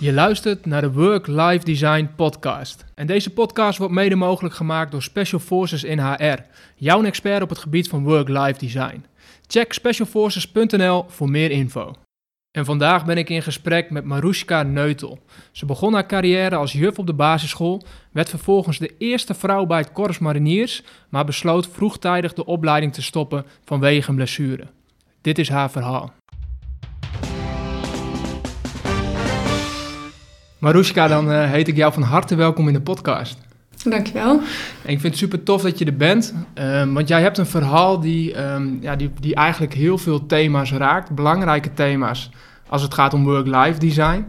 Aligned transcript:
Je 0.00 0.12
luistert 0.12 0.66
naar 0.66 0.80
de 0.80 0.92
Work-Life 0.92 1.64
Design 1.64 2.10
podcast. 2.16 2.84
En 2.94 3.06
deze 3.06 3.32
podcast 3.32 3.78
wordt 3.78 3.94
mede 3.94 4.14
mogelijk 4.14 4.54
gemaakt 4.54 4.90
door 4.90 5.02
Special 5.02 5.40
Forces 5.40 5.84
in 5.84 5.98
HR, 5.98 6.38
jouw 6.76 7.04
expert 7.04 7.42
op 7.42 7.48
het 7.48 7.58
gebied 7.58 7.88
van 7.88 8.04
Work-Life 8.04 8.58
Design. 8.58 9.04
Check 9.46 9.72
specialforces.nl 9.72 11.04
voor 11.08 11.30
meer 11.30 11.50
info. 11.50 11.92
En 12.50 12.64
vandaag 12.64 13.04
ben 13.04 13.16
ik 13.16 13.28
in 13.28 13.42
gesprek 13.42 13.90
met 13.90 14.04
Marushka 14.04 14.62
Neutel. 14.62 15.18
Ze 15.52 15.66
begon 15.66 15.92
haar 15.92 16.06
carrière 16.06 16.56
als 16.56 16.72
juf 16.72 16.98
op 16.98 17.06
de 17.06 17.14
basisschool, 17.14 17.82
werd 18.12 18.28
vervolgens 18.28 18.78
de 18.78 18.94
eerste 18.98 19.34
vrouw 19.34 19.66
bij 19.66 19.78
het 19.78 19.92
Korps 19.92 20.18
Mariniers, 20.18 20.82
maar 21.08 21.24
besloot 21.24 21.68
vroegtijdig 21.68 22.32
de 22.32 22.44
opleiding 22.44 22.92
te 22.92 23.02
stoppen 23.02 23.46
vanwege 23.64 24.10
een 24.10 24.16
blessure. 24.16 24.66
Dit 25.20 25.38
is 25.38 25.48
haar 25.48 25.70
verhaal. 25.70 26.12
Marushka, 30.58 31.08
dan 31.08 31.30
uh, 31.30 31.50
heet 31.50 31.68
ik 31.68 31.76
jou 31.76 31.92
van 31.92 32.02
harte 32.02 32.34
welkom 32.34 32.68
in 32.68 32.74
de 32.74 32.80
podcast. 32.80 33.38
Dankjewel. 33.84 34.40
En 34.84 34.92
ik 34.92 35.00
vind 35.00 35.02
het 35.02 35.16
super 35.16 35.42
tof 35.42 35.62
dat 35.62 35.78
je 35.78 35.84
er 35.84 35.96
bent, 35.96 36.34
um, 36.54 36.94
want 36.94 37.08
jij 37.08 37.20
hebt 37.20 37.38
een 37.38 37.46
verhaal 37.46 38.00
die, 38.00 38.42
um, 38.42 38.78
ja, 38.80 38.96
die, 38.96 39.10
die 39.20 39.34
eigenlijk 39.34 39.74
heel 39.74 39.98
veel 39.98 40.26
thema's 40.26 40.72
raakt, 40.72 41.10
belangrijke 41.10 41.74
thema's, 41.74 42.30
als 42.68 42.82
het 42.82 42.94
gaat 42.94 43.14
om 43.14 43.24
work-life 43.24 43.78
design. 43.78 44.24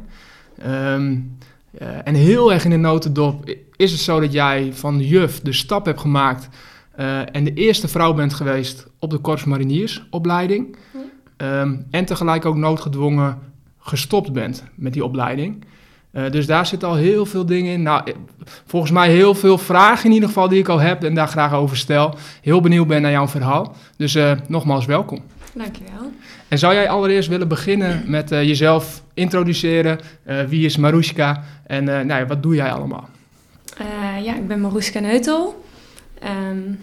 Um, 0.68 1.38
uh, 1.82 1.88
en 2.04 2.16
heel 2.16 2.54
erg 2.54 2.64
in 2.64 2.70
de 2.70 2.78
notendop 2.78 3.56
is 3.76 3.92
het 3.92 4.02
zo 4.02 4.20
dat 4.20 4.34
jij 4.34 4.70
van 4.74 5.00
juf 5.00 5.40
de 5.40 5.54
stap 5.54 5.86
hebt 5.86 6.00
gemaakt 6.00 6.50
uh, 7.00 7.36
en 7.36 7.44
de 7.44 7.54
eerste 7.54 7.88
vrouw 7.88 8.14
bent 8.14 8.34
geweest 8.34 8.88
op 9.00 9.10
de 9.10 9.18
Korps 9.18 9.44
Mariniersopleiding. 9.44 10.76
Ja. 11.38 11.68
en 11.90 12.06
tegelijk 12.06 12.46
ook 12.46 12.56
noodgedwongen 12.56 13.38
gestopt 13.80 14.34
bent 14.34 14.64
met 14.76 14.94
die 14.94 15.04
opleiding. 15.06 15.66
Uh, 16.18 16.32
dus 16.32 16.46
daar 16.46 16.66
zitten 16.66 16.88
al 16.88 16.96
heel 16.96 17.26
veel 17.26 17.46
dingen 17.46 17.74
in. 17.74 17.82
Nou, 17.82 18.14
volgens 18.66 18.92
mij 18.92 19.10
heel 19.10 19.36
veel 19.36 19.58
vragen 19.58 20.06
in 20.06 20.12
ieder 20.12 20.28
geval 20.28 20.48
die 20.48 20.60
ik 20.60 20.68
al 20.68 20.80
heb 20.80 21.04
en 21.04 21.16
daar 21.16 21.28
graag 21.28 21.54
over 21.54 21.78
stel. 21.78 22.16
Heel 22.42 22.62
benieuwd 22.62 22.88
ben 22.88 23.02
naar 23.02 23.12
jouw 23.12 23.28
verhaal. 23.28 23.76
Dus 23.98 24.16
uh, 24.16 24.32
nogmaals 24.48 24.86
welkom. 24.86 25.20
Dankjewel. 25.54 26.12
En 26.48 26.58
zou 26.58 26.74
jij 26.74 26.90
allereerst 26.90 27.30
willen 27.30 27.48
beginnen 27.48 28.04
met 28.06 28.32
uh, 28.32 28.44
jezelf 28.44 29.04
introduceren? 29.14 30.00
wie 30.48 30.66
is 30.66 30.78
Marushka 30.78 31.44
en 31.68 31.84
nou 31.84 32.08
ja, 32.08 32.26
wat 32.26 32.44
doe 32.44 32.56
jij 32.56 32.72
allemaal? 32.72 33.10
ja, 34.24 34.36
ik 34.36 34.48
ben 34.48 34.62
Marushka 34.62 35.00
Neutel. 35.00 35.64
Um, 36.50 36.80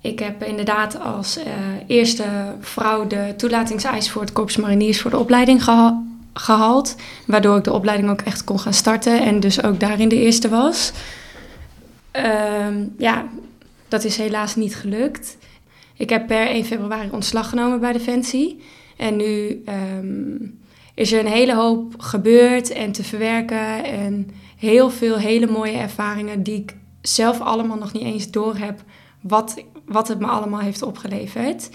ik 0.00 0.18
heb 0.18 0.42
inderdaad 0.42 1.00
als 1.00 1.38
eerste 1.86 2.24
vrouw 2.60 3.06
de 3.06 3.34
toelatingseis 3.36 4.10
voor 4.10 4.22
het 4.22 4.32
Korps 4.32 4.56
Mariniers 4.56 5.00
voor 5.00 5.10
de 5.10 5.18
opleiding 5.18 5.64
gehad 5.64 5.94
gehaald. 6.32 6.96
Waardoor 7.26 7.56
ik 7.56 7.64
de 7.64 7.72
opleiding 7.72 8.10
ook 8.10 8.20
echt 8.20 8.44
kon 8.44 8.58
gaan 8.58 8.74
starten 8.74 9.22
en 9.22 9.40
dus 9.40 9.62
ook 9.62 9.80
daarin 9.80 10.08
de 10.08 10.20
eerste 10.20 10.48
was. 10.48 10.92
Um, 12.12 12.94
ja, 12.98 13.28
dat 13.88 14.04
is 14.04 14.16
helaas 14.16 14.56
niet 14.56 14.76
gelukt. 14.76 15.36
Ik 15.94 16.10
heb 16.10 16.26
per 16.26 16.46
1 16.46 16.64
februari 16.64 17.08
ontslag 17.10 17.48
genomen 17.48 17.80
bij 17.80 17.92
Defensie. 17.92 18.62
En 18.96 19.16
nu 19.16 19.62
um, 19.98 20.58
is 20.94 21.12
er 21.12 21.20
een 21.20 21.32
hele 21.32 21.54
hoop 21.54 21.94
gebeurd 21.98 22.70
en 22.70 22.92
te 22.92 23.04
verwerken. 23.04 23.84
En 23.84 24.30
heel 24.56 24.90
veel 24.90 25.16
hele 25.16 25.46
mooie 25.46 25.76
ervaringen 25.76 26.42
die 26.42 26.60
ik 26.60 26.76
zelf 27.00 27.40
allemaal 27.40 27.78
nog 27.78 27.92
niet 27.92 28.02
eens 28.02 28.30
door 28.30 28.56
heb. 28.56 28.82
Wat, 29.20 29.64
wat 29.84 30.08
het 30.08 30.18
me 30.18 30.26
allemaal 30.26 30.60
heeft 30.60 30.82
opgeleverd. 30.82 31.70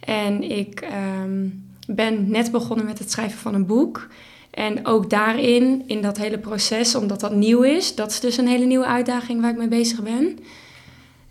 En 0.00 0.42
ik... 0.50 0.88
Um, 1.22 1.68
ben 1.94 2.30
net 2.30 2.50
begonnen 2.50 2.86
met 2.86 2.98
het 2.98 3.10
schrijven 3.10 3.38
van 3.38 3.54
een 3.54 3.66
boek. 3.66 4.08
En 4.50 4.86
ook 4.86 5.10
daarin, 5.10 5.82
in 5.86 6.02
dat 6.02 6.16
hele 6.16 6.38
proces, 6.38 6.94
omdat 6.94 7.20
dat 7.20 7.34
nieuw 7.34 7.62
is, 7.62 7.94
dat 7.94 8.10
is 8.10 8.20
dus 8.20 8.36
een 8.36 8.48
hele 8.48 8.64
nieuwe 8.64 8.86
uitdaging 8.86 9.40
waar 9.40 9.50
ik 9.50 9.56
mee 9.56 9.68
bezig 9.68 10.02
ben. 10.02 10.38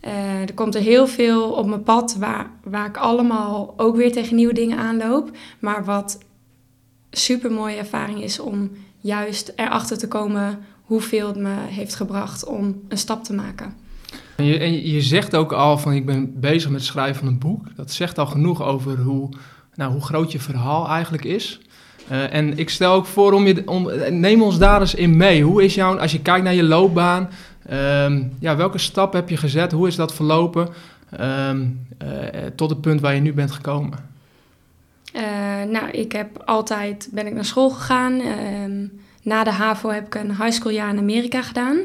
Uh, 0.06 0.42
er 0.42 0.54
komt 0.54 0.76
er 0.76 0.82
heel 0.82 1.08
veel 1.08 1.52
op 1.52 1.68
mijn 1.68 1.84
pad 1.84 2.16
waar, 2.16 2.50
waar 2.64 2.86
ik 2.86 2.98
allemaal 2.98 3.74
ook 3.78 3.96
weer 3.96 4.12
tegen 4.12 4.36
nieuwe 4.36 4.54
dingen 4.54 4.78
aanloop. 4.78 5.32
Maar 5.60 5.86
wat 5.86 6.18
super 7.12 7.52
mooie 7.52 7.76
ervaring 7.76 8.24
is 8.24 8.40
om 8.40 8.72
juist 8.98 9.54
erachter 9.56 9.98
te 9.98 10.08
komen 10.08 10.60
hoeveel 10.84 11.28
het 11.28 11.38
me 11.38 11.56
heeft 11.68 11.96
gebracht 11.96 12.46
om 12.46 12.82
een 12.88 12.98
stap 12.98 13.24
te 13.24 13.34
maken. 13.34 13.74
En 14.36 14.46
je, 14.46 14.92
je 14.92 15.02
zegt 15.02 15.36
ook 15.36 15.52
al 15.52 15.78
van 15.78 15.94
ik 15.94 16.06
ben 16.06 16.40
bezig 16.40 16.70
met 16.70 16.80
het 16.80 16.90
schrijven 16.90 17.16
van 17.16 17.28
een 17.28 17.40
boek. 17.40 17.76
Dat 17.76 17.92
zegt 17.92 18.18
al 18.18 18.26
genoeg 18.26 18.64
over 18.64 18.98
hoe 18.98 19.30
nou, 19.80 19.92
hoe 19.92 20.02
groot 20.02 20.32
je 20.32 20.40
verhaal 20.40 20.88
eigenlijk 20.88 21.24
is. 21.24 21.60
Uh, 22.12 22.34
en 22.34 22.58
ik 22.58 22.70
stel 22.70 22.94
ook 22.94 23.06
voor 23.06 23.34
om 23.34 23.48
je, 23.48 23.54
neem 24.12 24.42
ons 24.42 24.58
daar 24.58 24.82
eens 24.82 24.96
in 24.96 25.18
mee. 25.18 25.44
Hoe 25.44 25.64
is 25.64 25.76
jouw, 25.76 26.00
als 26.00 26.12
je 26.12 26.22
kijkt 26.22 26.44
naar 26.44 26.54
je 26.54 26.64
loopbaan, 26.64 27.30
um, 27.72 28.32
ja, 28.40 28.56
welke 28.56 28.78
stap 28.78 29.14
heb 29.14 29.30
je 29.30 29.38
gezet? 29.38 29.72
Hoe 29.72 29.88
is 29.88 29.96
dat 29.96 30.14
verlopen 30.14 30.70
um, 31.20 31.88
uh, 32.04 32.10
tot 32.56 32.70
het 32.70 32.82
punt 32.82 33.02
waar 33.02 33.16
je 33.16 33.22
nu 33.22 33.34
bent 33.34 33.52
gekomen? 33.52 34.00
Uh, 35.14 35.22
nou, 35.70 35.90
ik 35.90 36.12
heb 36.12 36.42
altijd, 36.46 37.10
ben 37.12 37.28
ik 37.28 37.34
naar 37.34 37.46
school 37.46 37.70
gegaan. 37.70 38.14
Um, 38.22 38.92
na 39.24 39.44
de 39.44 39.52
HAVO 39.52 39.90
heb 39.90 40.06
ik 40.06 40.16
een 40.16 40.36
high 40.36 40.52
school 40.52 40.72
jaar 40.72 40.90
in 40.90 40.98
Amerika 40.98 41.42
gedaan. 41.42 41.78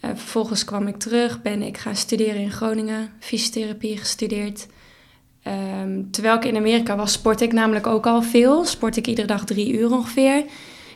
vervolgens 0.00 0.64
kwam 0.64 0.86
ik 0.86 0.96
terug, 0.96 1.42
ben 1.42 1.62
ik 1.62 1.78
gaan 1.78 1.96
studeren 1.96 2.40
in 2.40 2.52
Groningen, 2.52 3.08
fysiotherapie 3.18 3.96
gestudeerd. 3.96 4.66
Um, 5.46 6.10
terwijl 6.10 6.36
ik 6.36 6.44
in 6.44 6.56
Amerika 6.56 6.96
was, 6.96 7.12
sport 7.12 7.40
ik 7.40 7.52
namelijk 7.52 7.86
ook 7.86 8.06
al 8.06 8.22
veel. 8.22 8.64
Sport 8.64 8.96
ik 8.96 9.06
iedere 9.06 9.26
dag 9.26 9.44
drie 9.44 9.78
uur 9.78 9.92
ongeveer. 9.92 10.44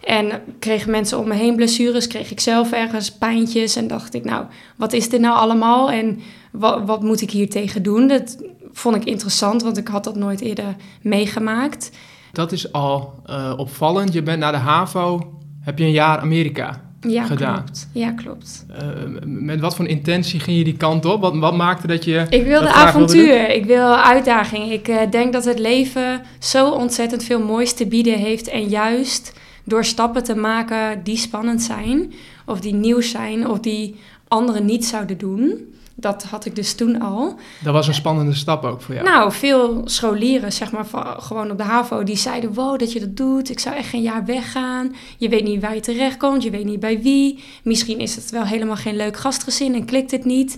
En 0.05 0.43
kregen 0.59 0.91
mensen 0.91 1.19
om 1.19 1.29
me 1.29 1.35
heen 1.35 1.57
blessures, 1.57 2.07
kreeg 2.07 2.31
ik 2.31 2.41
zelf 2.41 2.73
ergens 2.73 3.13
pijntjes. 3.13 3.77
En 3.77 3.87
dacht 3.87 4.15
ik, 4.15 4.25
nou, 4.25 4.47
wat 4.77 4.93
is 4.93 5.09
dit 5.09 5.21
nou 5.21 5.37
allemaal? 5.37 5.91
En 5.91 6.21
wat, 6.53 6.87
wat 6.87 7.03
moet 7.03 7.21
ik 7.21 7.31
hier 7.31 7.51
tegen 7.51 7.83
doen? 7.83 8.09
Dat 8.09 8.37
vond 8.73 8.97
ik 8.97 9.05
interessant, 9.05 9.63
want 9.63 9.77
ik 9.77 9.89
had 9.89 10.05
dat 10.05 10.17
nooit 10.17 10.41
eerder 10.41 10.77
meegemaakt. 11.03 11.91
Dat 12.33 12.53
is 12.53 12.73
al 12.73 13.15
uh, 13.27 13.53
opvallend. 13.57 14.13
Je 14.13 14.23
bent 14.23 14.39
naar 14.39 14.53
de 14.53 14.59
HAVO, 14.59 15.33
heb 15.61 15.79
je 15.79 15.85
een 15.85 15.91
jaar 15.91 16.19
Amerika 16.19 16.84
ja, 17.09 17.25
gedaan. 17.25 17.55
Klopt. 17.55 17.89
Ja, 17.93 18.13
klopt. 18.13 18.67
Uh, 18.71 18.79
met 19.25 19.61
wat 19.61 19.77
voor 19.77 19.87
intentie 19.87 20.41
ging 20.41 20.59
je 20.59 20.65
die 20.65 20.77
kant 20.77 21.05
op? 21.05 21.21
Wat, 21.21 21.37
wat 21.37 21.57
maakte 21.57 21.87
dat 21.87 22.05
je. 22.05 22.27
Ik 22.29 22.45
wilde 22.45 22.73
avontuur, 22.73 23.51
ik 23.51 23.65
wil 23.65 23.97
uitdaging. 23.97 24.71
Ik 24.71 24.89
uh, 24.89 24.97
denk 25.11 25.33
dat 25.33 25.45
het 25.45 25.59
leven 25.59 26.23
zo 26.39 26.71
ontzettend 26.71 27.25
veel 27.25 27.41
moois 27.41 27.73
te 27.73 27.87
bieden 27.87 28.19
heeft. 28.19 28.49
En 28.49 28.69
juist 28.69 29.33
door 29.65 29.85
stappen 29.85 30.25
te 30.25 30.35
maken 30.35 31.01
die 31.05 31.17
spannend 31.17 31.63
zijn, 31.63 32.13
of 32.47 32.61
die 32.61 32.75
nieuw 32.75 33.01
zijn, 33.01 33.49
of 33.49 33.61
die 33.61 33.97
anderen 34.29 34.65
niet 34.65 34.85
zouden 34.85 35.19
doen 35.19 35.74
dat 35.95 36.23
had 36.23 36.45
ik 36.45 36.57
dus 36.57 36.75
toen 36.75 37.01
al. 37.01 37.37
Dat 37.63 37.73
was 37.73 37.89
een 37.89 37.95
spannende 37.95 38.35
stap 38.35 38.65
ook 38.65 38.83
voor 38.83 38.95
jou? 38.95 39.07
Nou, 39.07 39.33
veel 39.33 39.81
scholieren, 39.85 40.53
zeg 40.53 40.73
maar, 40.73 40.87
gewoon 41.19 41.51
op 41.51 41.59
de 41.59 41.65
HAVO, 41.65 42.03
die 42.03 42.17
zeiden, 42.17 42.55
wow, 42.55 42.79
dat 42.79 42.93
je 42.93 43.01
dat 43.01 43.17
doet. 43.17 43.51
Ik 43.51 43.59
zou 43.59 43.77
echt 43.77 43.89
geen 43.89 44.03
jaar 44.03 44.25
weggaan. 44.25 44.95
Je 45.19 45.29
weet 45.29 45.45
niet 45.45 45.61
waar 45.61 45.75
je 45.75 45.81
terechtkomt, 45.81 46.43
je 46.43 46.51
weet 46.51 46.65
niet 46.65 46.81
bij 46.81 47.03
wie. 47.03 47.45
Misschien 47.63 47.99
is 47.99 48.17
het 48.17 48.31
wel 48.31 48.45
helemaal 48.45 48.77
geen 48.77 48.97
leuk 48.97 49.17
gastgezin 49.17 49.75
en 49.75 49.85
klikt 49.85 50.11
het 50.11 50.25
niet. 50.25 50.57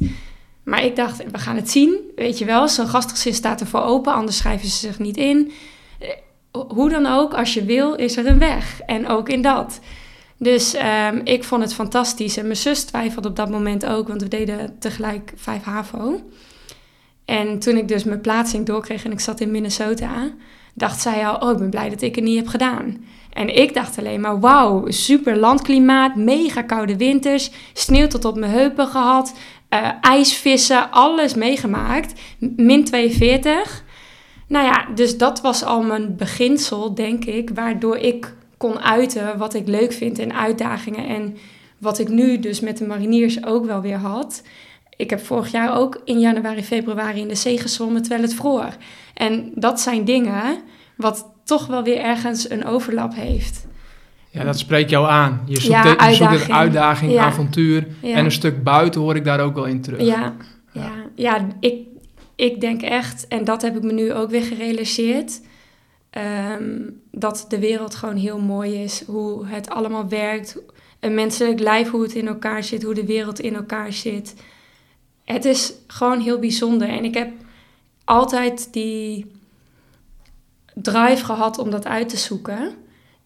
Maar 0.62 0.84
ik 0.84 0.96
dacht, 0.96 1.30
we 1.30 1.38
gaan 1.38 1.56
het 1.56 1.70
zien, 1.70 1.96
weet 2.16 2.38
je 2.38 2.44
wel. 2.44 2.68
Zo'n 2.68 2.88
gastgezin 2.88 3.34
staat 3.34 3.60
ervoor 3.60 3.82
open, 3.82 4.12
anders 4.12 4.36
schrijven 4.36 4.68
ze 4.68 4.76
zich 4.76 4.98
niet 4.98 5.16
in. 5.16 5.52
Eh, 5.98 6.08
hoe 6.68 6.90
dan 6.90 7.06
ook, 7.06 7.34
als 7.34 7.54
je 7.54 7.64
wil, 7.64 7.94
is 7.94 8.16
er 8.16 8.26
een 8.26 8.38
weg. 8.38 8.80
En 8.80 9.08
ook 9.08 9.28
in 9.28 9.42
dat. 9.42 9.80
Dus 10.38 10.74
um, 10.74 11.20
ik 11.24 11.44
vond 11.44 11.62
het 11.62 11.74
fantastisch. 11.74 12.36
En 12.36 12.44
mijn 12.44 12.56
zus 12.56 12.84
twijfelde 12.84 13.28
op 13.28 13.36
dat 13.36 13.50
moment 13.50 13.86
ook, 13.86 14.08
want 14.08 14.22
we 14.22 14.28
deden 14.28 14.78
tegelijk 14.78 15.32
5 15.36 15.62
HAVO. 15.62 16.20
En 17.24 17.58
toen 17.58 17.76
ik 17.76 17.88
dus 17.88 18.04
mijn 18.04 18.20
plaatsing 18.20 18.66
doorkreeg 18.66 19.04
en 19.04 19.12
ik 19.12 19.20
zat 19.20 19.40
in 19.40 19.50
Minnesota, 19.50 20.30
dacht 20.74 21.00
zij 21.00 21.26
al, 21.26 21.38
oh, 21.38 21.50
ik 21.52 21.58
ben 21.58 21.70
blij 21.70 21.88
dat 21.88 22.02
ik 22.02 22.14
het 22.14 22.24
niet 22.24 22.36
heb 22.36 22.46
gedaan. 22.46 23.04
En 23.32 23.56
ik 23.56 23.74
dacht 23.74 23.98
alleen 23.98 24.20
maar, 24.20 24.40
wauw, 24.40 24.84
super 24.90 25.36
landklimaat, 25.36 26.16
mega 26.16 26.62
koude 26.62 26.96
winters, 26.96 27.50
sneeuw 27.72 28.06
tot 28.06 28.24
op 28.24 28.36
mijn 28.36 28.52
heupen 28.52 28.86
gehad, 28.86 29.34
uh, 29.70 29.88
ijsvissen, 30.00 30.90
alles 30.90 31.34
meegemaakt, 31.34 32.20
min 32.38 32.84
42. 32.84 33.84
Nou 34.48 34.64
ja, 34.64 34.86
dus 34.94 35.18
dat 35.18 35.40
was 35.40 35.64
al 35.64 35.82
mijn 35.82 36.16
beginsel, 36.16 36.94
denk 36.94 37.24
ik, 37.24 37.50
waardoor 37.54 37.96
ik 37.96 38.34
kon 38.56 38.80
uiten 38.80 39.38
wat 39.38 39.54
ik 39.54 39.68
leuk 39.68 39.92
vind 39.92 40.18
en 40.18 40.34
uitdagingen. 40.34 41.06
En 41.06 41.36
wat 41.78 41.98
ik 41.98 42.08
nu 42.08 42.38
dus 42.38 42.60
met 42.60 42.78
de 42.78 42.86
mariniers 42.86 43.44
ook 43.44 43.66
wel 43.66 43.80
weer 43.80 43.96
had. 43.96 44.42
Ik 44.96 45.10
heb 45.10 45.24
vorig 45.24 45.50
jaar 45.50 45.78
ook 45.78 46.00
in 46.04 46.20
januari, 46.20 46.62
februari 46.62 47.20
in 47.20 47.28
de 47.28 47.34
zee 47.34 47.58
gezwommen 47.58 48.02
terwijl 48.02 48.22
het 48.22 48.34
vroor. 48.34 48.68
En 49.14 49.52
dat 49.54 49.80
zijn 49.80 50.04
dingen 50.04 50.58
wat 50.96 51.32
toch 51.44 51.66
wel 51.66 51.82
weer 51.82 51.98
ergens 51.98 52.50
een 52.50 52.64
overlap 52.64 53.14
heeft. 53.14 53.66
Ja, 54.30 54.44
dat 54.44 54.58
spreekt 54.58 54.90
jou 54.90 55.08
aan. 55.08 55.42
Je 55.46 55.60
zoekt, 55.60 55.72
ja, 55.72 55.82
de, 55.82 56.04
je 56.08 56.14
zoekt 56.14 56.48
een 56.48 56.54
uitdaging, 56.54 57.18
avontuur. 57.18 57.86
En 58.02 58.24
een 58.24 58.32
stuk 58.32 58.62
buiten 58.62 59.00
hoor 59.00 59.16
ik 59.16 59.24
daar 59.24 59.40
ook 59.40 59.54
wel 59.54 59.64
in 59.64 59.80
terug. 59.80 60.00
Ja, 60.00 60.34
ja. 60.72 60.90
ja, 61.14 61.46
ik, 61.60 61.74
ik 62.36 62.60
denk 62.60 62.82
echt, 62.82 63.28
en 63.28 63.44
dat 63.44 63.62
heb 63.62 63.76
ik 63.76 63.82
me 63.82 63.92
nu 63.92 64.12
ook 64.12 64.30
weer 64.30 64.42
gerealiseerd 64.42 65.40
Ehm, 66.16 66.90
dat 67.10 67.44
de 67.48 67.58
wereld 67.58 67.94
gewoon 67.94 68.16
heel 68.16 68.38
mooi 68.38 68.82
is. 68.82 69.02
Hoe 69.06 69.46
het 69.46 69.68
allemaal 69.68 70.08
werkt. 70.08 70.56
Een 71.00 71.14
menselijk 71.14 71.60
lijf, 71.60 71.90
hoe 71.90 72.02
het 72.02 72.14
in 72.14 72.26
elkaar 72.26 72.64
zit. 72.64 72.82
Hoe 72.82 72.94
de 72.94 73.06
wereld 73.06 73.40
in 73.40 73.54
elkaar 73.54 73.92
zit. 73.92 74.34
Het 75.24 75.44
is 75.44 75.72
gewoon 75.86 76.20
heel 76.20 76.38
bijzonder. 76.38 76.88
En 76.88 77.04
ik 77.04 77.14
heb 77.14 77.30
altijd 78.04 78.72
die 78.72 79.30
drive 80.74 81.24
gehad 81.24 81.58
om 81.58 81.70
dat 81.70 81.86
uit 81.86 82.08
te 82.08 82.16
zoeken. 82.16 82.74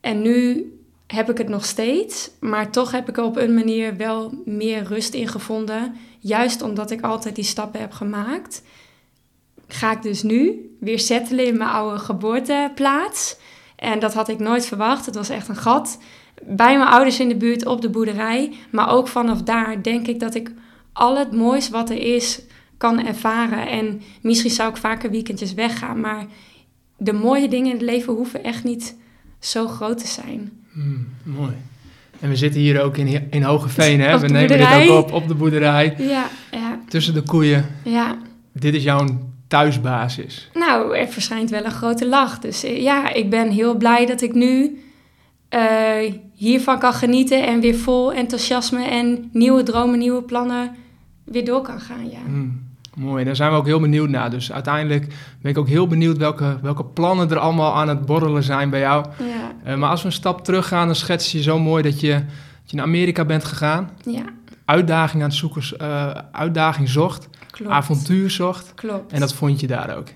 En 0.01 0.23
nu 0.23 0.73
heb 1.07 1.31
ik 1.31 1.39
het 1.39 1.49
nog 1.49 1.65
steeds, 1.65 2.31
maar 2.41 2.71
toch 2.71 2.91
heb 2.91 3.09
ik 3.09 3.17
er 3.17 3.25
op 3.25 3.37
een 3.37 3.55
manier 3.55 3.97
wel 3.97 4.43
meer 4.45 4.83
rust 4.83 5.15
in 5.15 5.29
gevonden. 5.29 5.95
Juist 6.19 6.63
omdat 6.63 6.91
ik 6.91 7.01
altijd 7.01 7.35
die 7.35 7.45
stappen 7.45 7.81
heb 7.81 7.93
gemaakt, 7.93 8.63
ga 9.75 9.93
ik 9.93 10.03
dus 10.03 10.23
nu 10.23 10.71
weer 10.81 10.99
settelen 10.99 11.47
in 11.47 11.57
mijn 11.57 11.71
oude 11.71 11.99
geboorteplaats. 11.99 13.37
En 13.77 13.99
dat 13.99 14.15
had 14.15 14.29
ik 14.29 14.39
nooit 14.39 14.67
verwacht. 14.67 15.07
Het 15.07 15.15
was 15.15 15.29
echt 15.29 15.49
een 15.49 15.57
gat. 15.57 15.99
Bij 16.43 16.77
mijn 16.77 16.89
ouders 16.89 17.21
in 17.21 17.29
de 17.29 17.37
buurt 17.37 17.67
op 17.67 17.81
de 17.81 17.91
boerderij. 17.91 18.53
Maar 18.71 18.91
ook 18.91 19.09
vanaf 19.09 19.43
daar 19.43 19.83
denk 19.83 20.07
ik 20.07 20.21
dat 20.21 20.35
ik 20.35 20.53
al 20.93 21.19
het 21.19 21.33
moois 21.33 21.71
wat 21.71 21.91
er 21.91 22.15
is 22.15 22.43
kan 22.77 23.07
ervaren. 23.07 23.69
En 23.69 24.03
misschien 24.21 24.51
zou 24.51 24.71
ik 24.71 24.77
vaker 24.77 25.11
weekendjes 25.11 25.55
weggaan. 25.55 26.01
Maar 26.01 26.27
de 26.97 27.13
mooie 27.13 27.49
dingen 27.49 27.71
in 27.71 27.77
het 27.77 27.87
leven 27.87 28.13
hoeven 28.13 28.45
echt 28.45 28.65
niet 28.65 28.97
zo 29.39 29.67
groot 29.67 29.99
te 29.99 30.07
zijn. 30.07 30.53
Hmm, 30.73 31.09
mooi. 31.23 31.53
En 32.21 32.29
we 32.29 32.37
zitten 32.37 32.61
hier 32.61 32.83
ook 32.83 32.97
in, 32.97 33.27
in 33.31 33.43
Hogeveen, 33.43 34.01
hè? 34.01 34.19
We 34.19 34.27
nemen 34.27 34.47
boerderij. 34.47 34.81
dit 34.81 34.91
ook 34.91 35.05
op 35.05 35.13
op 35.13 35.29
de 35.29 35.35
boerderij. 35.35 35.95
Ja, 35.99 36.29
ja. 36.51 36.81
Tussen 36.89 37.15
de 37.15 37.23
koeien. 37.23 37.67
Ja. 37.85 38.19
Dit 38.53 38.75
is 38.75 38.83
jouw 38.83 39.30
thuisbasis. 39.51 40.51
Nou, 40.55 40.97
er 40.97 41.09
verschijnt 41.09 41.51
wel 41.51 41.65
een 41.65 41.71
grote 41.71 42.09
lach. 42.09 42.39
Dus 42.39 42.65
eh, 42.65 42.83
ja, 42.83 43.13
ik 43.13 43.31
ben 43.31 43.51
heel 43.51 43.75
blij 43.77 44.07
dat 44.07 44.21
ik 44.21 44.35
nu 44.35 44.81
uh, 45.55 46.13
hiervan 46.35 46.79
kan 46.79 46.93
genieten 46.93 47.47
en 47.47 47.61
weer 47.61 47.75
vol 47.75 48.13
enthousiasme 48.13 48.85
en 48.85 49.29
nieuwe 49.33 49.63
dromen, 49.63 49.99
nieuwe 49.99 50.23
plannen 50.23 50.71
weer 51.25 51.45
door 51.45 51.63
kan 51.63 51.81
gaan. 51.81 52.11
Ja. 52.11 52.19
Hmm. 52.25 52.69
Mooi, 52.97 53.25
daar 53.25 53.37
zijn 53.37 53.51
we 53.51 53.57
ook 53.57 53.67
heel 53.67 53.81
benieuwd 53.81 54.09
naar. 54.09 54.31
Dus 54.31 54.53
uiteindelijk 54.53 55.07
ben 55.43 55.51
ik 55.51 55.59
ook 55.59 55.69
heel 55.69 55.87
benieuwd 55.87 56.17
welke, 56.17 56.59
welke 56.63 56.85
plannen 56.85 57.31
er 57.31 57.39
allemaal 57.39 57.75
aan 57.75 57.89
het 57.89 58.07
borrelen 58.07 58.43
zijn 58.43 58.71
bij 58.71 58.81
jou. 58.81 59.07
Ja. 59.19 59.73
Uh, 59.73 59.79
maar 59.79 59.91
als 59.91 60.01
we 60.01 60.07
een 60.07 60.13
stap 60.13 60.45
terug 60.45 60.69
gaan, 60.69 60.87
dan 60.87 60.97
schets 60.97 61.33
je 61.33 61.43
zo 61.43 61.59
mooi 61.59 61.83
dat 61.83 62.01
je, 62.01 62.13
dat 62.13 62.71
je 62.71 62.77
naar 62.77 62.85
Amerika 62.85 63.25
bent 63.25 63.45
gegaan. 63.45 63.91
Ja. 64.05 64.25
Uitdaging 64.71 65.23
aan 65.23 65.29
het 65.29 65.39
zoeken, 65.39 65.63
uh, 65.81 66.11
uitdaging 66.33 66.89
zocht. 66.89 67.29
Klopt. 67.51 67.71
Avontuur 67.71 68.31
zocht. 68.31 68.75
Klopt. 68.75 69.13
En 69.13 69.21
dat 69.21 69.35
vond 69.35 69.61
je 69.61 69.67
daar 69.67 69.97
ook. 69.97 70.07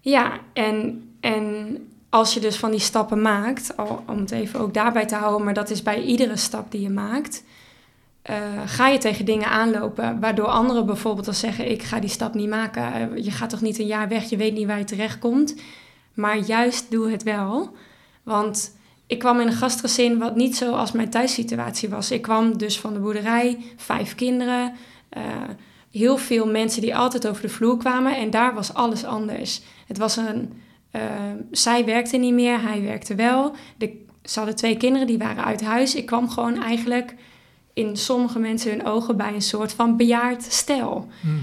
Ja, 0.00 0.32
en, 0.52 1.08
en 1.20 1.76
als 2.08 2.34
je 2.34 2.40
dus 2.40 2.56
van 2.56 2.70
die 2.70 2.80
stappen 2.80 3.22
maakt, 3.22 3.74
om 4.06 4.18
het 4.18 4.30
even 4.30 4.60
ook 4.60 4.74
daarbij 4.74 5.06
te 5.06 5.14
houden, 5.14 5.44
maar 5.44 5.54
dat 5.54 5.70
is 5.70 5.82
bij 5.82 6.02
iedere 6.02 6.36
stap 6.36 6.70
die 6.70 6.80
je 6.80 6.90
maakt 6.90 7.42
uh, 8.30 8.36
ga 8.66 8.88
je 8.88 8.98
tegen 8.98 9.24
dingen 9.24 9.48
aanlopen 9.48 10.20
waardoor 10.20 10.46
anderen 10.46 10.86
bijvoorbeeld 10.86 11.26
al 11.26 11.32
zeggen: 11.32 11.70
Ik 11.70 11.82
ga 11.82 12.00
die 12.00 12.10
stap 12.10 12.34
niet 12.34 12.48
maken. 12.48 12.92
Eh, 12.92 13.24
je 13.24 13.30
gaat 13.30 13.50
toch 13.50 13.60
niet 13.60 13.78
een 13.78 13.86
jaar 13.86 14.08
weg, 14.08 14.24
je 14.30 14.36
weet 14.36 14.54
niet 14.54 14.66
waar 14.66 14.78
je 14.78 14.84
terecht 14.84 15.18
komt. 15.18 15.54
Maar 16.14 16.38
juist 16.38 16.90
doe 16.90 17.10
het 17.10 17.22
wel. 17.22 17.76
Want 18.22 18.76
ik 19.06 19.18
kwam 19.18 19.40
in 19.40 19.46
een 19.46 19.52
gastgezin 19.52 20.18
wat 20.18 20.36
niet 20.36 20.56
zo 20.56 20.72
als 20.72 20.92
mijn 20.92 21.10
thuissituatie 21.10 21.88
was. 21.88 22.10
Ik 22.10 22.22
kwam 22.22 22.58
dus 22.58 22.80
van 22.80 22.92
de 22.92 22.98
boerderij, 22.98 23.58
vijf 23.76 24.14
kinderen, 24.14 24.72
uh, 25.16 25.22
heel 25.90 26.16
veel 26.16 26.46
mensen 26.46 26.80
die 26.80 26.96
altijd 26.96 27.28
over 27.28 27.42
de 27.42 27.48
vloer 27.48 27.76
kwamen. 27.76 28.16
En 28.16 28.30
daar 28.30 28.54
was 28.54 28.74
alles 28.74 29.04
anders. 29.04 29.60
Het 29.86 29.98
was 29.98 30.16
een. 30.16 30.52
Uh, 30.92 31.02
zij 31.50 31.84
werkte 31.84 32.16
niet 32.16 32.34
meer, 32.34 32.62
hij 32.62 32.82
werkte 32.82 33.14
wel. 33.14 33.54
De, 33.76 34.04
ze 34.22 34.38
hadden 34.38 34.56
twee 34.56 34.76
kinderen, 34.76 35.06
die 35.06 35.18
waren 35.18 35.44
uit 35.44 35.62
huis. 35.62 35.94
Ik 35.94 36.06
kwam 36.06 36.28
gewoon 36.28 36.62
eigenlijk 36.62 37.14
in 37.72 37.96
sommige 37.96 38.38
mensen 38.38 38.70
hun 38.70 38.86
ogen 38.86 39.16
bij 39.16 39.34
een 39.34 39.42
soort 39.42 39.72
van 39.72 39.96
bejaard 39.96 40.42
stijl. 40.42 41.08
Hmm. 41.20 41.40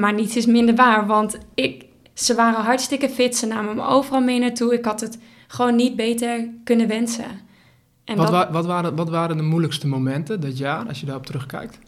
Maar 0.00 0.14
niets 0.14 0.36
is 0.36 0.46
minder 0.46 0.74
waar, 0.74 1.06
want 1.06 1.38
ik, 1.54 1.84
ze 2.14 2.34
waren 2.34 2.64
hartstikke 2.64 3.08
fit. 3.08 3.36
Ze 3.36 3.46
namen 3.46 3.76
me 3.76 3.82
overal 3.82 4.20
mee 4.20 4.38
naartoe. 4.38 4.74
Ik 4.74 4.84
had 4.84 5.00
het 5.00 5.18
gewoon 5.54 5.76
niet 5.76 5.96
beter 5.96 6.48
kunnen 6.64 6.88
wensen. 6.88 7.40
En 8.04 8.16
wat, 8.16 8.30
wa 8.30 8.52
wat, 8.52 8.66
waren, 8.66 8.96
wat 8.96 9.08
waren 9.08 9.36
de 9.36 9.42
moeilijkste 9.42 9.86
momenten 9.86 10.40
dat 10.40 10.58
jaar, 10.58 10.88
als 10.88 11.00
je 11.00 11.06
daarop 11.06 11.26
terugkijkt? 11.26 11.78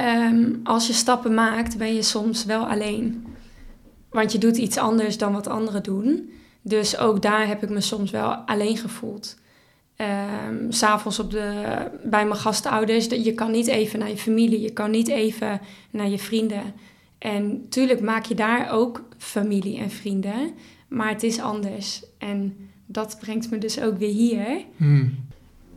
Um, 0.00 0.60
als 0.64 0.86
je 0.86 0.92
stappen 0.92 1.34
maakt, 1.34 1.78
ben 1.78 1.94
je 1.94 2.02
soms 2.02 2.44
wel 2.44 2.66
alleen. 2.66 3.26
Want 4.10 4.32
je 4.32 4.38
doet 4.38 4.56
iets 4.56 4.76
anders 4.76 5.18
dan 5.18 5.32
wat 5.32 5.46
anderen 5.46 5.82
doen. 5.82 6.32
Dus 6.62 6.98
ook 6.98 7.22
daar 7.22 7.46
heb 7.46 7.62
ik 7.62 7.68
me 7.68 7.80
soms 7.80 8.10
wel 8.10 8.34
alleen 8.34 8.76
gevoeld. 8.76 9.38
Um, 10.50 10.72
S'avonds 10.72 11.26
bij 12.04 12.26
mijn 12.26 12.36
gastouders. 12.36 13.06
Je 13.06 13.32
kan 13.34 13.50
niet 13.50 13.66
even 13.66 13.98
naar 13.98 14.08
je 14.08 14.16
familie, 14.16 14.60
je 14.60 14.72
kan 14.72 14.90
niet 14.90 15.08
even 15.08 15.60
naar 15.90 16.08
je 16.08 16.18
vrienden. 16.18 16.74
En 17.18 17.66
tuurlijk 17.68 18.00
maak 18.00 18.24
je 18.24 18.34
daar 18.34 18.70
ook 18.72 19.02
familie 19.18 19.78
en 19.78 19.90
vrienden, 19.90 20.54
maar 20.88 21.08
het 21.08 21.22
is 21.22 21.40
anders. 21.40 22.02
En 22.18 22.69
dat 22.92 23.16
brengt 23.20 23.50
me 23.50 23.58
dus 23.58 23.80
ook 23.80 23.98
weer 23.98 24.12
hier. 24.12 24.64
Hmm. 24.76 25.28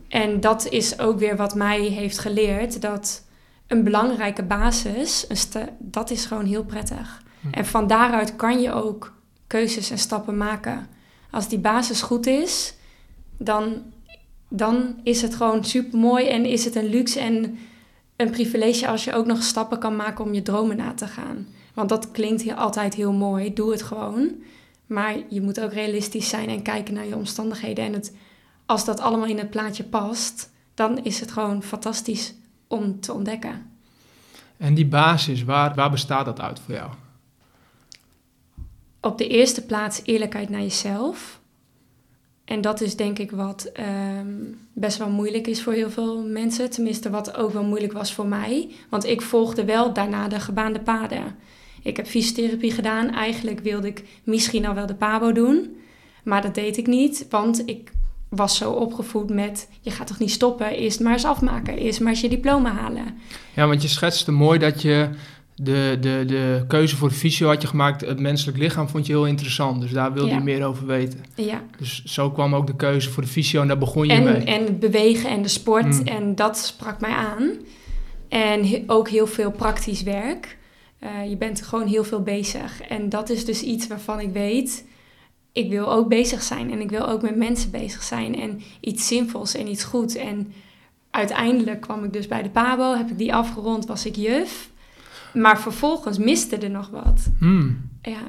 En 0.08 0.40
dat 0.40 0.68
is 0.68 0.98
ook 0.98 1.18
weer 1.18 1.36
wat 1.36 1.54
mij 1.54 1.80
heeft 1.80 2.18
geleerd, 2.18 2.80
dat 2.80 3.24
een 3.66 3.84
belangrijke 3.84 4.42
basis, 4.42 5.24
een 5.28 5.68
dat 5.78 6.10
is 6.10 6.24
gewoon 6.24 6.46
heel 6.46 6.64
prettig. 6.64 7.22
Hmm. 7.40 7.52
En 7.52 7.66
van 7.66 7.86
daaruit 7.86 8.36
kan 8.36 8.60
je 8.60 8.72
ook 8.72 9.12
keuzes 9.46 9.90
en 9.90 9.98
stappen 9.98 10.36
maken. 10.36 10.86
Als 11.30 11.48
die 11.48 11.58
basis 11.58 12.02
goed 12.02 12.26
is, 12.26 12.74
dan 13.38 13.82
dan 14.48 14.96
is 15.02 15.22
het 15.22 15.34
gewoon 15.34 15.64
super 15.64 15.98
mooi 15.98 16.26
en 16.26 16.44
is 16.44 16.64
het 16.64 16.74
een 16.74 16.88
luxe 16.88 17.20
en 17.20 17.58
een 18.16 18.30
privilege 18.30 18.88
als 18.88 19.04
je 19.04 19.12
ook 19.12 19.26
nog 19.26 19.42
stappen 19.42 19.78
kan 19.78 19.96
maken 19.96 20.24
om 20.24 20.34
je 20.34 20.42
dromen 20.42 20.76
na 20.76 20.92
te 20.92 21.06
gaan. 21.06 21.46
Want 21.74 21.88
dat 21.88 22.10
klinkt 22.10 22.42
altijd 22.56 22.94
heel 22.94 23.12
mooi, 23.12 23.52
doe 23.52 23.70
het 23.70 23.82
gewoon. 23.82 24.30
Maar 24.94 25.16
je 25.28 25.40
moet 25.40 25.60
ook 25.60 25.72
realistisch 25.72 26.28
zijn 26.28 26.48
en 26.48 26.62
kijken 26.62 26.94
naar 26.94 27.06
je 27.06 27.16
omstandigheden. 27.16 27.84
En 27.84 27.92
het, 27.92 28.14
als 28.66 28.84
dat 28.84 29.00
allemaal 29.00 29.26
in 29.26 29.38
het 29.38 29.50
plaatje 29.50 29.84
past, 29.84 30.50
dan 30.74 31.04
is 31.04 31.20
het 31.20 31.32
gewoon 31.32 31.62
fantastisch 31.62 32.34
om 32.66 33.00
te 33.00 33.12
ontdekken. 33.12 33.70
En 34.56 34.74
die 34.74 34.86
basis, 34.86 35.44
waar, 35.44 35.74
waar 35.74 35.90
bestaat 35.90 36.24
dat 36.24 36.40
uit 36.40 36.60
voor 36.60 36.74
jou? 36.74 36.90
Op 39.00 39.18
de 39.18 39.28
eerste 39.28 39.64
plaats 39.64 40.00
eerlijkheid 40.04 40.48
naar 40.48 40.60
jezelf. 40.60 41.40
En 42.44 42.60
dat 42.60 42.80
is 42.80 42.96
denk 42.96 43.18
ik 43.18 43.30
wat 43.30 43.72
um, 43.80 44.58
best 44.72 44.98
wel 44.98 45.10
moeilijk 45.10 45.46
is 45.46 45.62
voor 45.62 45.72
heel 45.72 45.90
veel 45.90 46.22
mensen. 46.22 46.70
Tenminste, 46.70 47.10
wat 47.10 47.36
ook 47.36 47.52
wel 47.52 47.64
moeilijk 47.64 47.92
was 47.92 48.14
voor 48.14 48.26
mij. 48.26 48.70
Want 48.88 49.04
ik 49.04 49.22
volgde 49.22 49.64
wel 49.64 49.92
daarna 49.92 50.28
de 50.28 50.40
gebaande 50.40 50.80
paden. 50.80 51.36
Ik 51.84 51.96
heb 51.96 52.06
fysiotherapie 52.06 52.72
gedaan. 52.72 53.10
Eigenlijk 53.10 53.60
wilde 53.60 53.86
ik 53.86 54.02
misschien 54.24 54.66
al 54.66 54.74
wel 54.74 54.86
de 54.86 54.94
PABO 54.94 55.32
doen. 55.32 55.76
Maar 56.24 56.42
dat 56.42 56.54
deed 56.54 56.76
ik 56.76 56.86
niet, 56.86 57.26
want 57.30 57.62
ik 57.66 57.92
was 58.28 58.56
zo 58.56 58.70
opgevoed 58.70 59.30
met... 59.30 59.68
je 59.80 59.90
gaat 59.90 60.06
toch 60.06 60.18
niet 60.18 60.30
stoppen, 60.30 60.70
eerst 60.70 61.00
maar 61.00 61.12
eens 61.12 61.24
afmaken. 61.24 61.78
Eerst 61.78 62.00
maar 62.00 62.10
eens 62.10 62.20
je 62.20 62.28
diploma 62.28 62.72
halen. 62.72 63.04
Ja, 63.54 63.66
want 63.66 63.82
je 63.82 63.88
schetste 63.88 64.32
mooi 64.32 64.58
dat 64.58 64.82
je 64.82 65.08
de, 65.54 65.96
de, 66.00 66.24
de 66.26 66.64
keuze 66.68 66.96
voor 66.96 67.08
de 67.08 67.14
fysio 67.14 67.48
had 67.48 67.62
je 67.62 67.68
gemaakt. 67.68 68.00
Het 68.00 68.20
menselijk 68.20 68.58
lichaam 68.58 68.88
vond 68.88 69.06
je 69.06 69.12
heel 69.12 69.26
interessant. 69.26 69.80
Dus 69.80 69.90
daar 69.90 70.12
wilde 70.12 70.34
je 70.34 70.40
meer 70.40 70.64
over 70.64 70.86
weten. 70.86 71.24
Ja. 71.34 71.62
Dus 71.78 72.04
zo 72.04 72.30
kwam 72.30 72.54
ook 72.54 72.66
de 72.66 72.76
keuze 72.76 73.10
voor 73.10 73.22
de 73.22 73.28
fysio 73.28 73.60
en 73.60 73.68
daar 73.68 73.78
begon 73.78 74.06
je 74.06 74.12
en, 74.12 74.22
mee. 74.22 74.44
En 74.44 74.64
het 74.64 74.78
bewegen 74.80 75.30
en 75.30 75.42
de 75.42 75.48
sport. 75.48 76.00
Mm. 76.00 76.06
En 76.06 76.34
dat 76.34 76.58
sprak 76.58 77.00
mij 77.00 77.14
aan. 77.14 77.50
En 78.28 78.84
ook 78.86 79.08
heel 79.08 79.26
veel 79.26 79.50
praktisch 79.50 80.02
werk. 80.02 80.56
Uh, 81.04 81.28
je 81.28 81.36
bent 81.36 81.62
gewoon 81.62 81.86
heel 81.86 82.04
veel 82.04 82.22
bezig. 82.22 82.80
En 82.80 83.08
dat 83.08 83.30
is 83.30 83.44
dus 83.44 83.62
iets 83.62 83.86
waarvan 83.86 84.20
ik 84.20 84.32
weet... 84.32 84.84
ik 85.52 85.70
wil 85.70 85.92
ook 85.92 86.08
bezig 86.08 86.42
zijn. 86.42 86.70
En 86.70 86.80
ik 86.80 86.90
wil 86.90 87.08
ook 87.08 87.22
met 87.22 87.36
mensen 87.36 87.70
bezig 87.70 88.02
zijn. 88.02 88.40
En 88.40 88.60
iets 88.80 89.06
zinvols 89.06 89.54
en 89.54 89.68
iets 89.68 89.84
goed. 89.84 90.16
En 90.16 90.52
uiteindelijk 91.10 91.80
kwam 91.80 92.04
ik 92.04 92.12
dus 92.12 92.26
bij 92.26 92.42
de 92.42 92.50
PABO. 92.50 92.94
Heb 92.96 93.10
ik 93.10 93.18
die 93.18 93.34
afgerond, 93.34 93.86
was 93.86 94.06
ik 94.06 94.16
juf... 94.16 94.72
Maar 95.34 95.60
vervolgens 95.60 96.18
miste 96.18 96.56
er 96.56 96.70
nog 96.70 96.90
wat. 96.90 97.30
Hmm. 97.38 97.90
Ja. 98.02 98.20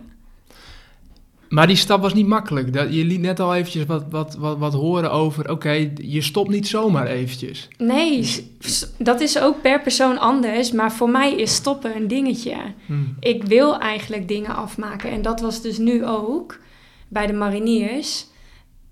Maar 1.49 1.67
die 1.67 1.75
stap 1.75 2.01
was 2.01 2.13
niet 2.13 2.27
makkelijk. 2.27 2.73
Dat, 2.73 2.93
je 2.93 3.05
liet 3.05 3.19
net 3.19 3.39
al 3.39 3.55
eventjes 3.55 3.85
wat, 3.85 4.05
wat, 4.09 4.35
wat, 4.35 4.57
wat 4.57 4.73
horen 4.73 5.11
over... 5.11 5.51
oké, 5.51 5.91
je 5.95 6.21
stopt 6.21 6.49
niet 6.49 6.67
zomaar 6.67 7.07
eventjes. 7.07 7.67
Nee, 7.77 8.51
dat 8.97 9.21
is 9.21 9.39
ook 9.39 9.61
per 9.61 9.81
persoon 9.81 10.17
anders. 10.17 10.71
Maar 10.71 10.91
voor 10.91 11.09
mij 11.09 11.33
is 11.35 11.55
stoppen 11.55 11.95
een 11.95 12.07
dingetje. 12.07 12.55
Hmm. 12.85 13.15
Ik 13.19 13.43
wil 13.43 13.79
eigenlijk 13.79 14.27
dingen 14.27 14.55
afmaken. 14.55 15.11
En 15.11 15.21
dat 15.21 15.41
was 15.41 15.61
dus 15.61 15.77
nu 15.77 16.05
ook 16.05 16.59
bij 17.07 17.27
de 17.27 17.33
mariniers. 17.33 18.25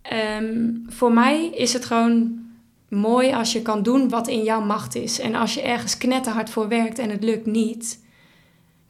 Ehm, 0.02 0.70
voor 0.88 1.14
mij 1.14 1.46
is 1.46 1.74
het 1.74 1.86
gewoon 1.86 2.42
mooi 2.90 3.34
als 3.34 3.54
je 3.54 3.62
kan 3.62 3.84
doen 3.84 4.10
wat 4.10 4.28
in 4.28 4.44
jouw 4.44 4.62
macht 4.62 4.96
is. 4.96 5.20
En 5.20 5.36
als 5.36 5.54
je 5.54 5.62
ergens 5.62 5.98
knetterhard 5.98 6.50
voor 6.50 6.68
werkt 6.68 7.00
en 7.00 7.10
het 7.10 7.24
lukt 7.24 7.46
niet 7.46 8.03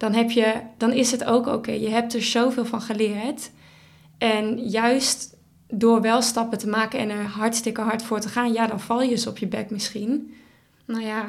dan, 0.04 0.14
heb 0.14 0.32
je, 0.32 0.62
dan 0.78 0.92
is 0.92 1.12
het 1.12 1.24
ook 1.24 1.48
oké. 1.48 1.72
Je 1.72 1.90
hebt 1.90 2.14
er 2.14 2.24
zoveel 2.24 2.66
van 2.66 2.82
geleerd. 2.82 3.52
En 4.18 4.60
juist 4.70 5.38
door 5.68 6.02
wel 6.02 6.22
stappen 6.22 6.58
te 6.58 6.68
maken 6.68 7.00
en 7.00 7.10
er 7.10 7.26
hartstikke 7.26 7.82
hard 7.82 8.04
voor 8.04 8.20
te 8.20 8.28
gaan, 8.28 8.54
ja, 8.54 8.68
dan 8.68 8.80
val 8.80 9.02
je 9.02 9.12
eens 9.12 9.28
op 9.28 9.38
je 9.38 9.48
bek 9.48 9.70
misschien. 9.70 10.34
Nou 10.86 11.04
ja, 11.04 11.26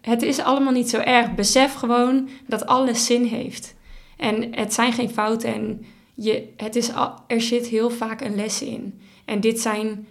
het, 0.00 0.22
is 0.22 0.38
allemaal 0.38 0.72
niet 0.72 0.90
zo 0.90 0.98
erg. 0.98 1.34
Besef 1.34 1.74
gewoon 1.74 2.28
dat 2.46 2.66
alles 2.66 3.06
zin 3.06 3.24
heeft. 3.24 3.74
En 4.16 4.54
het 4.54 4.74
zijn 4.74 4.92
geen 4.92 5.10
fouten 5.10 5.54
en 5.54 5.84
je, 6.14 6.52
het 6.56 6.76
is 6.76 6.92
al, 6.94 7.14
er 7.26 7.40
zit 7.40 7.66
heel 7.66 7.90
vaak 7.90 8.20
een 8.20 8.34
les 8.34 8.62
in. 8.62 9.00
En 9.24 9.40
dit 9.40 9.60
zijn 9.60 10.06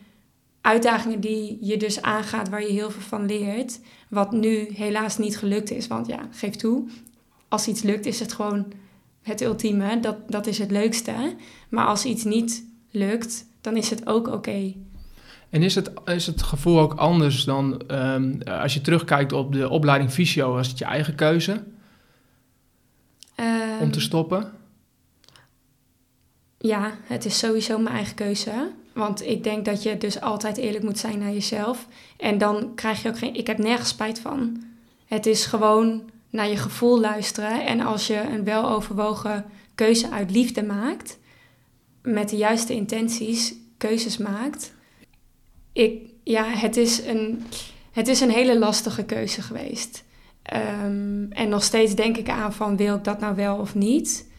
uitdagingen 0.62 1.20
die 1.20 1.58
je 1.62 1.78
dus 1.78 2.02
aangaat, 2.02 2.50
waar 2.50 2.62
je 2.62 2.72
heel 2.72 2.92
veel 2.92 3.02
van 3.02 3.26
leert. 3.26 3.80
Wat 4.14 4.32
nu 4.32 4.68
helaas 4.74 5.18
niet 5.18 5.38
gelukt 5.38 5.72
is. 5.72 5.88
Want 5.88 6.08
ja, 6.08 6.28
geef 6.32 6.56
toe, 6.56 6.90
als 7.48 7.68
iets 7.68 7.82
lukt, 7.82 8.06
is 8.06 8.20
het 8.20 8.34
gewoon 8.34 8.66
het 9.22 9.42
ultieme. 9.42 10.00
Dat, 10.00 10.16
dat 10.28 10.48
is 10.48 10.58
het 10.58 10.72
leukste. 10.72 11.36
Maar 11.70 11.86
als 11.86 12.06
iets 12.06 12.24
niet 12.24 12.66
lukt, 12.92 13.46
dan 13.62 13.78
is 13.78 13.90
het 13.90 14.08
ook 14.08 14.28
oké. 14.28 14.74
En 15.50 15.64
is 15.64 15.76
het, 15.76 15.92
is 16.06 16.26
het 16.26 16.42
gevoel 16.42 16.80
ook 16.80 16.94
anders 16.94 17.44
dan 17.44 17.82
ehm, 17.88 18.42
als 18.42 18.74
je 18.74 18.82
terugkijkt 18.82 19.32
op 19.32 19.54
de 19.54 19.70
opleiding 19.70 20.12
fysio? 20.12 20.54
Was 20.54 20.68
het 20.68 20.78
je 20.78 20.86
eigen 20.86 21.16
keuze 21.16 21.52
om 23.82 23.92
te 23.92 23.98
Ehm, 23.98 24.00
stoppen? 24.00 24.52
Ja, 26.58 26.92
het 27.04 27.26
is 27.26 27.38
sowieso 27.40 27.78
mijn 27.78 27.96
eigen 27.96 28.16
keuze. 28.16 28.72
Want 28.94 29.22
ik 29.28 29.44
denk 29.44 29.66
dat 29.66 29.84
je 29.84 29.98
dus 29.98 30.22
altijd 30.22 30.58
eerlijk 30.58 30.84
moet 30.84 31.00
zijn 31.00 31.20
naar 31.20 31.32
jezelf. 31.32 31.88
En 32.18 32.38
dan 32.38 32.72
krijg 32.76 33.02
je 33.02 33.10
ook 33.10 33.18
geen... 33.18 33.36
Ik 33.36 33.48
heb 33.48 33.58
nergens 33.58 33.90
spijt 33.90 34.20
van. 34.20 34.64
Het 35.06 35.26
is 35.26 35.46
gewoon 35.46 36.02
naar 36.30 36.50
je 36.50 36.58
gevoel 36.58 37.00
luisteren. 37.00 37.66
En 37.66 37.82
als 37.82 38.08
je 38.08 38.22
een 38.22 38.44
weloverwogen 38.44 39.46
keuze 39.76 40.10
uit 40.12 40.32
liefde 40.32 40.64
maakt... 40.64 41.20
met 42.02 42.30
de 42.30 42.38
juiste 42.38 42.74
intenties 42.74 43.54
keuzes 43.78 44.18
maakt... 44.18 44.74
Ik, 45.74 46.02
ja, 46.24 46.46
het 46.46 46.78
is, 46.78 47.06
een, 47.06 47.44
het 47.92 48.08
is 48.08 48.22
een 48.22 48.30
hele 48.30 48.60
lastige 48.60 49.04
keuze 49.04 49.42
geweest. 49.42 50.04
Ehm, 50.44 51.26
en 51.30 51.50
nog 51.50 51.64
steeds 51.64 51.96
denk 51.96 52.18
ik 52.18 52.30
aan 52.30 52.54
van... 52.54 52.78
wil 52.78 52.96
ik 52.96 53.04
dat 53.04 53.20
nou 53.20 53.36
wel 53.36 53.58
of 53.58 53.76
niet... 53.76 54.32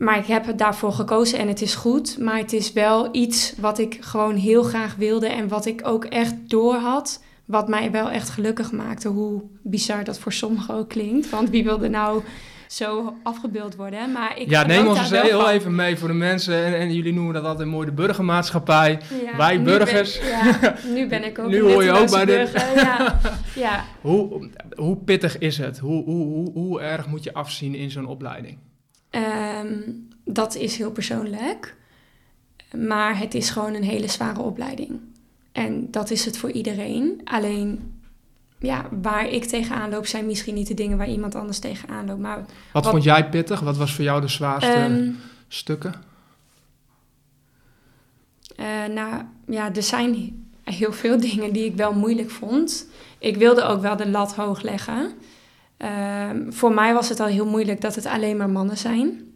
Maar 0.00 0.18
ik 0.18 0.26
heb 0.26 0.46
het 0.46 0.58
daarvoor 0.58 0.92
gekozen 0.92 1.38
en 1.38 1.48
het 1.48 1.62
is 1.62 1.74
goed. 1.74 2.18
Maar 2.18 2.38
het 2.38 2.52
is 2.52 2.72
wel 2.72 3.08
iets 3.12 3.54
wat 3.58 3.78
ik 3.78 3.96
gewoon 4.00 4.34
heel 4.36 4.62
graag 4.62 4.94
wilde 4.94 5.26
en 5.28 5.48
wat 5.48 5.66
ik 5.66 5.80
ook 5.84 6.04
echt 6.04 6.34
door 6.46 6.74
had. 6.74 7.22
Wat 7.44 7.68
mij 7.68 7.90
wel 7.90 8.10
echt 8.10 8.28
gelukkig 8.28 8.72
maakte. 8.72 9.08
Hoe 9.08 9.42
bizar 9.62 10.04
dat 10.04 10.18
voor 10.18 10.32
sommigen 10.32 10.74
ook 10.74 10.88
klinkt. 10.88 11.30
Want 11.30 11.50
wie 11.50 11.64
wilde 11.64 11.88
nou 11.88 12.22
zo 12.68 13.14
afgebeeld 13.22 13.76
worden? 13.76 14.12
Maar 14.12 14.38
ik 14.38 14.50
ja, 14.50 14.66
neem 14.66 14.86
ons 14.86 14.98
eens 14.98 15.10
heel 15.10 15.40
van. 15.40 15.48
even 15.50 15.74
mee 15.74 15.96
voor 15.96 16.08
de 16.08 16.14
mensen. 16.14 16.64
En, 16.64 16.74
en 16.74 16.92
jullie 16.94 17.12
noemen 17.12 17.34
dat 17.34 17.44
altijd 17.44 17.68
mooi 17.68 17.86
de 17.86 17.92
burgermaatschappij. 17.92 19.00
Ja, 19.24 19.36
Wij 19.36 19.54
ben- 19.62 19.64
burgers. 19.64 20.20
ja, 20.20 20.74
nu 20.94 21.08
ben 21.08 21.24
ik 21.24 21.38
ook 21.38 21.48
Nu 21.48 21.58
een 21.64 21.70
hoor 21.72 21.84
je 21.84 21.90
ook 21.92 22.10
bij 22.10 22.24
dit. 22.24 22.52
burger. 22.52 22.74
Ja, 22.76 23.20
ja. 23.54 23.84
Hoe, 24.00 24.48
hoe 24.76 24.96
pittig 24.96 25.38
is 25.38 25.58
het? 25.58 25.78
Hoe, 25.78 26.04
hoe, 26.04 26.24
hoe, 26.26 26.52
hoe 26.52 26.80
erg 26.80 27.06
moet 27.06 27.24
je 27.24 27.34
afzien 27.34 27.74
in 27.74 27.90
zo'n 27.90 28.06
opleiding? 28.06 28.58
Ehm, 29.10 29.78
dat 30.24 30.54
is 30.54 30.76
heel 30.76 30.90
persoonlijk. 30.90 31.76
Maar 32.76 33.18
het 33.18 33.34
is 33.34 33.50
gewoon 33.50 33.74
een 33.74 33.82
hele 33.84 34.08
zware 34.08 34.40
opleiding. 34.40 35.00
En 35.52 35.90
dat 35.90 36.10
is 36.10 36.24
het 36.24 36.36
voor 36.38 36.50
iedereen. 36.50 37.20
Alleen, 37.24 37.92
ja, 38.58 38.88
waar 39.02 39.28
ik 39.28 39.44
tegenaan 39.44 39.90
loop, 39.90 40.06
zijn 40.06 40.26
misschien 40.26 40.54
niet 40.54 40.66
de 40.66 40.74
dingen 40.74 40.98
waar 40.98 41.08
iemand 41.08 41.34
anders 41.34 41.58
tegenaan 41.58 42.06
loopt. 42.06 42.20
Maar 42.20 42.36
Wat, 42.38 42.46
Wat- 42.72 42.88
vond 42.88 43.02
jij 43.04 43.28
pittig? 43.28 43.60
Wat 43.60 43.76
was 43.76 43.94
voor 43.94 44.04
jou 44.04 44.20
de 44.20 44.28
zwaarste 44.28 44.70
ehm, 44.72 45.10
stukken? 45.48 45.94
eh, 48.56 48.84
nou, 48.94 49.22
ja, 49.46 49.74
er 49.74 49.82
zijn 49.82 50.44
heel 50.64 50.92
veel 50.92 51.20
dingen 51.30 51.52
die 51.52 51.64
ik 51.64 51.76
wel 51.76 51.92
moeilijk 51.92 52.30
vond. 52.30 52.86
Ik 53.18 53.36
wilde 53.36 53.62
ook 53.62 53.80
wel 53.80 53.96
de 53.96 54.08
lat 54.08 54.34
hoog 54.34 54.62
leggen. 54.62 55.12
Ehm, 55.80 56.50
voor 56.52 56.74
mij 56.74 56.94
was 56.94 57.08
het 57.08 57.20
al 57.20 57.26
heel 57.26 57.46
moeilijk 57.46 57.80
dat 57.80 57.94
het 57.94 58.06
alleen 58.06 58.36
maar 58.36 58.50
mannen 58.50 58.76
zijn. 58.76 59.32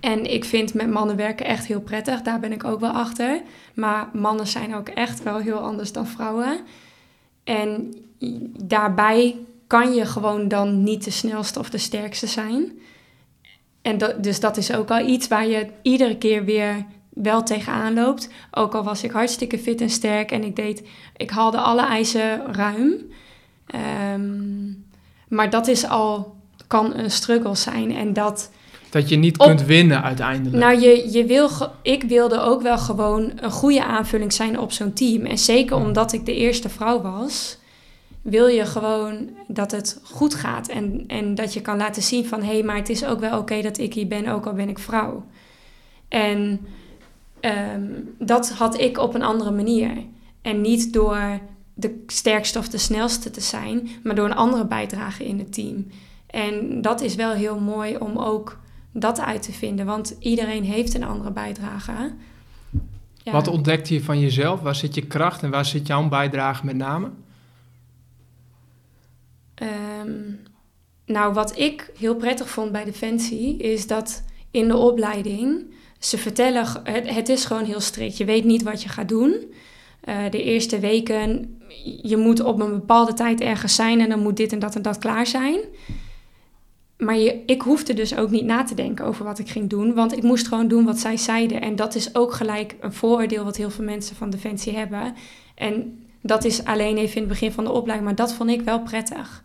En 0.00 0.32
ik 0.32 0.44
vind 0.44 0.74
met 0.74 0.90
mannen 0.90 1.16
werken 1.16 1.46
echt 1.46 1.66
heel 1.66 1.80
prettig, 1.80 2.22
daar 2.22 2.40
ben 2.40 2.52
ik 2.52 2.64
ook 2.64 2.80
wel 2.80 2.90
achter. 2.90 3.42
Maar 3.74 4.08
mannen 4.12 4.46
zijn 4.46 4.74
ook 4.74 4.88
echt 4.88 5.22
wel 5.22 5.38
heel 5.38 5.58
anders 5.58 5.92
dan 5.92 6.06
vrouwen. 6.06 6.60
En 7.44 7.94
daarbij 8.64 9.36
kan 9.66 9.94
je 9.94 10.06
gewoon 10.06 10.48
dan 10.48 10.82
niet 10.82 11.04
de 11.04 11.10
snelste 11.10 11.58
of 11.58 11.70
de 11.70 11.78
sterkste 11.78 12.26
zijn. 12.26 12.72
En 13.82 13.98
dus 14.20 14.40
dat 14.40 14.56
is 14.56 14.72
ook 14.72 14.90
al 14.90 15.06
iets 15.06 15.28
waar 15.28 15.46
je 15.46 15.68
iedere 15.82 16.18
keer 16.18 16.44
weer 16.44 16.86
wel 17.08 17.42
tegenaan 17.42 17.94
loopt. 17.94 18.28
Ook 18.50 18.74
al 18.74 18.84
was 18.84 19.02
ik 19.02 19.10
hartstikke 19.10 19.58
fit 19.58 19.80
en 19.80 19.90
sterk 19.90 20.30
en 20.30 20.44
ik 20.44 20.56
deed, 20.56 20.88
ik 21.16 21.30
haalde 21.30 21.58
alle 21.58 21.86
eisen 21.86 22.54
ruim. 22.54 22.92
Ehm, 23.66 24.82
maar 25.34 25.50
dat 25.50 25.66
is 25.66 25.86
al, 25.88 26.34
kan 26.66 26.94
een 26.96 27.10
struggle 27.10 27.54
zijn. 27.54 27.96
En 27.96 28.12
dat, 28.12 28.50
Dat 28.90 29.08
je 29.08 29.16
niet 29.16 29.38
op- 29.38 29.46
kunt 29.46 29.64
winnen 29.64 30.02
uiteindelijk. 30.02 30.56
nou, 30.62 30.80
je, 30.80 31.12
je 31.12 31.24
wil 31.24 31.50
ik 31.82 32.02
wilde 32.02 32.40
ook 32.40 32.62
wel 32.62 32.78
gewoon 32.78 33.32
een 33.36 33.50
goede 33.50 33.84
aanvulling 33.84 34.32
zijn 34.32 34.58
op 34.58 34.72
zo'n 34.72 34.92
team. 34.92 35.24
En 35.24 35.38
zeker 35.38 35.76
omdat 35.76 36.12
ik 36.12 36.26
de 36.26 36.34
eerste 36.34 36.68
vrouw 36.68 37.00
was, 37.00 37.58
wil 38.22 38.46
je 38.46 38.66
gewoon 38.66 39.28
dat 39.46 39.70
het 39.70 40.00
goed 40.02 40.34
gaat. 40.34 40.68
En, 40.68 41.04
en 41.06 41.34
dat 41.34 41.54
je 41.54 41.60
kan 41.60 41.76
laten 41.76 42.02
zien 42.02 42.26
van, 42.26 42.42
hé, 42.42 42.52
hey, 42.52 42.62
maar 42.62 42.76
het 42.76 42.88
is 42.88 43.04
ook 43.04 43.20
wel 43.20 43.38
oké 43.38 43.62
dat 43.62 43.78
ik 43.78 43.94
hier 43.94 44.06
ben, 44.08 44.28
ook 44.28 44.46
al 44.46 44.52
ben 44.52 44.68
ik 44.68 44.78
vrouw. 44.78 45.24
En 46.08 46.60
ehm, 47.40 47.82
dat 48.18 48.50
had 48.50 48.80
ik 48.80 48.98
op 48.98 49.14
een 49.14 49.22
andere 49.22 49.50
manier. 49.50 49.90
En 50.42 50.60
niet 50.60 50.92
door 50.92 51.38
de 51.74 52.04
sterkste 52.06 52.58
of 52.58 52.68
de 52.68 52.78
snelste 52.78 53.30
te 53.30 53.40
zijn, 53.40 53.88
maar 54.02 54.14
door 54.14 54.24
een 54.24 54.34
andere 54.34 54.66
bijdrage 54.66 55.24
in 55.24 55.38
het 55.38 55.52
team. 55.52 55.86
En 56.26 56.82
dat 56.82 57.00
is 57.00 57.14
wel 57.14 57.32
heel 57.32 57.60
mooi 57.60 57.96
om 57.96 58.18
ook 58.18 58.58
dat 58.92 59.20
uit 59.20 59.42
te 59.42 59.52
vinden, 59.52 59.86
want 59.86 60.16
iedereen 60.18 60.64
heeft 60.64 60.94
een 60.94 61.04
andere 61.04 61.30
bijdrage. 61.30 62.12
Ja. 63.22 63.32
Wat 63.32 63.48
ontdekte 63.48 63.94
je 63.94 64.02
van 64.02 64.20
jezelf? 64.20 64.60
Waar 64.60 64.74
zit 64.74 64.94
je 64.94 65.06
kracht 65.06 65.42
en 65.42 65.50
waar 65.50 65.64
zit 65.64 65.86
jouw 65.86 66.08
bijdrage 66.08 66.64
met 66.64 66.76
name? 66.76 67.10
Ehm, 69.54 70.10
nou, 71.06 71.32
wat 71.32 71.58
ik 71.58 71.90
heel 71.98 72.14
prettig 72.14 72.48
vond 72.48 72.72
bij 72.72 72.84
Defensie 72.84 73.56
is 73.56 73.86
dat 73.86 74.24
in 74.50 74.68
de 74.68 74.76
opleiding 74.76 75.64
ze 75.98 76.18
vertellen, 76.18 76.66
het, 76.82 77.14
het 77.14 77.28
is 77.28 77.44
gewoon 77.44 77.64
heel 77.64 77.80
strikt. 77.80 78.16
Je 78.16 78.24
weet 78.24 78.44
niet 78.44 78.62
wat 78.62 78.82
je 78.82 78.88
gaat 78.88 79.08
doen. 79.08 79.52
Eh, 80.04 80.30
de 80.30 80.42
eerste 80.42 80.78
weken, 80.78 81.58
je 82.02 82.16
moet 82.16 82.40
op 82.40 82.60
een 82.60 82.70
bepaalde 82.70 83.12
tijd 83.12 83.40
ergens 83.40 83.74
zijn 83.74 84.00
en 84.00 84.08
dan 84.08 84.22
moet 84.22 84.36
dit 84.36 84.52
en 84.52 84.58
dat 84.58 84.74
en 84.74 84.82
dat 84.82 84.98
klaar 84.98 85.26
zijn. 85.26 85.58
Maar 86.98 87.16
je, 87.16 87.42
ik 87.46 87.62
hoefde 87.62 87.94
dus 87.94 88.16
ook 88.16 88.30
niet 88.30 88.44
na 88.44 88.62
te 88.62 88.74
denken 88.74 89.04
over 89.04 89.24
wat 89.24 89.38
ik 89.38 89.48
ging 89.48 89.70
doen, 89.70 89.94
want 89.94 90.16
ik 90.16 90.22
moest 90.22 90.48
gewoon 90.48 90.68
doen 90.68 90.84
wat 90.84 90.98
zij 90.98 91.16
zeiden. 91.16 91.60
En 91.60 91.76
dat 91.76 91.94
is 91.94 92.14
ook 92.14 92.32
gelijk 92.32 92.76
een 92.80 92.92
vooroordeel 92.92 93.44
wat 93.44 93.56
heel 93.56 93.70
veel 93.70 93.84
mensen 93.84 94.16
van 94.16 94.30
Defensie 94.30 94.76
hebben. 94.76 95.14
En 95.54 95.98
dat 96.20 96.44
is 96.44 96.64
alleen 96.64 96.96
even 96.96 97.14
in 97.14 97.22
het 97.22 97.30
begin 97.30 97.52
van 97.52 97.64
de 97.64 97.70
opleiding, 97.70 98.08
maar 98.08 98.26
dat 98.26 98.34
vond 98.34 98.50
ik 98.50 98.60
wel 98.60 98.80
prettig 98.80 99.42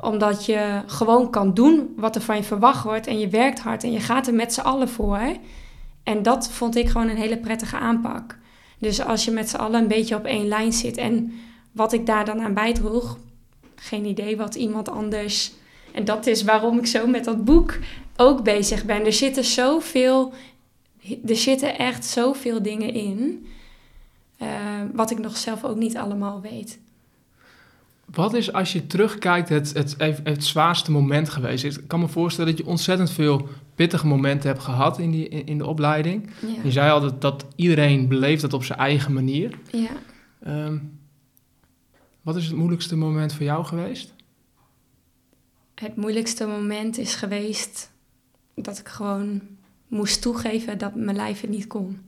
omdat 0.00 0.46
je 0.46 0.82
gewoon 0.86 1.30
kan 1.30 1.54
doen 1.54 1.92
wat 1.96 2.16
er 2.16 2.22
van 2.22 2.36
je 2.36 2.42
verwacht 2.42 2.84
wordt. 2.84 3.06
En 3.06 3.18
je 3.18 3.28
werkt 3.28 3.60
hard 3.60 3.84
en 3.84 3.92
je 3.92 4.00
gaat 4.00 4.26
er 4.26 4.34
met 4.34 4.54
z'n 4.54 4.60
allen 4.60 4.88
voor. 4.88 5.36
En 6.02 6.22
dat 6.22 6.50
vond 6.50 6.76
ik 6.76 6.88
gewoon 6.88 7.08
een 7.08 7.16
hele 7.16 7.38
prettige 7.38 7.76
aanpak. 7.76 8.38
Dus 8.78 9.00
als 9.00 9.24
je 9.24 9.30
met 9.30 9.48
z'n 9.48 9.56
allen 9.56 9.80
een 9.80 9.88
beetje 9.88 10.16
op 10.16 10.24
één 10.24 10.48
lijn 10.48 10.72
zit. 10.72 10.96
En 10.96 11.32
wat 11.72 11.92
ik 11.92 12.06
daar 12.06 12.24
dan 12.24 12.40
aan 12.40 12.54
bijdroeg, 12.54 13.18
geen 13.74 14.04
idee 14.04 14.36
wat 14.36 14.54
iemand 14.54 14.88
anders. 14.88 15.52
En 15.92 16.04
dat 16.04 16.26
is 16.26 16.42
waarom 16.42 16.78
ik 16.78 16.86
zo 16.86 17.06
met 17.06 17.24
dat 17.24 17.44
boek 17.44 17.78
ook 18.16 18.42
bezig 18.42 18.84
ben. 18.84 19.04
Er 19.04 19.12
zitten 19.12 19.44
zoveel, 19.44 20.32
er 21.26 21.36
zitten 21.36 21.78
echt 21.78 22.04
zoveel 22.04 22.62
dingen 22.62 22.94
in. 22.94 23.46
eh, 24.38 24.48
wat 24.92 25.10
ik 25.10 25.18
nog 25.18 25.36
zelf 25.36 25.64
ook 25.64 25.76
niet 25.76 25.96
allemaal 25.96 26.40
weet. 26.40 26.78
Wat 28.10 28.34
is 28.34 28.52
als 28.52 28.72
je 28.72 28.86
terugkijkt 28.86 29.48
het, 29.48 29.72
het, 29.74 29.96
het, 30.24 30.44
zwaarste 30.44 30.90
moment 30.90 31.28
geweest? 31.28 31.64
Ik 31.64 31.80
kan 31.86 32.00
me 32.00 32.08
voorstellen 32.08 32.50
dat 32.50 32.64
je 32.64 32.70
ontzettend 32.70 33.10
veel 33.10 33.48
pittige 33.74 34.06
momenten 34.06 34.48
hebt 34.48 34.62
gehad 34.62 34.98
in, 34.98 35.10
die, 35.10 35.28
in, 35.28 35.58
de 35.58 35.66
opleiding. 35.66 36.30
Je 36.62 36.72
zei 36.72 36.90
al 36.90 37.00
dat, 37.00 37.20
dat 37.20 37.46
iedereen 37.56 38.08
beleeft 38.08 38.40
dat 38.40 38.52
op 38.52 38.64
zijn 38.64 38.78
eigen 38.78 39.12
manier. 39.12 39.58
ja. 39.72 39.90
Ehm, 40.42 40.78
wat 42.22 42.36
is 42.36 42.46
het 42.46 42.56
moeilijkste 42.56 42.96
moment 42.96 43.32
voor 43.32 43.44
jou 43.44 43.64
geweest? 43.64 44.14
Het 45.74 45.96
moeilijkste 45.96 46.46
moment 46.46 46.98
is 46.98 47.14
geweest 47.14 47.90
dat 48.54 48.78
ik 48.78 48.88
gewoon 48.88 49.40
moest 49.88 50.22
toegeven 50.22 50.78
dat 50.78 50.94
mijn 50.94 51.16
lijf 51.16 51.40
het 51.40 51.50
niet 51.50 51.66
kon. 51.66 52.00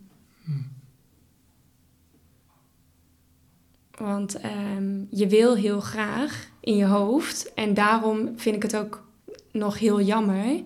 Want 4.01 4.41
ehm, 4.41 5.05
je 5.11 5.27
wil 5.27 5.57
heel 5.57 5.81
graag 5.81 6.49
in 6.61 6.77
je 6.77 6.85
hoofd. 6.85 7.55
En 7.55 7.75
daarom 7.75 8.33
vind 8.37 8.57
ik 8.57 8.63
het 8.63 8.77
ook 8.77 9.05
nog 9.53 9.79
heel 9.79 10.01
jammer. 10.01 10.63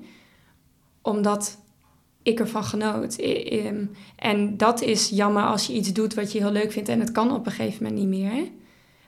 Omdat 1.02 1.58
ik 2.22 2.40
ervan 2.40 2.64
genoot. 2.64 3.16
Ehm, 3.16 3.84
En 4.16 4.56
dat 4.56 4.82
is 4.82 5.08
jammer 5.08 5.42
als 5.42 5.66
je 5.66 5.72
iets 5.72 5.92
doet 5.92 6.14
wat 6.14 6.32
je 6.32 6.38
heel 6.38 6.52
leuk 6.52 6.72
vindt 6.72 6.88
en 6.88 7.00
het 7.00 7.12
kan 7.12 7.32
op 7.32 7.46
een 7.46 7.52
gegeven 7.52 7.82
moment 7.82 8.00
niet 8.00 8.20
meer. 8.20 8.48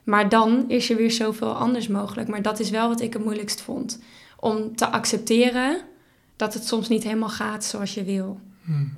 Maar 0.03 0.29
dan 0.29 0.69
is 0.69 0.89
er 0.89 0.97
weer 0.97 1.11
zoveel 1.11 1.53
anders 1.53 1.87
mogelijk. 1.87 2.27
Maar 2.27 2.41
dat 2.41 2.59
is 2.59 2.69
wel 2.69 2.87
wat 2.87 3.01
ik 3.01 3.13
het 3.13 3.23
moeilijkst 3.23 3.61
vond. 3.61 3.99
Om 4.39 4.75
te 4.75 4.87
accepteren 4.87 5.81
dat 6.35 6.53
het 6.53 6.67
soms 6.67 6.89
niet 6.89 7.03
helemaal 7.03 7.29
gaat 7.29 7.63
zoals 7.63 7.93
je 7.93 8.03
wil. 8.03 8.39
Hmm. 8.63 8.93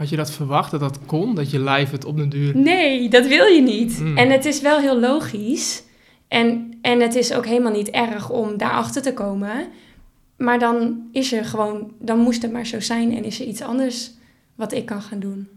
Had 0.00 0.08
je 0.08 0.16
dat 0.16 0.30
verwacht, 0.30 0.70
dat 0.70 0.80
dat 0.80 0.98
kon? 1.06 1.34
Dat 1.34 1.50
je 1.50 1.58
lijf 1.58 1.90
het 1.90 2.04
op 2.04 2.16
den 2.16 2.28
duur... 2.28 2.56
Nee, 2.56 3.08
dat 3.08 3.26
wil 3.26 3.44
je 3.46 3.62
niet. 3.62 3.98
Mm. 3.98 4.16
En 4.16 4.30
het 4.30 4.44
is 4.44 4.60
wel 4.60 4.78
heel 4.78 5.00
logisch. 5.00 5.82
En, 6.28 6.78
en 6.82 7.00
het 7.00 7.14
is 7.14 7.32
ook 7.32 7.46
helemaal 7.46 7.72
niet 7.72 7.90
erg 7.90 8.30
om 8.30 8.56
daarachter 8.56 9.02
te 9.02 9.14
komen. 9.14 9.68
Maar 10.36 10.58
dan 10.58 11.08
is 11.12 11.32
er 11.32 11.44
gewoon, 11.44 11.92
dan 11.98 12.18
moest 12.18 12.42
het 12.42 12.52
maar 12.52 12.66
zo 12.66 12.80
zijn 12.80 13.16
en 13.16 13.24
is 13.24 13.40
er 13.40 13.46
iets 13.46 13.60
anders 13.62 14.10
wat 14.54 14.72
ik 14.72 14.86
kan 14.86 15.02
gaan 15.02 15.20
doen. 15.20 15.48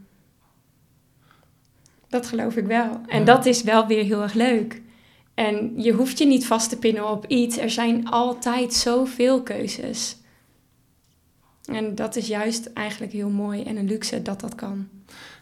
Dat 2.09 2.27
geloof 2.27 2.55
ik 2.55 2.65
wel. 2.65 3.01
En 3.07 3.19
Ja. 3.19 3.25
dat 3.25 3.45
is 3.45 3.63
wel 3.63 3.87
weer 3.87 4.03
heel 4.03 4.21
erg 4.21 4.33
leuk. 4.33 4.81
En 5.33 5.73
je 5.77 5.91
hoeft 5.91 6.17
je 6.17 6.25
niet 6.25 6.45
vast 6.45 6.69
te 6.69 6.77
pinnen 6.77 7.09
op 7.09 7.25
iets. 7.27 7.57
Er 7.57 7.69
zijn 7.69 8.09
altijd 8.09 8.73
zoveel 8.73 9.41
keuzes. 9.41 10.17
En 11.71 11.95
dat 11.95 12.15
is 12.15 12.27
juist 12.27 12.69
eigenlijk 12.73 13.11
heel 13.11 13.29
mooi 13.29 13.63
en 13.63 13.77
een 13.77 13.87
luxe 13.87 14.21
dat 14.21 14.39
dat 14.39 14.55
kan. 14.55 14.87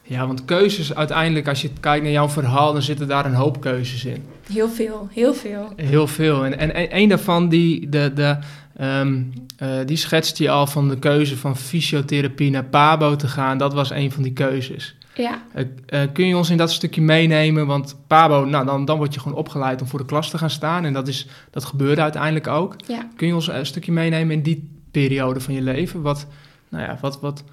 Ja, 0.04 0.28
want 0.28 0.46
keuzes 0.46 0.96
uiteindelijk, 0.96 1.48
als 1.48 1.62
je 1.62 1.70
kijkt 1.80 2.04
naar 2.04 2.12
jouw 2.12 2.30
verhaal, 2.30 2.74
dan 2.74 2.82
zitten 2.82 3.08
daar 3.08 3.26
een 3.26 3.34
hoop 3.34 3.62
keuzes 3.62 4.06
in. 4.06 4.24
Heel 4.52 4.70
veel, 4.70 5.08
heel 5.12 5.34
veel. 5.34 5.74
Heel 5.76 6.08
veel. 6.08 6.46
En, 6.46 6.60
en, 6.60 6.76
en 6.76 6.88
een 6.98 7.10
daarvan, 7.10 7.50
die, 7.50 7.90
de, 7.90 8.12
de, 8.16 8.38
ehm, 8.78 9.24
eh, 9.58 9.70
die 9.86 9.98
schetst 9.98 10.38
je 10.38 10.50
al 10.50 10.68
van 10.68 10.90
de 10.90 11.00
keuze 11.00 11.38
van 11.38 11.58
fysiotherapie 11.58 12.50
naar 12.50 12.66
PABO 12.66 13.16
te 13.16 13.28
gaan. 13.28 13.58
Dat 13.58 13.74
was 13.74 13.90
een 13.90 14.12
van 14.12 14.24
die 14.24 14.34
keuzes. 14.34 14.96
Ja, 15.16 15.42
Eh, 15.54 15.66
eh, 15.86 16.10
kun 16.14 16.28
je 16.28 16.38
ons 16.38 16.50
in 16.50 16.58
dat 16.58 16.72
stukje 16.72 17.02
meenemen? 17.02 17.68
Want 17.68 17.96
PABO, 18.08 18.46
nou, 18.46 18.66
dan, 18.66 18.86
dan 18.86 18.98
word 18.98 19.14
je 19.14 19.20
gewoon 19.20 19.38
opgeleid 19.38 19.82
om 19.82 19.88
voor 19.88 20.00
de 20.00 20.06
klas 20.06 20.30
te 20.30 20.38
gaan 20.38 20.50
staan. 20.50 20.86
En 20.86 20.94
dat, 20.94 21.08
is, 21.08 21.28
dat 21.50 21.66
gebeurde 21.66 22.02
uiteindelijk 22.02 22.48
ook. 22.48 22.76
ja. 22.88 23.08
Kun 23.16 23.28
je 23.28 23.36
ons 23.36 23.48
een 23.48 23.66
stukje 23.66 23.92
meenemen 23.92 24.36
in 24.36 24.42
die 24.42 24.81
periode 24.92 25.40
van 25.40 25.54
je 25.54 25.62
leven? 25.62 26.02
Wat, 26.02 26.28
nou 26.70 26.84
ja, 26.84 26.98
wat, 27.02 27.20
wat, 27.20 27.44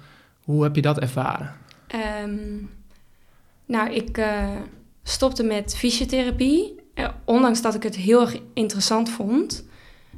hoe 0.43 0.63
heb 0.63 0.75
je 0.75 0.81
dat 0.81 0.99
ervaren? 0.99 1.55
Ehm, 1.87 2.57
nou, 3.65 3.93
ik 3.93 4.17
eh, 4.17 4.55
stopte 5.03 5.43
met 5.43 5.75
fysiotherapie. 5.75 6.75
Eh, 6.93 7.09
ondanks 7.25 7.61
dat 7.61 7.75
ik 7.75 7.83
het 7.83 7.95
heel 7.95 8.21
erg 8.21 8.39
interessant 8.53 9.09
vond. 9.09 9.67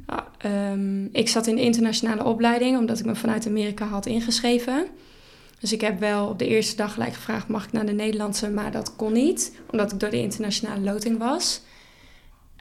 Ah, 0.06 0.18
ehm, 0.38 1.04
ik 1.04 1.28
zat 1.28 1.46
in 1.46 1.54
de 1.54 1.62
internationale 1.62 2.24
opleiding, 2.24 2.78
omdat 2.78 2.98
ik 2.98 3.04
me 3.04 3.14
vanuit 3.14 3.46
Amerika 3.46 3.86
had 3.86 4.06
ingeschreven. 4.06 4.86
Dus 5.60 5.72
ik 5.72 5.80
heb 5.80 6.00
wel 6.00 6.28
op 6.28 6.38
de 6.38 6.46
eerste 6.46 6.76
dag 6.76 6.92
gelijk 6.92 7.14
gevraagd, 7.14 7.48
mag 7.48 7.64
ik 7.64 7.72
naar 7.72 7.86
de 7.86 7.92
Nederlandse? 7.92 8.50
Maar 8.50 8.70
dat 8.70 8.96
kon 8.96 9.12
niet, 9.12 9.52
omdat 9.70 9.92
ik 9.92 10.00
door 10.00 10.10
de 10.10 10.20
internationale 10.20 10.80
loting 10.80 11.18
was. 11.18 11.60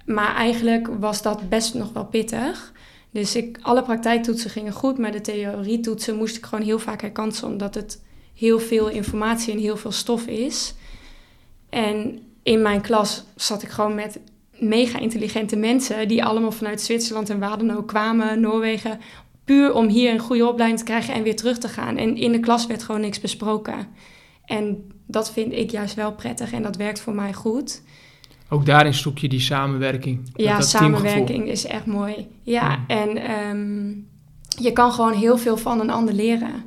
Maar 0.06 0.36
eigenlijk 0.36 0.88
was 1.00 1.22
dat 1.22 1.50
best 1.50 1.74
nog 1.74 1.94
wel 1.94 2.06
pittig. 2.06 2.72
Dus 3.12 3.36
ik, 3.36 3.58
alle 3.62 3.84
praktijktoetsen 3.84 4.50
gingen 4.50 4.74
goed, 4.74 4.98
maar 4.98 5.12
de 5.12 5.22
theorietoetsen 5.22 6.16
moest 6.16 6.38
ik 6.38 6.46
gewoon 6.46 6.66
heel 6.66 6.80
vaak 6.80 7.02
herkansen, 7.02 7.48
omdat 7.48 7.76
het 7.76 8.02
heel 8.36 8.60
veel 8.60 8.90
informatie 8.90 9.54
en 9.54 9.60
heel 9.60 9.78
veel 9.78 9.92
stof 9.92 10.26
is. 10.26 10.74
En 11.70 12.20
in 12.44 12.62
mijn 12.62 12.82
klas 12.82 13.24
zat 13.36 13.64
ik 13.64 13.70
gewoon 13.70 13.96
met 13.96 14.20
mega 14.60 15.00
intelligente 15.00 15.56
mensen 15.56 16.08
die 16.08 16.24
allemaal 16.24 16.52
vanuit 16.52 16.82
Zwitserland 16.82 17.30
en 17.30 17.40
waar 17.40 17.86
kwamen, 17.86 18.40
Noorwegen, 18.40 19.00
puur 19.46 19.74
om 19.74 19.88
hier 19.88 20.12
een 20.12 20.20
goede 20.20 20.48
opleiding 20.48 20.80
te 20.80 20.86
krijgen 20.86 21.14
en 21.14 21.24
weer 21.24 21.36
terug 21.36 21.58
te 21.58 21.68
gaan. 21.68 21.98
En 21.98 22.18
in 22.18 22.32
de 22.32 22.40
klas 22.40 22.66
werd 22.66 22.84
gewoon 22.84 23.02
niks 23.02 23.20
besproken. 23.20 23.88
En 24.46 24.92
dat 25.08 25.32
vind 25.32 25.54
ik 25.54 25.72
juist 25.72 25.96
wel 25.96 26.14
prettig 26.14 26.52
en 26.52 26.64
dat 26.64 26.76
werkt 26.76 27.00
voor 27.00 27.14
mij 27.14 27.34
goed. 27.34 27.82
Ook 28.54 28.66
daarin 28.66 28.94
zoek 28.94 29.18
je 29.18 29.30
die 29.30 29.40
samenwerking. 29.40 30.32
Ja, 30.36 30.58
dat 30.58 30.70
teamgevoel. 30.70 31.00
samenwerking 31.10 31.48
is 31.48 31.66
echt 31.66 31.86
mooi. 31.86 32.28
Ja, 32.44 32.76
Mm. 32.76 32.84
en 32.88 33.18
ehm, 33.18 33.88
je 34.64 34.72
kan 34.74 34.92
gewoon 34.92 35.14
heel 35.14 35.38
veel 35.38 35.58
van 35.58 35.80
een 35.80 35.90
ander 35.90 36.14
leren. 36.14 36.64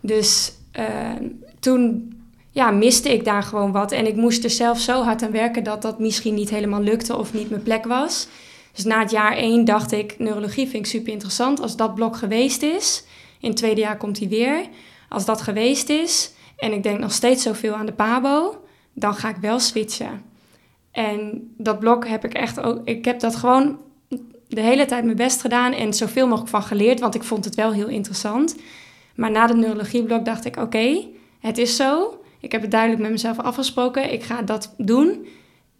Dus 0.00 0.52
ehm, 0.72 1.24
toen 1.60 2.12
ja, 2.50 2.70
miste 2.70 3.12
ik 3.12 3.24
daar 3.24 3.42
gewoon 3.42 3.72
wat. 3.72 3.92
En 3.92 4.06
ik 4.06 4.16
moest 4.16 4.44
er 4.44 4.50
zelf 4.50 4.80
zo 4.80 5.02
hard 5.02 5.22
aan 5.22 5.30
werken 5.30 5.64
dat 5.64 5.82
dat 5.82 5.98
misschien 5.98 6.34
niet 6.34 6.50
helemaal 6.50 6.82
lukte 6.82 7.16
of 7.16 7.32
niet 7.34 7.50
mijn 7.50 7.62
plek 7.62 7.84
was. 7.86 8.28
Dus 8.74 8.84
na 8.84 9.00
het 9.00 9.10
jaar 9.10 9.36
één 9.36 9.64
dacht 9.64 9.92
ik, 9.92 10.14
neurologie 10.18 10.68
vind 10.68 10.84
ik 10.84 10.90
super 10.90 11.12
interessant. 11.12 11.60
Als 11.60 11.76
dat 11.76 11.94
blok 11.94 12.16
geweest 12.16 12.62
is, 12.62 13.04
in 13.40 13.48
het 13.48 13.58
tweede 13.58 13.80
jaar 13.80 13.96
komt 13.96 14.18
hij 14.18 14.28
weer. 14.28 14.60
Als 15.08 15.24
dat 15.24 15.40
geweest 15.40 15.88
is 15.88 16.32
en 16.56 16.72
ik 16.72 16.82
denk 16.82 16.98
nog 16.98 17.12
steeds 17.12 17.42
zoveel 17.42 17.74
aan 17.74 17.86
de 17.86 17.92
PABO, 17.92 18.64
dan 18.92 19.14
ga 19.14 19.28
ik 19.28 19.36
wel 19.40 19.58
switchen. 19.58 20.22
En 20.90 21.50
dat 21.56 21.78
blok 21.78 22.06
heb 22.06 22.24
ik 22.24 22.34
echt 22.34 22.60
ook, 22.60 22.80
ik 22.84 23.04
heb 23.04 23.20
dat 23.20 23.36
gewoon 23.36 23.78
de 24.48 24.60
hele 24.60 24.86
tijd 24.86 25.04
mijn 25.04 25.16
best 25.16 25.40
gedaan 25.40 25.72
en 25.72 25.94
zoveel 25.94 26.26
mogelijk 26.26 26.50
van 26.50 26.62
geleerd, 26.62 27.00
want 27.00 27.14
ik 27.14 27.22
vond 27.22 27.44
het 27.44 27.54
wel 27.54 27.72
heel 27.72 27.88
interessant. 27.88 28.56
Maar 29.14 29.30
na 29.30 29.46
de 29.46 29.54
neurologieblok 29.54 30.24
dacht 30.24 30.44
ik, 30.44 30.56
oké, 30.56 31.06
het 31.40 31.58
is 31.58 31.76
zo. 31.76 32.20
Ik 32.40 32.52
heb 32.52 32.62
het 32.62 32.70
duidelijk 32.70 33.02
met 33.02 33.10
mezelf 33.10 33.38
afgesproken. 33.38 34.12
Ik 34.12 34.22
ga 34.22 34.42
dat 34.42 34.74
doen. 34.76 35.26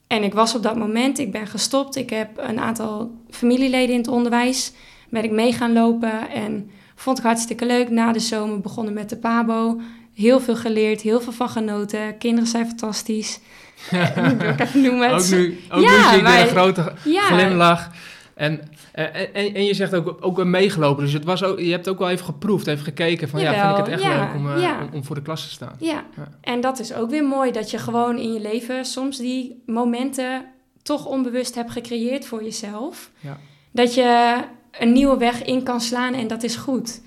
En 0.07 0.23
ik 0.23 0.35
was 0.35 0.55
op 0.55 0.63
dat 0.63 0.77
moment, 0.77 1.19
ik 1.19 1.33
ben 1.33 1.47
gestopt. 1.47 1.97
Ik 1.97 2.11
heb 2.11 2.31
een 2.37 2.61
aantal 2.61 3.11
familieleden 3.31 3.95
in 3.95 4.01
het 4.01 4.09
onderwijs. 4.09 4.73
Ben 5.09 5.25
ik 5.25 5.31
mee 5.31 5.53
gaan 5.53 5.73
lopen 5.73 6.31
en 6.31 6.71
vond 6.95 7.19
ik 7.19 7.25
hartstikke 7.25 7.67
leuk. 7.67 7.91
Na 7.91 8.13
de 8.13 8.19
zomer 8.19 8.61
begonnen 8.61 8.95
met 8.95 9.09
de 9.09 9.17
PABO. 9.17 9.81
Heel 10.15 10.41
veel 10.41 10.57
geleerd, 10.57 11.01
heel 11.01 11.21
veel 11.21 11.33
van 11.33 11.49
genoten. 11.49 12.19
Kinderen 12.19 12.49
zijn 12.49 12.67
fantastisch. 12.67 13.41
Eh, 13.91 14.17
moet 14.17 14.43
ik 14.43 14.49
ook 14.51 14.59
even 14.61 14.81
noemen. 14.81 15.11
Ook 15.11 15.29
nu, 15.29 15.61
ook 15.71 15.83
Ja, 15.83 15.97
nu 16.03 16.09
zie 16.09 16.17
ik 16.17 16.23
maar- 16.23 16.41
een 16.41 16.49
grote 16.49 16.93
ja, 17.05 17.23
glimlach. 17.23 17.91
En, 18.35 18.61
eh, 18.93 19.05
en, 19.05 19.35
en, 19.35 19.55
en 19.55 19.65
je 19.65 19.75
zegt 19.75 19.95
ook, 19.95 20.17
ook 20.21 20.37
weer 20.37 20.47
meegelopen. 20.47 21.05
Dus 21.05 21.13
het 21.13 21.25
was 21.25 21.43
ook, 21.43 21.61
je 21.61 21.71
hebt 21.71 21.89
ook 21.89 21.99
wel 21.99 22.11
even 22.11 22.25
geproefd, 22.25 22.67
even 22.67 22.85
gekeken 22.85 23.29
van 23.29 23.41
ja, 23.41 23.53
vind 23.53 23.71
ik 23.79 23.85
het 23.85 23.95
echt 23.95 24.03
ja, 24.13 24.25
leuk 24.25 24.35
om, 24.35 24.53
eh, 24.53 24.63
ja. 24.63 24.81
om, 24.81 24.89
om 24.93 25.05
voor 25.05 25.15
de 25.15 25.23
klas 25.23 25.43
te 25.43 25.51
staan. 25.51 25.77
Ja. 25.79 26.05
Ja. 26.17 26.29
en 26.41 26.61
dat 26.61 26.79
is 26.79 26.95
ook 26.95 27.11
weer 27.11 27.25
mooi 27.25 27.51
dat 27.53 27.71
je 27.71 27.79
gewoon 27.79 28.19
in 28.19 28.33
je 28.33 28.41
leven 28.41 28.85
soms 28.85 29.17
die 29.19 29.63
momenten 29.67 30.45
toch 30.83 31.07
onbewust 31.07 31.55
hebt 31.55 31.71
gecreëerd 31.71 32.27
voor 32.27 32.43
jezelf. 32.45 33.11
Ja. 33.21 33.39
Dat 33.71 33.95
je 33.95 34.37
een 34.79 34.93
nieuwe 34.93 35.17
weg 35.17 35.45
in 35.45 35.63
kan 35.63 35.81
slaan 35.81 36.15
en 36.15 36.27
dat 36.27 36.43
is 36.43 36.57
goed. 36.57 37.01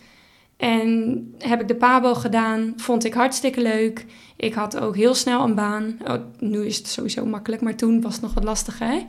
En 0.67 1.23
heb 1.39 1.62
ik 1.62 1.67
de 1.67 1.76
PABO 1.76 2.13
gedaan, 2.13 2.73
vond 2.78 3.06
ik 3.06 3.13
hartstikke 3.13 3.62
leuk. 3.62 4.06
Ik 4.38 4.54
had 4.54 4.80
ook 4.80 4.95
heel 4.95 5.13
snel 5.13 5.43
een 5.43 5.56
baan. 5.56 5.97
Oh, 6.08 6.13
nu 6.39 6.65
is 6.65 6.78
het 6.78 6.88
sowieso 6.88 7.26
makkelijk, 7.26 7.62
maar 7.62 7.76
toen 7.76 8.02
was 8.02 8.13
het 8.13 8.21
nog 8.21 8.34
wat 8.34 8.43
lastiger. 8.43 9.04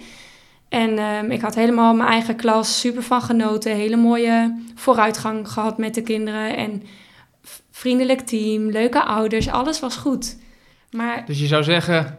En 0.68 0.98
ehm, 0.98 1.30
ik 1.30 1.40
had 1.40 1.54
helemaal 1.54 1.94
mijn 1.94 2.08
eigen 2.08 2.36
klas, 2.36 2.80
super 2.80 3.02
van 3.02 3.22
genoten. 3.22 3.74
Hele 3.74 3.96
mooie 3.96 4.62
vooruitgang 4.74 5.48
gehad 5.48 5.78
met 5.78 5.94
de 5.94 6.02
kinderen. 6.02 6.56
En 6.56 6.82
vriendelijk 7.70 8.20
team, 8.20 8.70
leuke 8.70 9.04
ouders, 9.04 9.48
alles 9.48 9.80
was 9.80 9.96
goed. 9.96 10.36
Maar 10.90 11.26
Dus 11.26 11.40
je 11.40 11.46
zou 11.46 11.62
zeggen, 11.62 12.16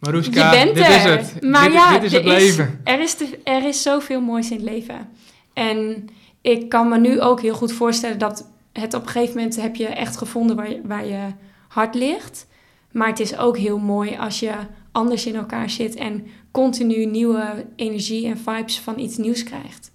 Maruska, 0.00 0.50
je 0.50 0.64
bent 0.64 0.74
dit 0.76 0.84
er. 0.86 0.94
is 0.94 1.04
het. 1.04 1.42
Maar 1.42 1.64
dit, 1.64 1.72
ja, 1.72 1.92
dit 1.92 2.02
is 2.02 2.12
het 2.12 2.24
leven. 2.24 2.80
er, 2.84 3.00
is 3.00 3.14
te- 3.14 3.38
er 3.44 3.64
is 3.64 3.82
zoveel 3.82 4.20
moois 4.20 4.50
in 4.50 4.56
het 4.56 4.66
leven. 4.70 5.08
En 5.52 6.06
ik 6.40 6.68
kan 6.68 6.88
me 6.88 6.98
nu 6.98 7.20
ook 7.20 7.40
heel 7.40 7.54
goed 7.54 7.72
voorstellen 7.72 8.18
dat 8.18 8.50
het 8.72 8.94
op 8.94 9.02
een 9.02 9.08
gegeven 9.08 9.36
moment 9.36 9.56
heb 9.56 9.76
je 9.76 9.86
echt 9.86 10.16
gevonden 10.16 10.56
waar 10.56 10.70
je, 10.70 10.80
waar 10.84 11.06
je 11.06 11.28
hart 11.68 11.94
ligt. 11.94 12.46
Maar 12.92 13.08
het 13.08 13.20
is 13.20 13.36
ook 13.36 13.56
heel 13.56 13.78
mooi 13.78 14.16
als 14.16 14.40
je 14.40 14.52
anders 14.92 15.26
in 15.26 15.34
elkaar 15.34 15.70
zit 15.70 15.94
en 15.94 16.26
continu 16.50 17.06
nieuwe 17.06 17.66
energie 17.76 18.26
en 18.26 18.38
vibes 18.38 18.80
van 18.80 18.98
iets 18.98 19.16
nieuws 19.16 19.42
krijgt. 19.42 19.92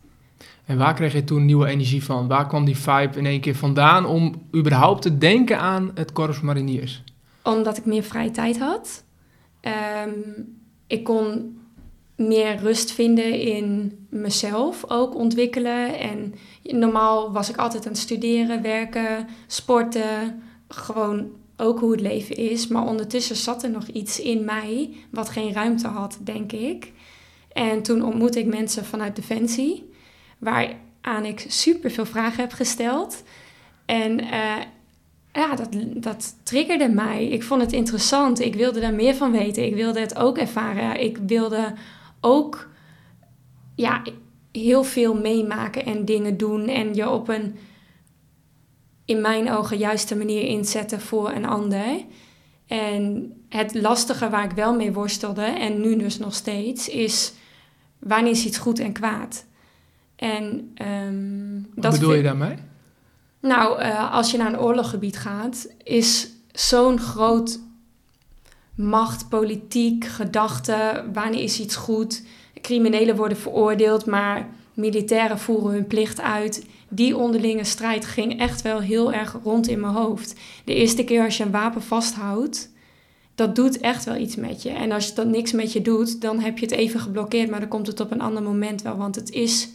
En 0.66 0.78
waar 0.78 0.94
kreeg 0.94 1.13
je 1.13 1.24
toen 1.24 1.46
nieuwe 1.46 1.68
energie 1.68 2.04
van? 2.04 2.28
Waar 2.28 2.48
kwam 2.48 2.66
die 2.66 2.78
vibe 2.78 3.18
in 3.18 3.26
één 3.26 3.42
keer 3.42 3.56
vandaan 3.56 4.06
om 4.06 4.48
überhaupt 4.56 5.02
te 5.02 5.18
denken 5.18 5.60
aan 5.60 5.92
het 5.94 6.12
Corps 6.12 6.42
Mariniers? 6.42 7.04
Omdat 7.44 7.78
ik 7.78 7.86
meer 7.86 8.04
vrije 8.04 8.32
tijd 8.32 8.60
had. 8.60 9.04
Ehm, 9.60 10.10
ik 10.88 11.04
kon 11.04 11.58
meer 12.17 12.58
rust 12.58 12.91
vinden 12.91 13.39
in 13.39 13.97
mezelf 14.10 14.84
ook 14.88 15.15
ontwikkelen. 15.15 15.99
En 15.99 16.34
normaal 16.63 17.32
was 17.32 17.49
ik 17.49 17.58
altijd 17.58 17.86
aan 17.86 17.91
het 17.91 18.01
studeren, 18.01 18.62
werken, 18.62 19.27
sporten. 19.47 20.43
Gewoon 20.67 21.30
ook 21.58 21.80
hoe 21.80 21.91
het 21.91 22.01
leven 22.01 22.36
is. 22.36 22.67
Maar 22.67 22.86
ondertussen 22.86 23.36
zat 23.36 23.63
er 23.63 23.69
nog 23.69 23.88
iets 23.88 24.19
in 24.19 24.45
mij 24.45 24.89
wat 25.12 25.30
geen 25.30 25.53
ruimte 25.53 25.88
had, 25.88 26.17
denk 26.21 26.51
ik. 26.51 26.91
En 27.53 27.84
toen 27.84 28.03
ontmoette 28.03 28.39
ik 28.39 28.45
mensen 28.45 28.86
vanuit 28.86 29.15
Defensie, 29.15 29.89
waaraan 30.38 31.25
ik 31.25 31.45
super 31.47 31.91
veel 31.91 32.06
vragen 32.06 32.41
heb 32.41 32.51
gesteld. 32.51 33.23
En 33.86 34.19
eh, 34.19 34.56
ja, 35.34 35.56
dat, 35.56 35.69
dat 35.95 36.36
triggerde 36.43 36.89
mij. 36.89 37.27
Ik 37.27 37.43
vond 37.43 37.62
het 37.62 37.73
interessant. 37.73 38.39
Ik 38.39 38.56
wilde 38.56 38.80
daar 38.80 38.93
meer 38.93 39.15
van 39.15 39.32
weten. 39.32 39.65
Ik 39.65 39.75
wilde 39.75 39.99
het 39.99 40.17
ook 40.17 40.38
ervaren. 40.38 41.03
Ik 41.03 41.17
wilde 41.17 41.73
ook 42.28 42.70
ja, 43.76 44.02
heel 44.52 44.84
veel 44.84 45.13
meemaken 45.13 45.86
en 45.86 46.06
dingen 46.06 46.38
doen. 46.38 46.68
En 46.68 46.94
je 46.94 47.10
op 47.10 47.30
een 47.30 47.56
in 49.06 49.22
mijn 49.22 49.52
ogen 49.52 49.78
juiste 49.78 50.16
manier 50.16 50.44
inzetten 50.44 51.02
voor 51.02 51.32
een 51.32 51.46
ander. 51.46 52.06
En 52.68 53.34
het 53.50 53.74
lastige 53.74 54.30
waar 54.30 54.44
ik 54.44 54.52
wel 54.52 54.76
mee 54.76 54.94
worstelde, 54.94 55.42
en 55.42 55.82
nu 55.82 55.98
dus 55.98 56.18
nog 56.18 56.34
steeds, 56.34 56.90
is 56.90 57.34
wanneer 58.00 58.32
is 58.32 58.46
iets 58.46 58.58
goed 58.58 58.80
en 58.80 58.92
kwaad? 58.92 59.46
En, 60.16 60.76
um, 60.82 61.68
Wat 61.76 61.92
bedoel 61.92 62.13
je 62.13 62.24
daarmee? 62.24 62.56
Nou, 63.40 63.82
uh, 63.82 64.13
als 64.13 64.32
je 64.32 64.38
naar 64.38 64.54
een 64.54 64.60
oorloggebied 64.60 65.18
gaat, 65.18 65.68
is 65.84 66.30
zo'n 66.52 67.00
groot 67.00 67.60
macht, 68.78 69.30
politiek, 69.30 70.06
gedachte, 70.06 71.04
wanneer 71.13 71.44
is 71.44 71.60
iets 71.60 71.76
goed? 71.76 72.24
Criminelen 72.62 73.16
worden 73.16 73.38
veroordeeld, 73.38 74.06
maar 74.06 74.50
militairen 74.74 75.40
voeren 75.40 75.72
hun 75.72 75.88
plicht 75.88 76.22
uit. 76.22 76.66
Die 76.90 77.18
onderlinge 77.18 77.63
strijd 77.63 78.06
ging 78.06 78.40
echt 78.40 78.62
wel 78.62 78.80
heel 78.80 79.13
erg 79.13 79.38
rond 79.44 79.68
in 79.68 79.80
mijn 79.80 79.94
hoofd. 79.94 80.36
De 80.66 80.74
eerste 80.74 81.04
keer 81.04 81.24
als 81.24 81.38
je 81.38 81.44
een 81.44 81.52
wapen 81.52 81.82
vasthoudt, 81.82 82.72
dat 83.36 83.56
doet 83.56 83.80
echt 83.80 84.06
wel 84.06 84.16
iets 84.16 84.36
met 84.36 84.62
je. 84.63 84.70
En 84.70 84.92
als 84.92 85.13
dat 85.13 85.28
niks 85.28 85.52
met 85.52 85.74
je 85.74 85.82
doet, 85.82 86.22
dan 86.22 86.40
heb 86.40 86.58
je 86.58 86.66
het 86.66 86.76
even 86.76 87.00
geblokkeerd, 87.00 87.50
maar 87.50 87.60
dan 87.60 87.70
komt 87.70 87.88
het 87.88 88.00
op 88.00 88.12
een 88.12 88.22
ander 88.22 88.44
moment 88.44 88.82
wel, 88.82 88.98
want 88.98 89.16
het 89.16 89.32
is 89.32 89.70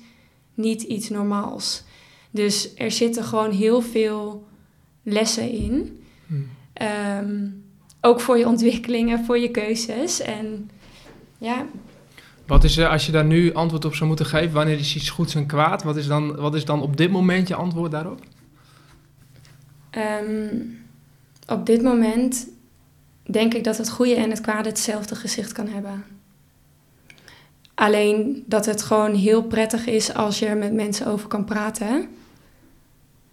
niet 0.54 0.82
iets 0.82 1.08
normaals. 1.08 1.82
Dus 2.30 2.74
er 2.76 2.90
zitten 2.90 3.24
gewoon 3.24 3.50
heel 3.50 3.80
veel 3.80 4.46
lessen 5.02 5.50
in. 5.50 6.02
Hmm. 6.26 6.48
Ehm, 6.72 7.48
ook 8.04 8.20
voor 8.20 8.38
je 8.38 8.46
ontwikkelingen, 8.46 9.24
voor 9.24 9.38
je 9.38 9.50
keuzes. 9.50 10.20
En 10.20 10.70
ja. 11.38 11.66
Wat 12.46 12.64
is, 12.64 12.78
als 12.78 13.06
je 13.06 13.12
daar 13.12 13.24
nu 13.24 13.54
antwoord 13.54 13.84
op 13.84 13.94
zou 13.94 14.08
moeten 14.08 14.26
geven, 14.26 14.52
wanneer 14.52 14.78
is 14.78 14.96
iets 14.96 15.10
goeds 15.10 15.34
en 15.34 15.46
kwaad? 15.46 15.82
Wat 15.82 15.96
is 15.96 16.06
dan, 16.06 16.36
wat 16.36 16.54
is 16.54 16.64
dan 16.64 16.82
op 16.82 16.96
dit 16.96 17.10
moment 17.10 17.48
je 17.48 17.54
antwoord 17.54 17.90
daarop? 17.90 18.20
Ehm, 19.90 20.56
op 21.46 21.66
dit 21.66 21.82
moment 21.82 22.48
denk 23.22 23.54
ik 23.54 23.64
dat 23.64 23.76
het 23.78 23.90
goede 23.90 24.14
en 24.14 24.30
het 24.30 24.40
kwade 24.40 24.68
hetzelfde 24.68 25.14
gezicht 25.14 25.52
kan 25.52 25.68
hebben. 25.68 26.04
Alleen 27.74 28.44
dat 28.46 28.66
het 28.66 28.82
gewoon 28.82 29.14
heel 29.14 29.42
prettig 29.42 29.86
is 29.86 30.14
als 30.14 30.38
je 30.38 30.46
er 30.46 30.56
met 30.56 30.72
mensen 30.72 31.06
over 31.06 31.28
kan 31.28 31.44
praten. 31.44 32.08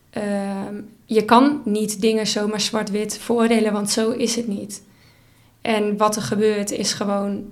Ehm, 0.10 0.76
je 1.06 1.26
kan 1.26 1.62
niet 1.66 2.02
dingen 2.02 2.28
zomaar 2.28 2.62
zwart-wit 2.62 3.18
veroordelen, 3.18 3.74
want 3.74 3.90
zo 3.90 4.12
is 4.12 4.36
het 4.36 4.48
niet. 4.48 4.84
En 5.62 5.98
wat 5.98 6.16
er 6.16 6.22
gebeurt 6.22 6.72
is 6.72 6.94
gewoon. 6.94 7.44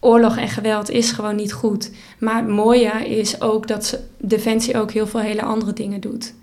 Oorlog 0.00 0.36
en 0.36 0.48
geweld 0.48 0.90
is 0.90 1.12
gewoon 1.12 1.36
niet 1.36 1.52
goed. 1.52 1.90
Maar 2.18 2.36
het 2.36 2.48
mooie 2.48 3.08
is 3.08 3.40
ook 3.40 3.66
dat 3.66 4.00
Defensie 4.18 4.80
ook 4.80 4.92
heel 4.92 5.06
veel 5.06 5.20
hele 5.20 5.42
andere 5.42 5.72
dingen 5.72 6.00
doet. 6.00 6.34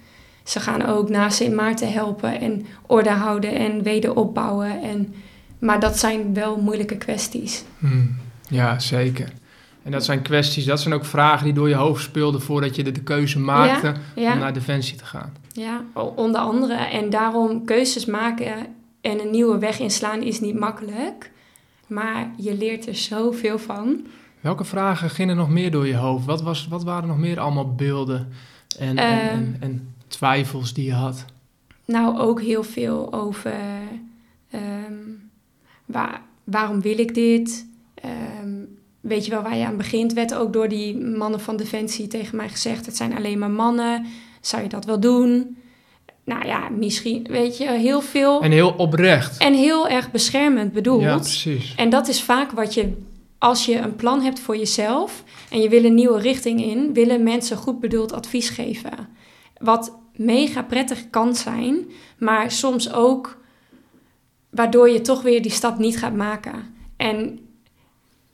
Ze 0.44 0.60
gaan 0.60 0.86
ook 0.86 1.10
na 1.10 1.30
Sint 1.30 1.54
Maarten 1.54 1.92
helpen 1.92 2.40
en 2.40 2.66
orde 2.86 3.10
houden 3.10 3.54
en 3.56 3.84
wederopbouwen. 3.84 4.82
En, 4.82 5.14
maar 5.60 5.80
dat 5.80 6.00
zijn 6.00 6.34
wel 6.34 6.58
moeilijke 6.58 6.98
kwesties. 6.98 7.64
Hmm, 7.80 8.16
ja, 8.50 8.80
zeker. 8.80 9.34
En 9.86 9.92
dat 9.92 10.06
zijn 10.06 10.22
kwesties, 10.22 10.66
dat 10.66 10.82
zijn 10.82 10.94
ook 10.94 11.06
vragen 11.06 11.44
die 11.44 11.54
door 11.54 11.70
je 11.70 11.76
hoofd 11.76 12.04
speelden 12.04 12.42
voordat 12.42 12.76
je 12.76 12.84
de, 12.84 12.92
de 12.92 13.04
keuze 13.04 13.40
maakte 13.40 13.94
om 14.16 14.24
naar 14.24 14.54
Defensie 14.54 14.98
te 14.98 15.06
gaan. 15.06 15.34
Ja, 15.52 15.84
onder 16.16 16.42
andere. 16.42 16.74
En 16.74 17.10
daarom 17.10 17.66
keuzes 17.66 18.06
maken 18.06 18.54
en 19.02 19.20
een 19.20 19.32
nieuwe 19.32 19.58
weg 19.58 19.80
inslaan 19.80 20.22
is 20.22 20.40
niet 20.40 20.60
makkelijk. 20.60 21.32
Maar 21.88 22.32
je 22.38 22.58
leert 22.58 22.88
er 22.88 22.96
zoveel 22.96 23.60
van. 23.60 24.06
Welke 24.42 24.64
vragen 24.64 25.10
gingen 25.10 25.36
nog 25.36 25.50
meer 25.50 25.72
door 25.72 25.88
je 25.88 25.96
hoofd? 25.96 26.26
Wat, 26.26 26.42
was, 26.42 26.68
wat 26.68 26.84
waren 26.84 27.08
nog 27.08 27.18
meer 27.18 27.40
allemaal 27.40 27.76
beelden 27.76 28.32
en, 28.80 28.98
en, 28.98 29.30
en, 29.30 29.58
ehm. 29.60 29.74
twijfels 30.08 30.74
die 30.74 30.86
je 30.86 30.94
had? 30.94 31.26
Nou, 31.86 32.20
ook 32.20 32.42
heel 32.42 32.64
veel 32.64 33.14
over 33.14 33.54
um, 34.54 35.30
waar, 35.86 36.22
waarom 36.44 36.82
wil 36.82 37.00
ik 37.00 37.14
dit? 37.14 37.66
Um, 38.44 38.78
weet 39.08 39.26
je 39.26 39.32
wel 39.32 39.42
waar 39.42 39.58
je 39.58 39.66
aan 39.66 39.78
begint, 39.78 40.14
werd 40.14 40.34
ook 40.34 40.54
door 40.54 40.68
die 40.68 40.98
mannen 40.98 41.40
van 41.40 41.58
Defensie 41.58 42.08
tegen 42.08 42.38
mij 42.38 42.50
gezegd: 42.50 42.86
het 42.86 42.98
zijn 42.98 43.16
alleen 43.16 43.40
maar 43.40 43.52
mannen. 43.52 44.06
Zou 44.42 44.64
je 44.64 44.70
dat 44.70 44.86
wel 44.86 45.00
doen? 45.00 45.58
Nou 46.24 46.46
ja, 46.46 46.70
misschien, 46.70 47.28
weet 47.30 47.58
je, 47.58 47.72
heel 47.72 48.02
veel. 48.02 48.42
En 48.42 48.52
heel 48.52 48.74
oprecht. 48.78 49.38
En 49.38 49.54
heel 49.54 49.88
erg 49.88 50.12
beschermend 50.12 50.74
bedoeld. 50.74 51.02
Ja, 51.02 51.16
precies. 51.16 51.74
En 51.76 51.90
dat 51.90 52.08
is 52.08 52.22
vaak 52.22 52.52
wat 52.52 52.74
je, 52.74 52.94
als 53.38 53.66
je 53.66 53.78
een 53.78 53.96
plan 53.96 54.22
hebt 54.22 54.40
voor 54.40 54.58
jezelf 54.58 55.24
en 55.50 55.62
je 55.62 55.70
wil 55.70 55.84
een 55.84 55.94
nieuwe 55.94 56.20
richting 56.20 56.64
in, 56.64 56.94
willen 56.94 57.24
mensen 57.24 57.58
goed 57.58 57.80
bedoeld 57.80 58.14
advies 58.14 58.50
geven. 58.50 59.10
Wat 59.58 59.98
mega 60.16 60.64
prettig 60.64 61.10
kan 61.10 61.36
zijn, 61.36 61.78
maar 62.18 62.52
soms 62.52 62.94
ook 62.94 63.38
waardoor 64.50 64.90
je 64.90 65.02
toch 65.02 65.22
weer 65.22 65.42
die 65.42 65.52
stap 65.52 65.78
niet 65.78 65.98
gaat 65.98 66.16
maken. 66.16 66.76
En 66.98 67.40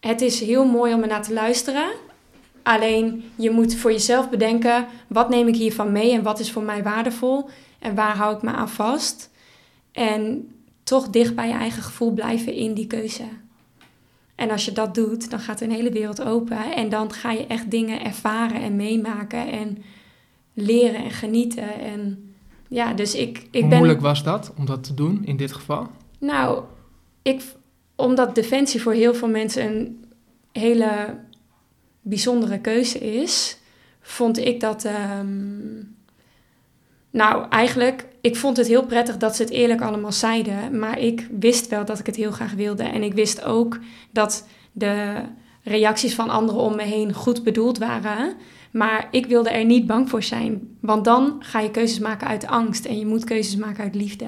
het 0.02 0.22
is 0.22 0.40
heel 0.40 0.66
mooi 0.66 0.94
om 0.94 1.02
er 1.02 1.08
naar 1.08 1.24
te 1.24 1.34
luisteren. 1.34 1.92
Alleen 2.64 3.24
je 3.36 3.50
moet 3.50 3.76
voor 3.76 3.92
jezelf 3.92 4.30
bedenken: 4.30 4.88
wat 5.08 5.30
neem 5.30 5.48
ik 5.48 5.56
hiervan 5.56 5.92
mee 5.92 6.12
en 6.12 6.24
wat 6.24 6.40
is 6.40 6.52
voor 6.52 6.64
mij 6.64 6.84
waardevol 6.84 7.50
en 7.80 7.96
waar 7.96 8.16
hou 8.16 8.36
ik 8.36 8.42
me 8.42 8.52
aan 8.52 8.70
vast? 8.70 9.30
En 9.92 10.52
toch 10.84 11.10
dicht 11.10 11.36
bij 11.36 11.48
je 11.48 11.54
eigen 11.54 11.84
gevoel 11.84 12.12
blijven 12.12 12.54
in 12.54 12.74
die 12.74 12.88
keuze. 12.88 13.24
En 14.36 14.52
als 14.52 14.66
je 14.66 14.72
dat 14.72 14.96
doet, 14.96 15.30
dan 15.30 15.40
gaat 15.40 15.62
een 15.62 15.72
hele 15.72 15.92
wereld 15.92 16.22
open 16.22 16.76
en 16.76 16.90
dan 16.90 17.14
ga 17.14 17.32
je 17.32 17.48
echt 17.48 17.72
dingen 17.72 18.04
ervaren 18.04 18.62
en 18.62 18.76
meemaken 18.76 19.52
en 19.52 19.78
leren 20.54 21.04
en 21.04 21.12
genieten. 21.12 21.80
En 21.80 22.34
ja, 22.68 22.94
dus 22.94 23.16
ik, 23.16 23.48
ik 23.52 23.64
Hoe 23.64 23.76
moeilijk 23.76 24.02
was 24.02 24.24
dat 24.24 24.54
om 24.58 24.66
dat 24.66 24.84
te 24.84 24.94
doen 24.94 25.22
in 25.26 25.38
dit 25.38 25.54
geval? 25.54 25.88
Nou, 26.20 26.64
ik, 27.22 27.42
omdat 28.02 28.36
defensie 28.36 28.82
voor 28.82 28.94
heel 28.94 29.14
veel 29.14 29.28
mensen 29.28 29.66
een 29.66 30.06
hele 30.52 31.18
bijzondere 32.02 32.60
keuze 32.60 33.00
is, 33.00 33.58
vond 34.02 34.38
ik 34.38 34.60
dat. 34.60 34.86
Ehm, 34.86 35.84
nou, 37.12 37.46
eigenlijk, 37.50 38.08
ik 38.22 38.36
vond 38.36 38.58
het 38.58 38.68
heel 38.68 38.86
prettig 38.86 39.18
dat 39.18 39.36
ze 39.36 39.42
het 39.42 39.52
eerlijk 39.52 39.82
allemaal 39.82 40.12
zeiden. 40.12 40.80
Maar 40.80 41.00
ik 41.00 41.28
wist 41.40 41.68
wel 41.68 41.86
dat 41.86 42.00
ik 42.00 42.06
het 42.06 42.16
heel 42.16 42.32
graag 42.32 42.54
wilde. 42.54 42.84
En 42.84 43.04
ik 43.04 43.14
wist 43.14 43.44
ook 43.44 43.80
dat 44.12 44.48
de 44.72 45.22
reacties 45.64 46.16
van 46.16 46.30
anderen 46.30 46.62
om 46.62 46.76
me 46.76 46.84
heen 46.84 47.14
goed 47.14 47.44
bedoeld 47.44 47.78
waren. 47.78 48.34
Maar 48.72 49.08
ik 49.12 49.26
wilde 49.26 49.50
er 49.50 49.66
niet 49.66 49.88
bang 49.88 50.10
voor 50.10 50.24
zijn. 50.24 50.78
Want 50.80 51.06
dan 51.06 51.36
ga 51.40 51.60
je 51.60 51.72
keuzes 51.72 52.00
maken 52.00 52.28
uit 52.28 52.48
angst. 52.48 52.86
En 52.86 53.00
je 53.00 53.06
moet 53.06 53.24
keuzes 53.24 53.56
maken 53.56 53.84
uit 53.84 53.96
liefde. 53.96 54.28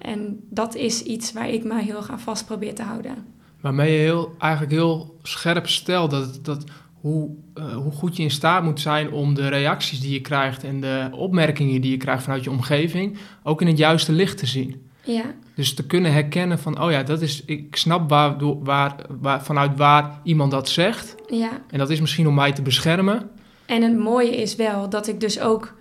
En 0.00 0.40
dat 0.50 0.74
is 0.74 1.02
iets 1.02 1.32
waar 1.32 1.48
ik 1.48 1.64
me 1.64 1.82
heel 1.82 2.00
graag 2.00 2.20
vast 2.20 2.46
probeer 2.46 2.74
te 2.74 2.82
houden. 2.82 3.14
Waarmee 3.60 3.92
je 3.92 3.98
heel, 3.98 4.34
eigenlijk 4.38 4.72
heel 4.72 5.18
scherp 5.22 5.68
stelt 5.68 6.10
dat, 6.10 6.44
dat 6.44 6.64
hoe, 7.00 7.30
uh, 7.54 7.76
hoe 7.76 7.92
goed 7.92 8.16
je 8.16 8.22
in 8.22 8.30
staat 8.30 8.62
moet 8.62 8.80
zijn 8.80 9.12
om 9.12 9.34
de 9.34 9.48
reacties 9.48 10.00
die 10.00 10.12
je 10.12 10.20
krijgt 10.20 10.64
en 10.64 10.80
de 10.80 11.08
opmerkingen 11.12 11.80
die 11.80 11.90
je 11.90 11.96
krijgt 11.96 12.22
vanuit 12.22 12.44
je 12.44 12.50
omgeving 12.50 13.18
ook 13.42 13.60
in 13.60 13.66
het 13.66 13.78
juiste 13.78 14.12
licht 14.12 14.38
te 14.38 14.46
zien. 14.46 14.88
Ja. 15.04 15.34
Dus 15.54 15.74
te 15.74 15.86
kunnen 15.86 16.12
herkennen 16.12 16.58
van, 16.58 16.82
oh 16.82 16.90
ja, 16.90 17.02
dat 17.02 17.20
is, 17.20 17.44
ik 17.44 17.76
snap 17.76 18.08
waar, 18.08 18.36
waar, 18.62 18.96
waar, 19.20 19.42
vanuit 19.44 19.76
waar 19.76 20.20
iemand 20.22 20.50
dat 20.50 20.68
zegt. 20.68 21.14
Ja. 21.26 21.50
En 21.70 21.78
dat 21.78 21.90
is 21.90 22.00
misschien 22.00 22.28
om 22.28 22.34
mij 22.34 22.52
te 22.52 22.62
beschermen. 22.62 23.30
En 23.66 23.82
het 23.82 23.98
mooie 23.98 24.36
is 24.36 24.56
wel 24.56 24.88
dat 24.88 25.08
ik 25.08 25.20
dus 25.20 25.40
ook 25.40 25.74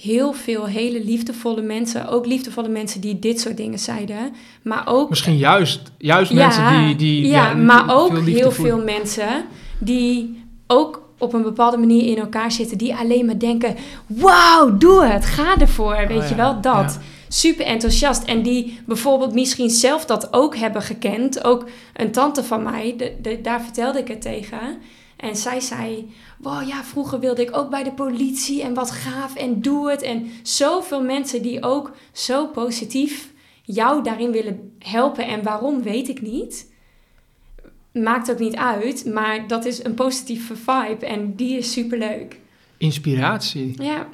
heel 0.00 0.32
veel 0.32 0.66
hele 0.66 1.04
liefdevolle 1.04 1.62
mensen, 1.62 2.08
ook 2.08 2.26
liefdevolle 2.26 2.68
mensen 2.68 3.00
die 3.00 3.18
dit 3.18 3.40
soort 3.40 3.56
dingen 3.56 3.78
zeiden, 3.78 4.32
maar 4.62 4.82
ook... 4.86 5.08
Misschien 5.08 5.36
juist, 5.36 5.92
juist 5.98 6.32
mensen 6.32 6.86
die... 6.86 6.96
die 6.96 7.26
ja, 7.26 7.48
ja 7.48 7.54
maar 7.54 7.96
ook 7.96 8.18
heel 8.18 8.50
veel 8.50 8.78
mensen 8.84 9.44
die 9.78 10.44
ook 10.66 11.08
op 11.18 11.32
een 11.32 11.42
bepaalde 11.42 11.76
manier 11.76 12.06
in 12.06 12.18
elkaar 12.18 12.52
zitten, 12.52 12.78
die 12.78 12.94
alleen 12.94 13.26
maar 13.26 13.38
denken, 13.38 13.76
wauw, 14.06 14.76
doe 14.78 15.04
het, 15.04 15.24
ga 15.24 15.56
ervoor, 15.58 15.94
oh 15.94 16.06
weet 16.06 16.28
je 16.28 16.34
wel, 16.34 16.60
dat. 16.60 16.98
Super 17.32 17.66
enthousiast. 17.66 18.22
En 18.22 18.42
die 18.42 18.80
bijvoorbeeld 18.86 19.34
misschien 19.34 19.70
zelf 19.70 20.04
dat 20.04 20.32
ook 20.32 20.56
hebben 20.56 20.82
gekend. 20.82 21.44
Ook 21.44 21.68
een 21.94 22.10
tante 22.10 22.44
van 22.44 22.62
mij, 22.62 22.96
de, 23.20 23.40
daar 23.42 23.62
vertelde 23.62 23.98
ik 23.98 24.08
het 24.08 24.22
tegen. 24.22 24.58
En 25.20 25.36
zij 25.36 25.60
zei, 25.60 26.12
wow 26.38 26.68
ja, 26.68 26.84
vroeger 26.84 27.20
wilde 27.20 27.42
ik 27.42 27.56
ook 27.56 27.70
bij 27.70 27.82
de 27.82 27.92
politie 27.92 28.62
en 28.62 28.74
wat 28.74 28.90
gaaf 28.90 29.34
en 29.34 29.62
doe 29.62 29.90
het. 29.90 30.02
En 30.02 30.26
zoveel 30.42 31.02
mensen 31.02 31.42
die 31.42 31.62
ook 31.62 31.92
zo 32.12 32.46
positief 32.46 33.30
jou 33.62 34.02
daarin 34.02 34.30
willen 34.30 34.72
helpen. 34.78 35.26
En 35.26 35.42
waarom 35.42 35.82
weet 35.82 36.08
ik 36.08 36.22
niet. 36.22 36.72
Maakt 37.92 38.30
ook 38.30 38.38
niet 38.38 38.56
uit, 38.56 39.04
maar 39.04 39.46
dat 39.46 39.64
is 39.64 39.84
een 39.84 39.94
positieve 39.94 40.56
vibe 40.56 41.06
en 41.06 41.34
die 41.36 41.58
is 41.58 41.72
superleuk. 41.72 42.38
Inspiratie. 42.76 43.82
Ja. 43.82 44.08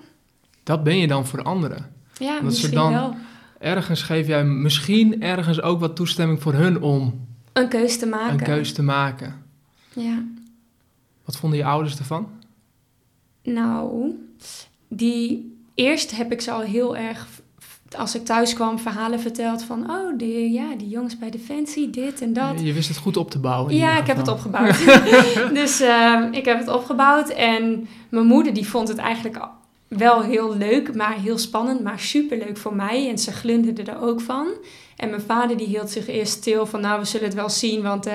Dat 0.63 0.83
ben 0.83 0.99
je 0.99 1.07
dan 1.07 1.27
voor 1.27 1.43
anderen. 1.43 1.95
Ja, 2.19 2.41
misschien 2.43 2.71
dan, 2.71 2.93
wel. 2.93 3.15
Ergens 3.59 4.03
geef 4.03 4.27
jij 4.27 4.45
misschien 4.45 5.23
ergens 5.23 5.61
ook 5.61 5.81
wat 5.81 5.97
toestemming 5.97 6.43
voor 6.43 6.55
hun 6.55 6.83
om... 6.83 7.27
Een 7.53 7.69
keus 7.69 7.99
te 7.99 8.07
maken. 8.07 8.33
Een 8.33 8.45
keus 8.45 8.73
te 8.73 8.83
maken. 8.83 9.43
Ja. 9.93 10.25
Wat 11.27 11.37
vonden 11.37 11.59
je 11.59 11.65
ouders 11.65 11.99
ervan? 11.99 12.29
Nou, 13.43 14.15
die 14.89 15.57
eerst 15.75 16.17
heb 16.17 16.33
ik 16.33 16.41
ze 16.41 16.51
al 16.51 16.61
heel 16.61 16.97
erg, 16.97 17.27
als 17.97 18.15
ik 18.15 18.25
thuis 18.25 18.55
kwam, 18.55 18.79
verhalen 18.79 19.21
verteld 19.21 19.63
van, 19.63 19.91
oh, 19.91 20.19
die, 20.19 20.53
ja, 20.53 20.75
die 20.77 20.89
jongens 20.89 21.19
bij 21.19 21.31
Defensie, 21.31 21.91
dit 21.91 22.21
en 22.21 22.33
dat. 22.33 22.61
Je 22.61 22.73
wist 22.73 22.89
het 22.89 22.97
goed 22.97 23.17
op 23.17 23.31
te 23.31 23.39
bouwen. 23.39 23.75
Ja, 23.75 23.99
ik 23.99 24.07
heb 24.07 24.17
het 24.17 24.29
opgebouwd. 24.29 24.85
dus 25.61 25.81
ehm, 25.81 26.33
ik 26.33 26.45
heb 26.45 26.59
het 26.59 26.69
opgebouwd 26.69 27.29
en 27.29 27.89
mijn 28.09 28.27
moeder 28.27 28.55
die 28.55 28.69
vond 28.69 28.89
het 28.89 28.99
eigenlijk 28.99 29.39
wel 29.89 30.23
heel 30.23 30.57
leuk, 30.57 30.95
maar 30.95 31.21
heel 31.21 31.39
spannend, 31.39 31.83
maar 31.83 32.01
superleuk 32.01 32.57
voor 32.57 32.75
mij. 32.75 33.09
En 33.09 33.19
ze 33.19 33.33
glunderde 33.33 33.83
er 33.83 34.01
ook 34.01 34.21
van. 34.21 34.47
En 34.97 35.11
mijn 35.11 35.23
vader 35.23 35.57
die 35.57 35.67
hield 35.67 35.91
zich 35.91 36.09
eerst 36.09 36.33
stil 36.33 36.67
van, 36.67 36.81
nou, 36.81 37.01
we 37.01 37.07
zullen 37.07 37.27
het 37.27 37.35
wel 37.35 37.51
zien, 37.51 37.83
want 37.83 38.07
eh, 38.07 38.15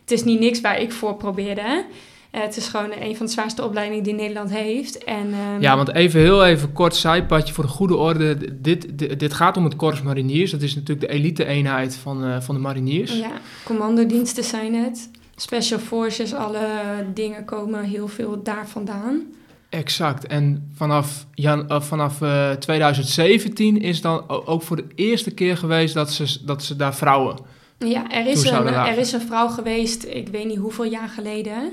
het 0.00 0.10
is 0.10 0.24
niet 0.24 0.40
niks 0.40 0.60
waar 0.60 0.80
ik 0.80 0.92
voor 0.92 1.14
probeerde. 1.14 1.84
Eh, 2.30 2.40
het 2.40 2.56
is 2.56 2.68
gewoon 2.68 2.92
een 3.00 3.16
van 3.16 3.26
de 3.26 3.32
zwaarste 3.32 3.64
opleidingen 3.64 4.04
die 4.04 4.14
Nederland 4.14 4.50
heeft. 4.50 5.04
En, 5.04 5.32
ehm, 5.32 5.60
Ja, 5.60 5.76
want 5.76 5.94
even 5.94 6.20
heel 6.20 6.44
even 6.44 6.72
kort 6.72 6.96
zijpadje 6.96 7.54
voor 7.54 7.64
de 7.64 7.70
goede 7.70 7.96
orde. 7.96 8.36
Dit, 8.60 8.98
dit, 8.98 9.20
dit 9.20 9.32
gaat 9.32 9.56
om 9.56 9.64
het 9.64 9.76
Korps 9.76 10.02
Mariniers. 10.02 10.50
Dat 10.50 10.62
is 10.62 10.74
natuurlijk 10.74 11.08
de 11.08 11.14
elite-eenheid 11.14 11.96
van, 11.96 12.24
eh, 12.24 12.40
van 12.40 12.54
de 12.54 12.60
mariniers. 12.60 13.18
Ja, 13.18 13.30
commandodiensten 13.64 14.44
zijn 14.44 14.74
het. 14.74 15.10
Special 15.36 15.78
Forces, 15.78 16.34
alle 16.34 16.66
dingen 17.14 17.44
komen 17.44 17.84
heel 17.84 18.08
veel 18.08 18.42
daar 18.42 18.68
vandaan. 18.68 19.22
Exact. 19.68 20.26
En 20.26 20.70
vanaf, 20.74 21.26
jan, 21.34 21.68
eh, 21.68 21.80
vanaf 21.80 22.22
eh, 22.22 22.50
2017 22.50 23.80
is 23.80 24.00
dan 24.00 24.28
ook 24.28 24.62
voor 24.62 24.76
de 24.76 24.86
eerste 24.94 25.30
keer 25.30 25.56
geweest 25.56 25.94
dat 25.94 26.12
ze, 26.12 26.38
dat 26.44 26.64
ze 26.64 26.76
daar 26.76 26.94
vrouwen... 26.94 27.36
Ja, 27.78 28.10
er 28.10 28.26
is, 28.26 28.44
een, 28.44 28.66
er 28.66 28.98
is 28.98 29.12
een 29.12 29.20
vrouw 29.20 29.48
geweest, 29.48 30.04
ik 30.04 30.28
weet 30.28 30.46
niet 30.46 30.58
hoeveel 30.58 30.84
jaar 30.84 31.08
geleden. 31.08 31.72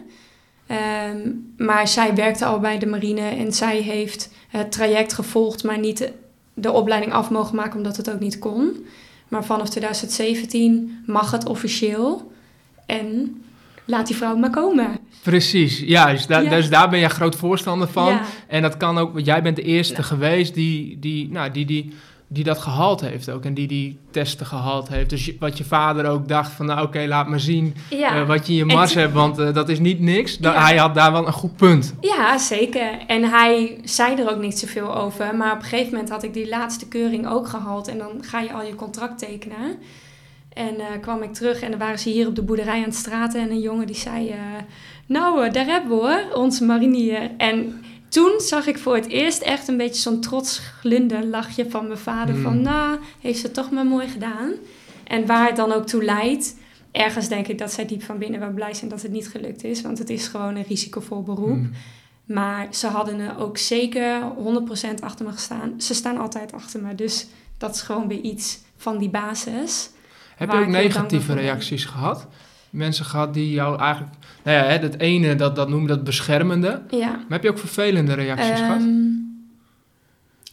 Ehm, 0.68 1.20
maar 1.58 1.88
zij 1.88 2.16
werkte 2.16 2.46
al 2.46 2.60
bij 2.60 2.78
de 2.78 2.86
marine 2.86 3.22
en 3.30 3.54
zij 3.54 3.78
heeft 3.82 4.30
het 4.48 4.72
traject 4.72 5.14
gevolgd, 5.14 5.64
maar 5.64 5.80
niet 5.80 6.12
de, 6.54 6.72
opleiding 6.72 7.14
af 7.14 7.30
mogen 7.30 7.56
maken 7.56 7.78
omdat 7.78 7.98
het 7.98 8.12
ook 8.12 8.20
niet 8.20 8.40
kon. 8.40 8.86
Maar 9.28 9.46
vanaf 9.46 9.70
2017 9.70 11.04
mag 11.06 11.32
het 11.32 11.46
officieel. 11.48 12.32
En 12.86 13.38
laat 13.86 14.08
die 14.08 14.16
vrouw 14.16 14.36
maar 14.36 14.50
komen. 14.50 14.98
Precies, 15.24 15.80
juist. 15.80 16.28
Da- 16.28 16.40
Ja. 16.40 16.50
Dus 16.50 16.70
daar 16.70 16.90
ben 16.90 17.00
jij 17.00 17.10
groot 17.10 17.36
voorstander 17.36 17.88
van. 17.88 18.08
Ja, 18.08 18.22
En 18.48 18.62
dat 18.62 18.78
kan 18.78 18.98
ook, 18.98 19.14
want 19.14 19.26
jij 19.26 19.42
bent 19.42 19.56
de 19.56 19.62
eerste 19.62 20.04
geweest 20.04 20.54
die, 20.54 21.00
die, 21.00 21.32
nou, 21.32 21.52
die, 21.52 21.66
die, 21.66 21.94
die 22.28 22.44
dat 22.44 22.58
gehaald 22.60 23.02
heeft 23.02 23.30
ook. 23.30 23.46
En 23.46 23.54
die 23.54 23.68
die 23.68 23.98
testen 24.12 24.46
gehaald 24.46 24.88
heeft. 24.88 25.10
Dus 25.10 25.26
je- 25.26 25.36
wat 25.40 25.58
je 25.58 25.64
vader 25.64 26.06
ook 26.10 26.28
dacht 26.28 26.52
van, 26.52 26.66
nou 26.66 26.86
oké, 26.86 27.06
laat 27.08 27.28
maar 27.28 27.40
zien 27.40 27.76
ja. 27.90 28.16
eh, 28.16 28.28
wat 28.28 28.46
je 28.48 28.52
in 28.54 28.58
je 28.58 28.66
mars 28.66 28.94
hebt. 28.94 29.14
Want 29.14 29.40
eh, 29.40 29.54
dat 29.54 29.70
is 29.70 29.80
niet 29.80 30.00
niks. 30.00 30.38
Da- 30.38 30.54
Ja. 30.54 30.62
Hij 30.66 30.78
had 30.78 30.96
daar 30.96 31.12
wel 31.12 31.28
een 31.28 31.34
goed 31.34 31.56
punt. 31.56 31.94
Ja, 32.02 32.38
zeker. 32.38 32.98
En 33.08 33.24
hij 33.24 33.80
zei 33.84 34.16
er 34.22 34.30
ook 34.32 34.40
niet 34.42 34.60
zoveel 34.60 34.96
over. 34.96 35.36
Maar 35.36 35.52
op 35.54 35.58
een 35.62 35.64
gegeven 35.68 35.92
moment 35.92 36.10
had 36.10 36.24
ik 36.24 36.34
die 36.34 36.50
laatste 36.50 36.88
keuring 36.88 37.28
ook 37.28 37.48
gehaald. 37.48 37.88
En 37.88 37.98
dan 37.98 38.12
ga 38.22 38.40
je 38.40 38.54
al 38.54 38.64
je 38.64 38.76
contract 38.76 39.18
tekenen. 39.20 39.76
En 40.54 40.80
eh, 40.80 40.86
kwam 41.02 41.22
ik 41.24 41.34
terug 41.34 41.62
en 41.62 41.70
dan 41.70 41.80
waren 41.80 42.00
ze 42.00 42.10
hier 42.10 42.28
op 42.28 42.36
de 42.36 42.42
boerderij 42.42 42.78
aan 42.78 42.84
het 42.84 42.96
straten. 42.96 43.42
En 43.42 43.50
een 43.52 43.60
jongen 43.60 43.88
die 43.88 43.96
zei... 43.96 44.34
nou, 45.08 45.50
daar 45.52 45.66
hebben 45.66 45.90
we 45.90 45.96
hoor, 46.30 46.42
onze 46.44 46.64
marinier. 46.66 47.32
En 47.38 47.84
toen 48.10 48.40
zag 48.40 48.68
ik 48.68 48.78
voor 48.78 48.96
het 48.96 49.08
eerst 49.08 49.42
echt 49.42 49.68
een 49.68 49.78
beetje 49.78 50.02
zo'n 50.02 50.22
trots 50.22 50.60
glunderlachje 50.60 51.70
van 51.70 51.88
mijn 51.88 52.00
vader. 52.00 52.34
Hmm. 52.34 52.44
Van, 52.44 52.62
nou, 52.62 53.00
heeft 53.22 53.40
ze 53.40 53.52
toch 53.52 53.72
maar 53.72 53.86
mooi 53.86 54.08
gedaan. 54.08 54.54
En 55.04 55.26
waar 55.26 55.48
het 55.48 55.56
dan 55.56 55.72
ook 55.72 55.88
toe 55.88 56.04
leidt... 56.04 56.56
Ergens 56.92 57.28
denk 57.28 57.48
ik 57.48 57.58
dat 57.58 57.72
zij 57.72 57.86
diep 57.86 58.04
van 58.04 58.18
binnen 58.18 58.40
wel 58.40 58.52
blij 58.52 58.74
zijn 58.74 58.90
dat 58.90 59.02
het 59.02 59.12
niet 59.12 59.30
gelukt 59.30 59.64
is. 59.64 59.82
Want 59.82 59.98
het 59.98 60.10
is 60.10 60.28
gewoon 60.28 60.56
een 60.56 60.66
risicovol 60.68 61.24
beroep. 61.24 61.58
Hmm. 61.58 61.72
Maar 62.26 62.68
ze 62.72 62.88
hadden 62.88 63.20
er 63.20 63.40
ook 63.40 63.58
zeker 63.58 64.22
100% 64.22 65.00
achter 65.00 65.26
me 65.26 65.32
gestaan. 65.32 65.82
Ze 65.82 65.94
staan 65.94 66.18
altijd 66.18 66.54
achter 66.54 66.82
me. 66.82 66.96
Dus 66.96 67.28
dat 67.58 67.76
is 67.76 67.82
gewoon 67.82 68.08
weer 68.08 68.22
iets 68.22 68.60
van 68.78 68.98
die 68.98 69.10
basis. 69.10 69.90
Heb 70.36 70.52
je 70.52 70.58
ook 70.58 70.68
negatieve 70.68 71.34
reacties 71.34 71.86
gehad? 71.86 72.28
Mensen 72.70 73.06
gehad 73.06 73.34
die 73.34 73.52
jou 73.52 73.80
eigenlijk... 73.80 74.14
Nou 74.46 74.58
ja, 74.58 74.64
hè, 74.64 74.80
dat 74.80 74.96
ene, 74.96 75.36
dat, 75.36 75.56
dat 75.56 75.70
noem 75.70 75.82
je 75.82 75.88
dat 75.88 76.04
beschermende. 76.04 76.82
Ja. 76.90 77.10
Maar 77.10 77.26
heb 77.30 77.44
je 77.44 77.50
ook 77.50 77.58
vervelende 77.58 78.14
reacties 78.14 78.60
gehad? 78.60 78.82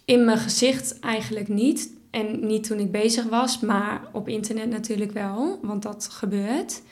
In 0.04 0.24
mijn 0.24 0.38
gezicht 0.38 0.98
eigenlijk 1.00 1.48
niet. 1.48 1.90
En 2.10 2.46
niet 2.46 2.64
toen 2.64 2.78
ik 2.78 2.90
bezig 2.90 3.24
was, 3.24 3.60
maar 3.60 4.00
op 4.12 4.28
internet 4.28 4.70
natuurlijk 4.70 5.12
wel. 5.12 5.58
Want 5.62 5.82
dat 5.82 6.08
gebeurt. 6.12 6.82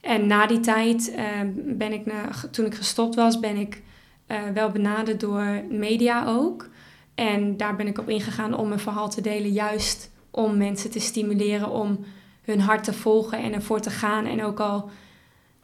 En 0.00 0.26
na 0.26 0.46
die 0.46 0.60
tijd 0.60 1.14
ehm, 1.14 1.48
ben 1.56 1.92
ik, 1.92 2.06
na, 2.06 2.28
toen 2.50 2.66
ik 2.66 2.74
gestopt 2.74 3.14
was, 3.14 3.40
ben 3.40 3.56
ik 3.56 3.82
eh, 4.26 4.38
wel 4.54 4.70
benaderd 4.70 5.20
door 5.20 5.62
media 5.70 6.26
ook. 6.26 6.68
En 7.14 7.56
daar 7.56 7.76
ben 7.76 7.86
ik 7.86 7.98
op 7.98 8.08
ingegaan 8.08 8.54
om 8.54 8.68
mijn 8.68 8.80
verhaal 8.80 9.10
te 9.10 9.20
delen, 9.20 9.50
juist 9.50 10.10
om 10.30 10.56
mensen 10.56 10.90
te 10.90 11.00
stimuleren 11.00 11.70
om 11.70 12.04
hun 12.42 12.60
hart 12.60 12.84
te 12.84 12.92
volgen 12.92 13.38
en 13.38 13.52
ervoor 13.52 13.80
te 13.80 13.90
gaan. 13.90 14.26
En 14.26 14.44
ook 14.44 14.60
al 14.60 14.90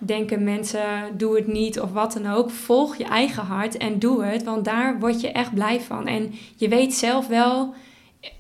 denken 0.07 0.45
mensen, 0.45 0.85
doe 1.17 1.37
het 1.37 1.47
niet 1.47 1.81
of 1.81 1.93
wat 1.93 2.13
dan 2.13 2.27
ook, 2.27 2.51
volg 2.51 2.97
je 2.97 3.05
eigen 3.05 3.43
hart 3.43 3.77
en 3.77 3.99
doe 3.99 4.25
het, 4.25 4.43
want 4.43 4.65
daar 4.65 4.99
word 4.99 5.21
je 5.21 5.29
echt 5.29 5.55
blij 5.55 5.81
van. 5.81 6.07
En 6.07 6.35
je 6.57 6.69
weet 6.69 6.95
zelf 6.95 7.27
wel, 7.27 7.75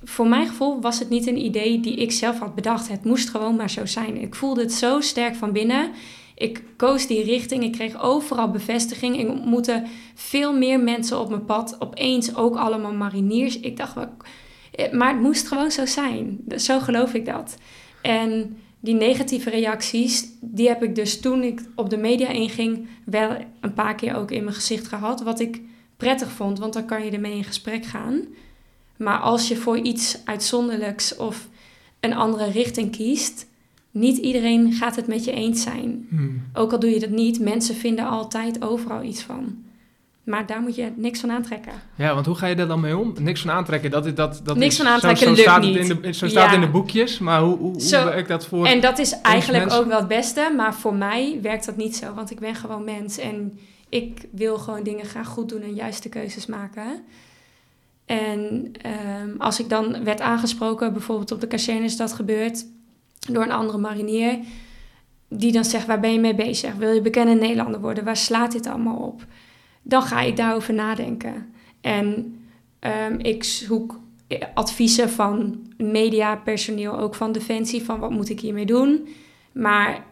voor 0.04 0.26
mijn 0.26 0.46
gevoel 0.46 0.80
was 0.80 0.98
het 0.98 1.08
niet 1.08 1.26
een 1.26 1.44
idee 1.44 1.80
die 1.80 1.96
ik 1.96 2.12
zelf 2.12 2.38
had 2.38 2.54
bedacht. 2.54 2.88
Het 2.88 3.04
moest 3.04 3.30
gewoon 3.30 3.56
maar 3.56 3.70
zo 3.70 3.86
zijn. 3.86 4.16
Ik 4.16 4.34
voelde 4.34 4.60
het 4.60 4.72
zo 4.72 5.00
sterk 5.00 5.34
van 5.34 5.52
binnen. 5.52 5.90
Ik 6.34 6.62
koos 6.76 7.06
die 7.06 7.24
richting. 7.24 7.62
Ik 7.62 7.72
kreeg 7.72 8.02
overal 8.02 8.50
bevestiging. 8.50 9.18
Ik 9.18 9.28
ontmoette 9.28 9.82
veel 10.14 10.56
meer 10.58 10.80
mensen 10.80 11.20
op 11.20 11.28
mijn 11.28 11.44
pad. 11.44 11.76
Opeens 11.78 12.36
ook 12.36 12.56
allemaal 12.56 12.92
mariniers. 12.92 13.60
Ik 13.60 13.76
dacht, 13.76 13.96
eh, 14.72 14.92
maar 14.92 15.12
het 15.12 15.20
moest 15.20 15.48
gewoon 15.48 15.70
zo 15.70 15.86
zijn. 15.86 16.38
Zo 16.56 16.80
geloof 16.80 17.14
ik 17.14 17.26
dat. 17.26 17.56
En 18.02 18.56
die 18.82 18.94
negatieve 18.94 19.50
reacties, 19.50 20.28
die 20.40 20.68
heb 20.68 20.82
ik 20.82 20.94
dus 20.94 21.20
toen 21.20 21.42
ik 21.42 21.60
op 21.74 21.90
de 21.90 21.96
media 21.96 22.28
inging, 22.28 22.86
wel 23.04 23.36
een 23.60 23.74
paar 23.74 23.94
keer 23.94 24.14
ook 24.14 24.30
in 24.30 24.44
mijn 24.44 24.56
gezicht 24.56 24.88
gehad. 24.88 25.22
Wat 25.22 25.40
ik 25.40 25.60
prettig 25.96 26.30
vond, 26.30 26.58
want 26.58 26.72
dan 26.72 26.86
kan 26.86 27.04
je 27.04 27.10
ermee 27.10 27.36
in 27.36 27.44
gesprek 27.44 27.84
gaan. 27.84 28.24
Maar 28.96 29.18
als 29.18 29.48
je 29.48 29.56
voor 29.56 29.78
iets 29.78 30.18
uitzonderlijks 30.24 31.16
of 31.16 31.48
een 32.00 32.14
andere 32.14 32.50
richting 32.50 32.90
kiest, 32.90 33.46
niet 33.90 34.16
iedereen 34.16 34.72
gaat 34.72 34.96
het 34.96 35.06
met 35.06 35.24
je 35.24 35.32
eens 35.32 35.62
zijn. 35.62 36.06
Hmm. 36.08 36.42
Ook 36.52 36.72
al 36.72 36.78
doe 36.78 36.90
je 36.90 37.00
dat 37.00 37.10
niet, 37.10 37.40
mensen 37.40 37.74
vinden 37.74 38.06
altijd 38.06 38.62
overal 38.62 39.02
iets 39.02 39.22
van. 39.22 39.64
Maar 40.24 40.46
daar 40.46 40.60
moet 40.60 40.74
je 40.74 40.92
niks 40.96 41.20
van 41.20 41.30
aantrekken. 41.30 41.72
Ja, 41.94 42.14
want 42.14 42.26
hoe 42.26 42.34
ga 42.34 42.46
je 42.46 42.54
daar 42.56 42.66
dan 42.66 42.80
mee 42.80 42.96
om? 42.96 43.14
Niks 43.20 43.40
van 43.40 43.50
aantrekken, 43.50 43.90
dat, 43.90 44.06
is- 44.06 44.14
dat, 44.14 44.40
dat 44.44 44.56
Niks 44.56 44.74
is, 44.74 44.80
van 44.80 44.92
aantrekken 44.92 45.18
zo, 45.18 45.24
zo 45.24 45.30
lukt 45.34 45.48
staat 45.48 45.62
niet. 45.62 45.78
Het 45.78 45.88
in 45.88 46.02
de, 46.02 46.12
zo 46.12 46.28
staat 46.28 46.50
Ja. 46.50 46.54
in 46.54 46.60
de 46.60 46.68
boekjes, 46.68 47.18
maar 47.18 47.40
hoe, 47.40 47.56
hoe, 47.56 48.04
werkt 48.04 48.28
dat 48.28 48.46
voor... 48.46 48.66
En 48.66 48.80
dat 48.80 48.98
is 48.98 49.20
eigenlijk 49.20 49.64
mensen? 49.64 49.80
ook 49.80 49.88
wel 49.88 49.98
het 49.98 50.08
beste, 50.08 50.52
maar 50.56 50.74
voor 50.74 50.94
mij 50.94 51.38
werkt 51.42 51.66
dat 51.66 51.76
niet 51.76 51.96
zo, 51.96 52.14
want 52.14 52.30
ik 52.30 52.40
ben 52.40 52.54
gewoon 52.54 52.84
mens 52.84 53.18
en 53.18 53.58
ik 53.88 54.26
wil 54.32 54.58
gewoon 54.58 54.82
dingen 54.82 55.04
graag 55.04 55.26
goed 55.28 55.48
doen 55.48 55.62
en 55.62 55.74
juiste 55.74 56.08
keuzes 56.08 56.46
maken. 56.46 57.02
En 58.06 58.72
ehm, 58.82 59.30
als 59.38 59.60
ik 59.60 59.68
dan 59.68 60.04
werd 60.04 60.20
aangesproken, 60.20 60.92
bijvoorbeeld 60.92 61.32
op 61.32 61.40
de 61.40 61.46
kazerne 61.46 61.84
is 61.84 61.96
dat 61.96 62.12
gebeurd, 62.12 62.64
door 63.30 63.42
een 63.42 63.52
andere 63.52 63.78
marinier, 63.78 64.38
die 65.28 65.52
dan 65.52 65.64
zegt, 65.64 65.86
waar 65.86 66.00
ben 66.00 66.12
je 66.12 66.20
mee 66.20 66.34
bezig? 66.34 66.74
Wil 66.74 66.92
je 66.92 67.00
bekende 67.00 67.34
Nederlander 67.34 67.80
worden? 67.80 68.04
Waar 68.04 68.16
slaat 68.16 68.52
dit 68.52 68.66
allemaal 68.66 68.96
op? 68.96 69.24
Dan 69.82 70.02
ga 70.02 70.20
ik 70.20 70.36
daarover 70.36 70.74
nadenken. 70.74 71.52
En 71.80 72.36
ehm, 72.78 73.18
ik 73.18 73.44
zoek 73.44 74.00
adviezen 74.54 75.10
van 75.10 75.66
mediapersoneel, 75.76 76.98
ook 76.98 77.14
van 77.14 77.32
Defensie, 77.32 77.82
van 77.82 78.00
wat 78.00 78.10
moet 78.10 78.28
ik 78.28 78.40
hiermee 78.40 78.66
doen. 78.66 79.08
Maar 79.52 80.04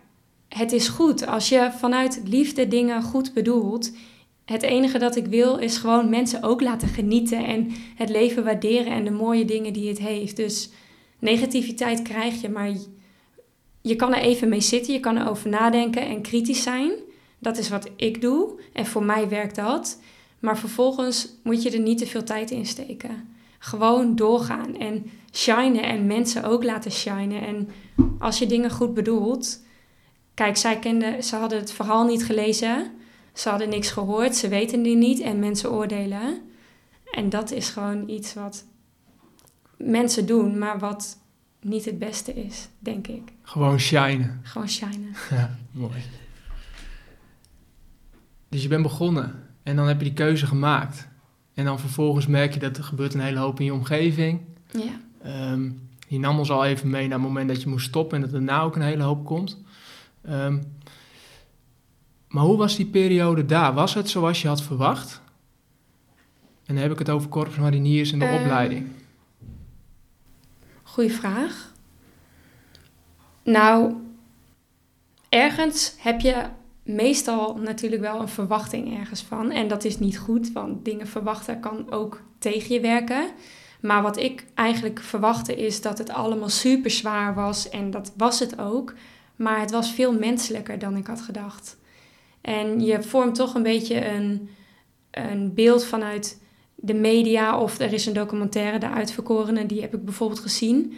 het 0.49 0.73
is 0.73 0.89
goed 0.89 1.27
als 1.27 1.49
je 1.49 1.71
vanuit 1.79 2.21
liefde 2.25 2.69
dingen 2.69 3.03
goed 3.03 3.35
bedoelt. 3.35 3.93
Het 4.45 4.63
enige 4.63 4.99
dat 4.99 5.17
ik 5.17 5.27
wil 5.27 5.57
is 5.57 5.77
gewoon 5.77 6.09
mensen 6.09 6.43
ook 6.43 6.61
laten 6.61 6.89
genieten 6.89 7.45
en 7.45 7.73
het 7.95 8.09
leven 8.09 8.45
waarderen 8.45 8.93
en 8.93 9.05
de 9.05 9.11
mooie 9.11 9.45
dingen 9.45 9.73
die 9.73 9.89
het 9.89 9.99
heeft. 9.99 10.37
Dus 10.37 10.71
negativiteit 11.19 12.03
krijg 12.03 12.41
je, 12.41 12.49
maar 12.49 12.73
je 13.81 13.97
kan 13.97 14.15
er 14.15 14.23
even 14.23 14.49
mee 14.49 14.61
zitten, 14.61 14.93
je 14.93 15.01
kan 15.01 15.19
erover 15.19 15.51
nadenken 15.51 16.07
en 16.07 16.23
kritisch 16.23 16.63
zijn. 16.63 16.91
Dat 17.41 17.59
is 17.59 17.69
wat 17.69 17.91
ik 17.97 18.21
doe 18.21 18.61
en 18.73 18.87
voor 18.87 19.05
mij 19.05 19.29
werkt 19.29 19.57
dat. 19.57 20.01
Maar 20.39 20.59
vervolgens 20.59 21.29
moet 21.43 21.63
je 21.63 21.71
er 21.71 21.81
niet 21.81 21.99
te 21.99 22.07
veel 22.07 22.25
tijd 22.25 22.51
in 22.51 22.67
steken. 22.67 23.29
Gewoon 23.59 24.17
doorgaan 24.17 24.77
en 24.77 25.11
shinen 25.33 25.83
en 25.83 26.07
mensen 26.07 26.45
ook 26.45 26.65
laten 26.65 26.91
shinen. 26.91 27.47
En 27.47 27.69
als 28.19 28.39
je 28.39 28.47
dingen 28.47 28.71
goed 28.71 28.95
bedoelt. 28.95 29.63
Kijk, 30.35 30.57
zij 30.57 30.79
kenden, 30.79 31.25
ze 31.25 31.37
hadden 31.37 31.59
het 31.59 31.73
verhaal 31.73 32.05
niet 32.05 32.25
gelezen. 32.25 32.91
Ze 33.33 33.49
hadden 33.49 33.69
niks 33.69 33.91
gehoord, 33.91 34.37
ze 34.37 34.49
weten 34.49 34.83
die 34.83 34.97
niet 34.97 35.21
en 35.21 35.39
mensen 35.39 35.73
oordelen. 35.73 36.41
En 37.11 37.29
dat 37.29 37.51
is 37.51 37.69
gewoon 37.69 38.09
iets 38.09 38.35
wat 38.35 38.65
mensen 39.77 40.27
doen, 40.27 40.59
maar 40.59 40.79
wat 40.79 41.19
niet 41.61 41.85
het 41.85 41.99
beste 41.99 42.35
is, 42.35 42.69
denk 42.79 43.07
ik. 43.07 43.33
Gewoon 43.43 43.79
shinen. 43.79 44.41
Gewoon 44.43 44.69
shinen. 44.69 45.15
Ja, 45.31 45.57
mooi. 45.71 46.03
Dus 48.51 48.63
je 48.63 48.69
bent 48.69 48.83
begonnen 48.83 49.49
en 49.63 49.77
dan 49.77 49.87
heb 49.89 49.99
je 49.99 50.05
die 50.05 50.15
keuze 50.15 50.47
gemaakt. 50.47 51.09
En 51.55 51.65
dan 51.65 51.81
vervolgens 51.81 52.27
merk 52.27 52.55
je 52.55 52.61
dat 52.61 52.77
er 52.77 52.85
gebeurt 52.85 53.15
een 53.15 53.21
hele 53.21 53.39
hoop 53.39 53.59
in 53.59 53.65
je 53.65 53.73
omgeving. 53.75 54.41
Ja. 54.71 55.59
Je 56.09 56.19
nam 56.19 56.39
ons 56.39 56.51
al 56.51 56.65
even 56.65 56.91
mee 56.91 57.09
naar 57.09 57.19
het 57.19 57.27
moment 57.27 57.49
dat 57.49 57.63
je 57.63 57.69
moest 57.69 57.87
stoppen 57.87 58.17
en 58.17 58.23
dat 58.23 58.33
er 58.33 58.47
daarna 58.47 58.63
ook 58.63 58.77
een 58.77 58.83
hele 58.83 59.03
hoop 59.03 59.25
komt. 59.25 59.59
Ehm, 60.23 60.59
maar 62.29 62.45
hoe 62.45 62.57
was 62.57 62.77
die 62.77 62.87
periode 62.87 63.47
daar? 63.47 63.75
Was 63.75 63.95
het 63.95 64.09
zoals 64.09 64.43
je 64.43 64.49
had 64.49 64.63
verwacht? 64.63 65.21
En 66.65 66.75
dan 66.75 66.83
heb 66.83 66.93
ik 66.93 66.99
het 66.99 67.11
over 67.11 67.29
korps 67.29 67.57
mariniers 67.57 68.13
en 68.13 68.19
de 68.19 68.25
Ehm, 68.25 68.43
opleiding. 68.43 68.89
Goeie 70.83 71.13
vraag. 71.13 71.73
Nou, 73.45 73.95
ergens 75.29 75.95
heb 75.99 76.21
je 76.21 76.47
meestal 76.83 77.57
natuurlijk 77.57 78.03
wel 78.03 78.21
een 78.21 78.29
verwachting 78.29 78.99
ergens 78.99 79.23
van. 79.23 79.51
En 79.51 79.69
dat 79.69 79.85
is 79.85 79.99
niet 79.99 80.19
goed, 80.19 80.53
want 80.53 80.85
dingen 80.85 81.07
verwachten 81.07 81.61
kan 81.61 81.93
ook 81.93 82.23
tegen 82.39 82.75
je 82.75 82.81
werken. 82.81 83.31
Maar 83.81 84.03
wat 84.03 84.17
ik 84.17 84.45
eigenlijk 84.55 85.01
verwachtte 85.01 85.57
is 85.57 85.81
dat 85.81 85.99
het 85.99 86.11
allemaal 86.11 86.49
super 86.49 86.91
zwaar 86.91 87.35
was. 87.35 87.69
En 87.69 87.91
dat 87.91 88.13
was 88.17 88.39
het 88.39 88.59
ook. 88.59 88.95
Maar 89.37 89.61
het 89.61 89.71
was 89.71 89.91
veel 89.93 90.13
menselijker 90.13 90.79
dan 90.79 90.97
ik 90.97 91.07
had 91.07 91.21
gedacht. 91.21 91.79
En 92.41 92.81
je 92.81 93.03
vormt 93.03 93.35
toch 93.35 93.55
een 93.55 93.63
beetje 93.63 94.09
een, 94.09 94.49
een 95.11 95.55
beeld 95.55 95.85
vanuit 95.85 96.43
de 96.75 96.95
media. 96.95 97.59
Of 97.59 97.79
er 97.79 97.93
is 97.93 98.07
een 98.07 98.13
documentaire, 98.13 98.79
De 98.79 98.91
Uitverkorenen, 98.91 99.67
die 99.67 99.81
heb 99.81 99.95
ik 99.95 100.05
bijvoorbeeld 100.05 100.41
gezien. 100.41 100.95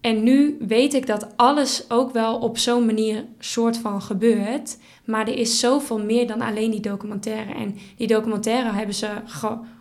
En 0.00 0.22
nu 0.22 0.56
weet 0.60 0.94
ik 0.94 1.06
dat 1.06 1.26
alles 1.36 1.84
ook 1.88 2.12
wel 2.12 2.38
op 2.38 2.58
zo'n 2.58 2.86
manier 2.86 3.24
soort 3.38 3.78
van 3.78 4.02
gebeurt. 4.02 4.78
Maar 5.04 5.28
er 5.28 5.38
is 5.38 5.60
zoveel 5.60 5.98
meer 5.98 6.26
dan 6.26 6.40
alleen 6.40 6.70
die 6.70 6.80
documentaire. 6.80 7.54
En 7.54 7.76
die 7.96 8.06
documentaire 8.06 8.72
hebben 8.72 8.94
ze 8.94 9.08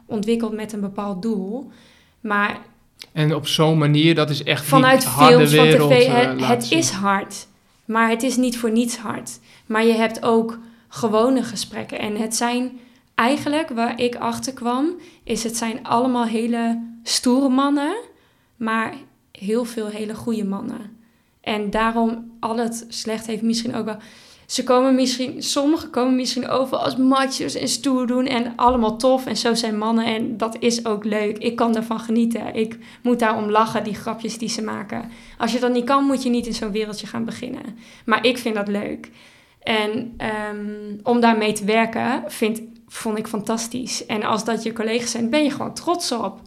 ontwikkeld 0.06 0.54
met 0.54 0.74
een 0.74 0.82
bepaald 0.82 1.22
doel. 1.22 1.72
Maar 2.22 2.60
En 3.12 3.36
op 3.36 3.48
zo'n 3.48 3.78
manier, 3.78 4.16
dat 4.16 4.30
is 4.30 4.44
echt 4.44 4.66
vanuit 4.66 5.06
films 5.06 5.56
van 5.56 5.68
tv, 5.68 5.90
eh, 5.90 6.28
het, 6.28 6.48
het 6.48 6.72
is 6.72 6.90
hard. 6.90 7.48
Maar 7.86 8.10
het 8.10 8.24
is 8.24 8.38
niet 8.38 8.58
voor 8.58 8.72
niets 8.72 8.98
hard. 8.98 9.40
Maar 9.66 9.86
je 9.86 9.94
hebt 9.94 10.24
ook 10.24 10.60
gewone 10.88 11.44
gesprekken. 11.44 12.00
En 12.00 12.16
het 12.16 12.36
zijn 12.36 12.80
eigenlijk, 13.16 13.70
waar 13.70 14.00
ik 14.00 14.16
achter 14.16 14.54
kwam, 14.54 14.96
is 15.24 15.44
het 15.44 15.58
zijn 15.58 15.84
allemaal 15.84 16.26
hele 16.26 16.84
stoere 17.04 17.50
mannen. 17.50 17.96
Maar 18.56 18.94
heel 19.40 19.66
veel 19.66 19.88
hele 19.88 20.16
goede 20.16 20.46
mannen. 20.46 20.98
En 21.42 21.70
daarom 21.70 22.32
al 22.40 22.58
het 22.58 22.86
slecht 22.88 23.28
heeft 23.28 23.42
misschien 23.42 23.76
ook 23.76 23.86
wel... 23.86 23.98
Ze 24.46 24.64
komen 24.64 24.96
misschien, 24.96 25.44
sommigen 25.44 25.90
komen 25.90 26.16
misschien 26.16 26.48
over 26.48 26.78
als 26.78 26.96
machos 26.96 27.56
en 27.56 27.68
stoer 27.68 28.08
doen 28.08 28.26
en 28.26 28.54
allemaal 28.56 28.98
tof. 28.98 29.26
En 29.26 29.38
zo 29.38 29.54
zijn 29.54 29.78
mannen 29.78 30.06
en 30.06 30.38
dat 30.38 30.58
is 30.60 30.86
ook 30.86 31.04
leuk. 31.04 31.38
Ik 31.38 31.56
kan 31.56 31.74
daarvan 31.74 32.00
genieten. 32.00 32.56
Ik 32.56 32.78
moet 33.04 33.20
daarom 33.20 33.50
lachen, 33.50 33.84
die 33.84 33.96
grapjes 33.96 34.38
die 34.38 34.50
ze 34.50 34.62
maken. 34.62 35.12
Als 35.38 35.52
je 35.52 35.60
dat 35.60 35.74
niet 35.74 35.86
kan, 35.86 36.04
moet 36.04 36.24
je 36.24 36.30
niet 36.30 36.46
in 36.46 36.54
zo'n 36.54 36.72
wereldje 36.72 37.08
gaan 37.08 37.26
beginnen. 37.26 37.78
Maar 38.06 38.26
ik 38.26 38.38
vind 38.38 38.56
dat 38.56 38.68
leuk. 38.68 39.12
En 39.64 40.14
ehm, 40.18 40.98
om 41.04 41.20
daarmee 41.20 41.54
te 41.54 41.66
werken, 41.66 42.24
vind, 42.28 42.62
vond 42.88 43.18
ik 43.18 43.28
fantastisch. 43.28 44.06
En 44.06 44.24
als 44.24 44.44
dat 44.44 44.64
je 44.64 44.74
collega's 44.74 45.12
zijn, 45.12 45.30
ben 45.30 45.44
je 45.44 45.52
gewoon 45.52 45.74
trots 45.74 46.12
op. 46.12 46.42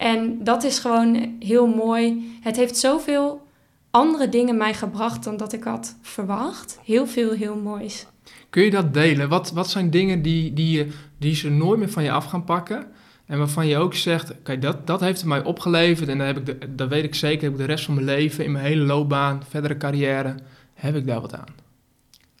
En 0.00 0.44
dat 0.44 0.64
is 0.64 0.78
gewoon 0.78 1.36
heel 1.38 1.66
mooi. 1.66 2.30
Het 2.42 2.56
heeft 2.56 2.76
zoveel 2.76 3.46
andere 3.90 4.28
dingen 4.28 4.56
mij 4.56 4.74
gebracht 4.74 5.24
dan 5.24 5.36
dat 5.36 5.52
ik 5.52 5.64
had 5.64 5.96
verwacht. 6.02 6.78
Heel 6.84 7.06
veel, 7.06 7.32
heel 7.32 7.56
moois. 7.56 8.06
Kun 8.50 8.62
je 8.62 8.70
dat 8.70 8.94
delen? 8.94 9.28
Wat, 9.28 9.50
wat 9.50 9.70
zijn 9.70 9.90
dingen 9.90 10.22
die, 10.22 10.52
die, 10.52 10.78
je, 10.78 10.88
die 11.18 11.34
ze 11.34 11.50
nooit 11.50 11.78
meer 11.78 11.90
van 11.90 12.02
je 12.02 12.10
af 12.10 12.24
gaan 12.24 12.44
pakken? 12.44 12.86
En 13.26 13.38
waarvan 13.38 13.66
je 13.66 13.76
ook 13.76 13.94
zegt, 13.94 14.30
oké, 14.30 14.58
dat, 14.58 14.86
dat 14.86 15.00
heeft 15.00 15.18
het 15.18 15.28
mij 15.28 15.44
opgeleverd. 15.44 16.08
En 16.08 16.18
dan 16.18 16.26
heb 16.26 16.36
ik 16.38 16.46
de, 16.46 16.74
dat 16.74 16.88
weet 16.88 17.04
ik 17.04 17.14
zeker, 17.14 17.42
heb 17.42 17.52
ik 17.52 17.58
de 17.58 17.64
rest 17.64 17.84
van 17.84 17.94
mijn 17.94 18.06
leven, 18.06 18.44
in 18.44 18.52
mijn 18.52 18.64
hele 18.64 18.84
loopbaan, 18.84 19.42
verdere 19.48 19.76
carrière, 19.76 20.34
heb 20.74 20.96
ik 20.96 21.06
daar 21.06 21.20
wat 21.20 21.34
aan. 21.34 21.54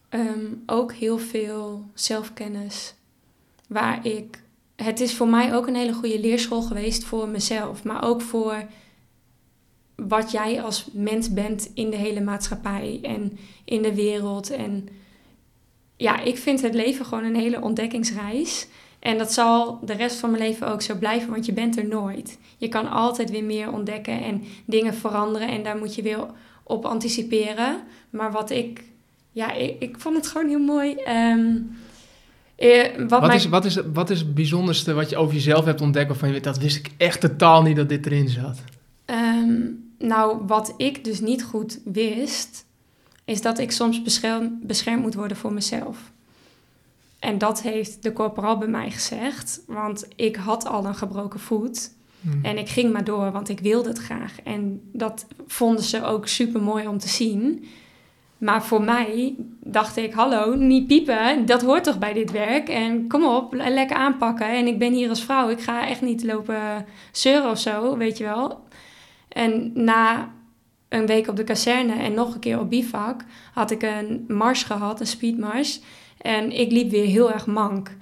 Ehm, 0.08 0.44
ook 0.66 0.92
heel 0.92 1.18
veel 1.18 1.90
zelfkennis. 1.94 2.94
Waar 3.66 4.06
ik. 4.06 4.42
Het 4.82 5.00
is 5.00 5.14
voor 5.14 5.28
mij 5.28 5.54
ook 5.54 5.66
een 5.66 5.74
hele 5.74 5.92
goede 5.92 6.20
leerschool 6.20 6.62
geweest 6.62 7.04
voor 7.04 7.28
mezelf. 7.28 7.84
Maar 7.84 8.04
ook 8.04 8.20
voor 8.20 8.64
wat 9.94 10.30
jij 10.30 10.62
als 10.62 10.88
mens 10.92 11.32
bent 11.32 11.70
in 11.74 11.90
de 11.90 11.96
hele 11.96 12.20
maatschappij 12.20 12.98
en 13.02 13.38
in 13.64 13.82
de 13.82 13.94
wereld. 13.94 14.50
En 14.50 14.88
ja, 15.96 16.20
ik 16.20 16.38
vind 16.38 16.62
het 16.62 16.74
leven 16.74 17.04
gewoon 17.04 17.24
een 17.24 17.36
hele 17.36 17.60
ontdekkingsreis. 17.60 18.68
En 18.98 19.18
dat 19.18 19.32
zal 19.32 19.78
de 19.82 19.92
rest 19.92 20.16
van 20.16 20.30
mijn 20.30 20.42
leven 20.42 20.68
ook 20.68 20.82
zo 20.82 20.94
blijven, 20.94 21.30
want 21.30 21.46
je 21.46 21.52
bent 21.52 21.76
er 21.76 21.86
nooit. 21.86 22.38
Je 22.58 22.68
kan 22.68 22.90
altijd 22.90 23.30
weer 23.30 23.44
meer 23.44 23.72
ontdekken 23.72 24.22
en 24.22 24.44
dingen 24.64 24.94
veranderen 24.94 25.48
en 25.48 25.62
daar 25.62 25.76
moet 25.76 25.94
je 25.94 26.02
weer 26.02 26.26
op 26.62 26.84
anticiperen. 26.84 27.82
Maar 28.10 28.32
wat 28.32 28.50
ik, 28.50 28.84
ja, 29.32 29.52
ik, 29.52 29.76
ik 29.78 29.98
vond 29.98 30.16
het 30.16 30.26
gewoon 30.26 30.48
heel 30.48 30.58
mooi. 30.58 30.94
Ehm, 30.94 31.56
eh, 32.60 33.08
wat 33.08 33.34
is, 33.34 33.48
wat, 33.48 33.64
is, 33.64 33.78
wat 33.92 34.10
is 34.10 34.18
het 34.18 34.34
bijzonderste 34.34 34.92
wat 34.92 35.10
je 35.10 35.16
over 35.16 35.34
jezelf 35.34 35.64
hebt 35.64 35.80
ontdekt 35.80 36.08
waarvan 36.08 36.28
je 36.28 36.34
weet, 36.34 36.44
dat 36.44 36.58
wist 36.58 36.76
ik 36.76 36.90
echt 36.96 37.20
totaal 37.20 37.62
niet 37.62 37.76
dat 37.76 37.88
dit 37.88 38.06
erin 38.06 38.28
zat? 38.28 38.58
Ehm, 39.04 39.60
nou, 39.98 40.46
wat 40.46 40.74
ik 40.76 41.04
dus 41.04 41.20
niet 41.20 41.44
goed 41.44 41.80
wist, 41.84 42.66
is 43.24 43.42
dat 43.42 43.58
ik 43.58 43.70
soms 43.70 44.02
bescherm, 44.02 44.58
beschermd 44.62 45.02
moet 45.02 45.14
worden 45.14 45.36
voor 45.36 45.52
mezelf. 45.52 45.98
En 47.18 47.38
dat 47.38 47.62
heeft 47.62 48.02
de 48.02 48.12
corporaal 48.12 48.58
bij 48.58 48.68
mij 48.68 48.90
gezegd, 48.90 49.62
want 49.66 50.08
ik 50.16 50.36
had 50.36 50.66
al 50.66 50.84
een 50.84 50.94
gebroken 50.94 51.40
voet. 51.40 51.90
Hm. 52.20 52.44
En 52.44 52.58
ik 52.58 52.68
ging 52.68 52.92
maar 52.92 53.04
door, 53.04 53.32
want 53.32 53.48
ik 53.48 53.60
wilde 53.60 53.88
het 53.88 53.98
graag. 53.98 54.40
En 54.44 54.80
dat 54.92 55.26
vonden 55.46 55.84
ze 55.84 56.04
ook 56.04 56.28
super 56.28 56.62
mooi 56.62 56.86
om 56.86 56.98
te 56.98 57.08
zien. 57.08 57.64
Maar 58.40 58.64
voor 58.64 58.82
mij 58.82 59.34
dacht 59.64 59.96
ik, 59.96 60.12
hallo, 60.12 60.54
niet 60.54 60.86
piepen, 60.86 61.46
dat 61.46 61.62
hoort 61.62 61.84
toch 61.84 61.98
bij 61.98 62.12
dit 62.12 62.30
werk? 62.30 62.68
En 62.68 63.08
kom 63.08 63.24
op, 63.24 63.52
le- 63.52 63.68
lekker 63.68 63.96
aanpakken. 63.96 64.46
En 64.46 64.66
ik 64.66 64.78
ben 64.78 64.92
hier 64.92 65.08
als 65.08 65.24
vrouw, 65.24 65.48
ik 65.48 65.60
ga 65.60 65.88
echt 65.88 66.00
niet 66.02 66.24
lopen 66.24 66.86
zeuren 67.12 67.50
of 67.50 67.58
zo, 67.58 67.96
weet 67.96 68.18
je 68.18 68.24
wel. 68.24 68.64
En 69.28 69.70
na 69.74 70.32
een 70.88 71.06
week 71.06 71.28
op 71.28 71.36
de 71.36 71.44
kazerne 71.44 71.92
en 71.92 72.14
nog 72.14 72.34
een 72.34 72.40
keer 72.40 72.58
op 72.60 72.70
bivak 72.70 73.24
had 73.52 73.70
ik 73.70 73.82
een 73.82 74.24
mars 74.28 74.62
gehad, 74.62 75.00
een 75.00 75.06
speedmars. 75.06 75.80
En 76.20 76.58
ik 76.60 76.72
liep 76.72 76.90
weer 76.90 77.06
heel 77.06 77.32
erg 77.32 77.46
mank. 77.46 77.96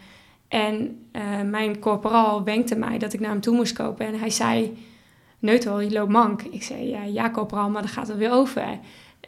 En 0.48 1.06
eh, 1.12 1.22
mijn 1.44 1.78
corporaal 1.78 2.44
wenkte 2.44 2.76
mij 2.76 2.98
dat 2.98 3.12
ik 3.12 3.20
naar 3.20 3.30
hem 3.30 3.40
toe 3.40 3.54
moest 3.56 3.72
kopen. 3.72 4.06
En 4.06 4.18
hij 4.18 4.30
zei, 4.30 4.76
Neutel, 5.38 5.80
je 5.80 5.90
loopt 5.90 6.10
mank. 6.10 6.42
Ik 6.42 6.62
zei, 6.62 6.88
ja, 6.88 7.02
ja 7.02 7.30
corporaal, 7.30 7.70
maar 7.70 7.82
dan 7.82 7.90
gaat 7.90 8.08
het 8.08 8.16
weer 8.16 8.32
over. 8.32 8.78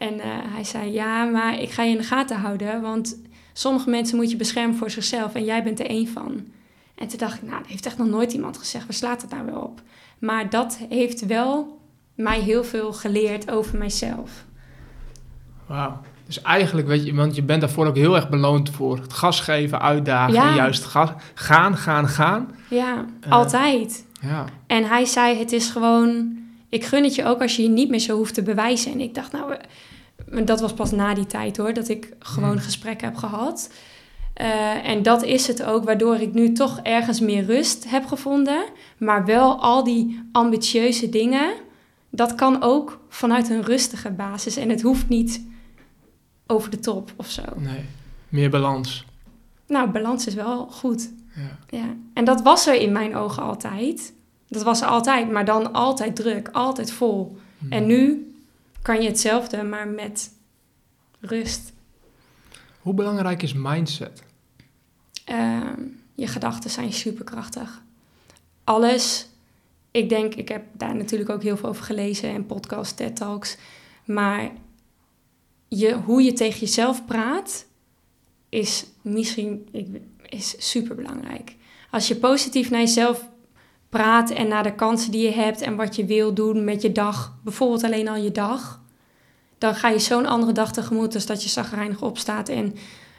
En 0.00 0.20
eh, 0.20 0.28
hij 0.30 0.64
zei, 0.64 0.92
ja, 0.92 1.24
maar 1.24 1.58
ik 1.60 1.70
ga 1.70 1.82
je 1.82 1.90
in 1.90 1.96
de 1.96 2.02
gaten 2.02 2.36
houden. 2.36 2.80
Want 2.80 3.20
sommige 3.52 3.90
mensen 3.90 4.16
moet 4.16 4.30
je 4.30 4.36
beschermen 4.36 4.76
voor 4.76 4.90
zichzelf. 4.90 5.34
En 5.34 5.44
jij 5.44 5.62
er 5.78 5.86
één 5.86 6.08
van. 6.08 6.44
En 6.94 7.08
toen 7.08 7.18
dacht 7.18 7.34
ik, 7.42 7.48
nou, 7.48 7.58
dat 7.58 7.70
heeft 7.70 7.86
echt 7.86 7.98
nog 7.98 8.06
nooit 8.08 8.32
iemand 8.32 8.58
gezegd. 8.58 8.84
Waar 8.84 8.94
slaat 8.94 9.22
het 9.22 9.30
nou 9.30 9.44
weer 9.44 9.62
op? 9.62 9.80
Maar 10.18 10.50
dat 10.50 10.80
heeft 10.88 11.26
wel 11.26 11.78
mij 12.14 12.40
heel 12.40 12.64
veel 12.64 12.92
geleerd 12.92 13.50
over 13.50 13.78
mijzelf. 13.78 14.44
Wauw. 15.66 16.00
Dus 16.26 16.42
eigenlijk, 16.42 16.86
weet 16.86 17.04
je, 17.06 17.14
want 17.14 17.34
je 17.34 17.42
bent 17.42 17.60
daarvoor 17.60 17.86
ook 17.86 17.96
heel 17.96 18.16
erg 18.16 18.28
beloond 18.28 18.70
voor 18.70 18.98
het 18.98 19.12
gas 19.12 19.40
geven, 19.40 19.80
uitdagen 19.80 20.34
Ja. 20.34 20.48
en 20.48 20.54
juist 20.54 20.84
gas, 20.84 21.10
gaan, 21.34 21.76
gaan, 21.76 22.08
gaan. 22.08 22.50
Ja, 22.70 23.04
Eh. 23.20 23.32
altijd. 23.32 24.06
Ja. 24.20 24.44
En 24.66 24.84
hij 24.84 25.04
zei, 25.04 25.38
het 25.38 25.52
is 25.52 25.70
gewoon... 25.70 26.38
Ik 26.70 26.84
gun 26.84 27.04
het 27.04 27.14
je 27.14 27.24
ook 27.24 27.40
als 27.40 27.56
je 27.56 27.62
je 27.62 27.68
niet 27.68 27.88
meer 27.88 27.98
zo 27.98 28.16
hoeft 28.16 28.34
te 28.34 28.42
bewijzen. 28.42 28.92
En 28.92 29.00
ik 29.00 29.14
dacht, 29.14 29.32
nou... 29.32 29.54
Dat 30.44 30.60
was 30.60 30.74
pas 30.74 30.90
na 30.90 31.14
die 31.14 31.26
tijd 31.26 31.56
hoor, 31.56 31.72
dat 31.72 31.88
ik 31.88 32.12
gewoon 32.18 32.50
Hmm. 32.50 32.58
gesprekken 32.58 33.08
heb 33.08 33.16
gehad. 33.16 33.70
Eh, 34.34 34.88
en 34.88 35.02
dat 35.02 35.22
is 35.22 35.46
het 35.46 35.62
ook, 35.62 35.84
waardoor 35.84 36.16
ik 36.16 36.32
nu 36.32 36.52
toch 36.52 36.80
ergens 36.82 37.20
meer 37.20 37.44
rust 37.44 37.90
heb 37.90 38.06
gevonden. 38.06 38.64
Maar 38.98 39.24
wel 39.24 39.60
al 39.60 39.84
die 39.84 40.20
ambitieuze 40.32 41.08
dingen, 41.08 41.52
dat 42.10 42.34
kan 42.34 42.62
ook 42.62 43.00
vanuit 43.08 43.50
een 43.50 43.62
rustige 43.62 44.10
basis. 44.10 44.56
En 44.56 44.68
het 44.68 44.82
hoeft 44.82 45.08
niet 45.08 45.46
over 46.46 46.70
de 46.70 46.78
top 46.78 47.12
of 47.16 47.30
zo. 47.30 47.42
Nee, 47.56 47.84
meer 48.28 48.50
balans. 48.50 49.04
Nou, 49.66 49.90
balans 49.90 50.26
is 50.26 50.34
wel 50.34 50.66
goed. 50.66 51.12
Ja. 51.36 51.78
Ja, 51.78 51.94
en 52.14 52.24
dat 52.24 52.42
was 52.42 52.66
er 52.66 52.74
in 52.74 52.92
mijn 52.92 53.16
ogen 53.16 53.42
altijd. 53.42 54.12
Dat 54.50 54.62
was 54.62 54.82
altijd, 54.82 55.30
maar 55.30 55.44
dan 55.44 55.72
altijd 55.72 56.16
druk, 56.16 56.48
altijd 56.52 56.92
vol. 56.92 57.36
Hm. 57.58 57.72
En 57.72 57.86
nu 57.86 58.32
kan 58.82 59.02
je 59.02 59.08
hetzelfde, 59.08 59.62
maar 59.62 59.88
met 59.88 60.32
rust. 61.20 61.72
Hoe 62.80 62.94
belangrijk 62.94 63.42
is 63.42 63.52
mindset? 63.52 64.22
Ehm, 65.24 65.80
je 66.14 66.26
gedachten 66.26 66.70
zijn 66.70 66.92
superkrachtig. 66.92 67.82
Alles, 68.64 69.28
ik 69.90 70.08
denk, 70.08 70.34
ik 70.34 70.48
heb 70.48 70.64
daar 70.72 70.96
natuurlijk 70.96 71.30
ook 71.30 71.42
heel 71.42 71.56
veel 71.56 71.68
over 71.68 71.84
gelezen 71.84 72.30
en 72.30 72.46
podcasts, 72.46 72.94
TED 72.94 73.16
Talks. 73.16 73.56
Maar 74.04 74.50
je, 75.68 75.94
hoe 75.94 76.22
je 76.22 76.32
tegen 76.32 76.60
jezelf 76.60 77.04
praat, 77.04 77.66
is 78.48 78.86
misschien 79.02 79.68
ik, 79.72 79.86
is 80.28 80.70
super 80.70 80.94
belangrijk. 80.94 81.56
Als 81.90 82.08
je 82.08 82.16
positief 82.16 82.70
naar 82.70 82.80
jezelf 82.80 83.28
praat 83.90 84.30
en 84.30 84.48
naar 84.48 84.62
de 84.62 84.74
kansen 84.74 85.10
die 85.10 85.22
je 85.22 85.32
hebt 85.32 85.60
en 85.60 85.76
wat 85.76 85.96
je 85.96 86.04
wil 86.04 86.34
doen 86.34 86.64
met 86.64 86.82
je 86.82 86.92
dag, 86.92 87.38
bijvoorbeeld 87.44 87.84
alleen 87.84 88.08
al 88.08 88.16
je 88.16 88.32
dag, 88.32 88.80
dan 89.58 89.74
ga 89.74 89.88
je 89.88 89.98
zo'n 89.98 90.26
andere 90.26 90.52
dag 90.52 90.72
tegemoet 90.72 91.14
als 91.14 91.26
dat 91.26 91.42
je 91.42 91.48
zagrijnig 91.48 92.02
opstaat 92.02 92.48
en 92.48 92.74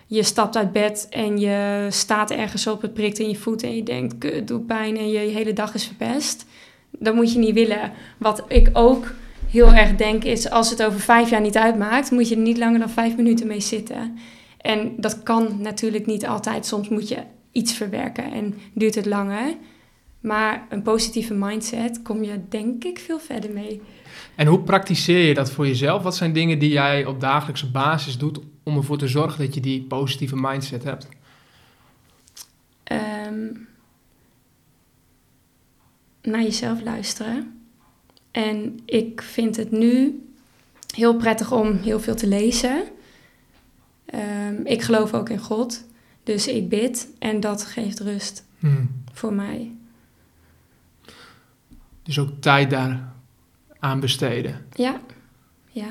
je 0.07 0.23
stapt 0.23 0.57
uit 0.57 0.71
bed 0.71 1.07
en 1.09 1.39
je 1.39 1.87
staat 1.89 2.31
ergens 2.31 2.67
op, 2.67 2.81
het 2.81 2.93
prikt 2.93 3.19
in 3.19 3.29
je 3.29 3.35
voet 3.35 3.63
en 3.63 3.75
je 3.75 3.83
denkt, 3.83 4.23
het 4.23 4.47
doet 4.47 4.65
pijn 4.65 4.97
en 4.97 5.11
je, 5.11 5.19
je 5.19 5.35
hele 5.35 5.53
dag 5.53 5.73
is 5.73 5.85
verpest. 5.85 6.45
Dat 6.89 7.15
moet 7.15 7.33
je 7.33 7.39
niet 7.39 7.53
willen. 7.53 7.91
Wat 8.17 8.43
ik 8.47 8.69
ook 8.73 9.13
heel 9.49 9.73
erg 9.73 9.95
denk 9.95 10.23
is, 10.23 10.49
als 10.49 10.69
het 10.69 10.83
over 10.83 10.99
vijf 10.99 11.29
jaar 11.29 11.41
niet 11.41 11.57
uitmaakt, 11.57 12.11
moet 12.11 12.29
je 12.29 12.35
er 12.35 12.41
niet 12.41 12.57
langer 12.57 12.79
dan 12.79 12.89
vijf 12.89 13.15
minuten 13.15 13.47
mee 13.47 13.59
zitten. 13.59 14.17
En 14.57 14.93
dat 14.97 15.23
kan 15.23 15.61
natuurlijk 15.61 16.05
niet 16.05 16.27
altijd. 16.27 16.65
Soms 16.65 16.89
moet 16.89 17.07
je 17.07 17.17
iets 17.51 17.73
verwerken 17.73 18.31
en 18.31 18.55
duurt 18.73 18.95
het 18.95 19.05
langer. 19.05 19.55
Maar 20.21 20.65
een 20.69 20.81
positieve 20.81 21.33
mindset 21.33 22.01
kom 22.01 22.23
je 22.23 22.41
denk 22.49 22.83
ik 22.83 22.99
veel 22.99 23.19
verder 23.19 23.51
mee. 23.51 23.81
En 24.35 24.47
hoe 24.47 24.59
praktiseer 24.59 25.27
je 25.27 25.33
dat 25.33 25.51
voor 25.51 25.67
jezelf? 25.67 26.03
Wat 26.03 26.15
zijn 26.15 26.33
dingen 26.33 26.59
die 26.59 26.71
jij 26.71 27.05
op 27.05 27.19
dagelijkse 27.19 27.71
basis 27.71 28.17
doet 28.17 28.39
om 28.63 28.77
ervoor 28.77 28.97
te 28.97 29.07
zorgen 29.07 29.45
dat 29.45 29.53
je 29.53 29.61
die 29.61 29.81
positieve 29.81 30.35
mindset 30.35 30.83
hebt? 30.83 31.07
Um, 33.27 33.67
naar 36.21 36.41
jezelf 36.41 36.81
luisteren. 36.81 37.61
En 38.31 38.79
ik 38.85 39.21
vind 39.21 39.55
het 39.55 39.71
nu 39.71 40.21
heel 40.95 41.15
prettig 41.15 41.51
om 41.51 41.77
heel 41.77 41.99
veel 41.99 42.15
te 42.15 42.27
lezen. 42.27 42.83
Um, 44.13 44.65
ik 44.65 44.81
geloof 44.81 45.13
ook 45.13 45.29
in 45.29 45.39
God. 45.39 45.85
Dus 46.23 46.47
ik 46.47 46.69
bid 46.69 47.07
en 47.19 47.39
dat 47.39 47.65
geeft 47.65 47.99
rust 47.99 48.45
hmm. 48.59 48.89
voor 49.13 49.33
mij. 49.33 49.71
Dus 52.11 52.19
ook 52.19 52.41
tijd 52.41 52.69
daar 52.69 53.13
aan 53.79 53.99
besteden. 53.99 54.65
Ja, 54.73 55.01
ja. 55.67 55.87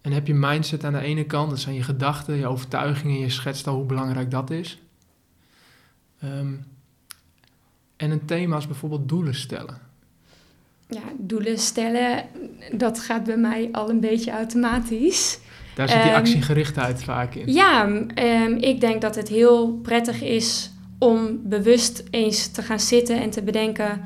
En 0.00 0.12
heb 0.12 0.26
je 0.26 0.34
mindset 0.34 0.84
aan 0.84 0.92
de 0.92 0.98
ene 0.98 1.24
kant, 1.24 1.50
dat 1.50 1.58
zijn 1.58 1.74
je 1.74 1.82
gedachten, 1.82 2.34
je 2.34 2.46
overtuigingen, 2.46 3.18
je 3.18 3.30
schetst 3.30 3.66
al 3.66 3.74
hoe 3.74 3.84
belangrijk 3.84 4.30
dat 4.30 4.50
is. 4.50 4.78
Um, 6.24 6.66
en 7.96 8.10
een 8.10 8.24
thema 8.24 8.56
is 8.56 8.66
bijvoorbeeld 8.66 9.08
doelen 9.08 9.34
stellen. 9.34 9.78
Ja, 10.88 11.02
doelen 11.18 11.58
stellen, 11.58 12.24
dat 12.72 13.00
gaat 13.00 13.24
bij 13.24 13.36
mij 13.36 13.68
al 13.72 13.90
een 13.90 14.00
beetje 14.00 14.30
automatisch. 14.30 15.38
Daar 15.74 15.88
zit 15.88 16.02
die 16.02 16.10
um, 16.10 16.16
actiegerichtheid 16.16 17.04
vaak 17.04 17.34
in. 17.34 17.52
Ja, 17.52 17.86
um, 17.86 18.56
ik 18.56 18.80
denk 18.80 19.00
dat 19.00 19.14
het 19.14 19.28
heel 19.28 19.72
prettig 19.72 20.22
is 20.22 20.72
om 20.98 21.40
bewust 21.42 22.04
eens 22.10 22.48
te 22.50 22.62
gaan 22.62 22.80
zitten 22.80 23.20
en 23.20 23.30
te 23.30 23.42
bedenken: 23.42 24.04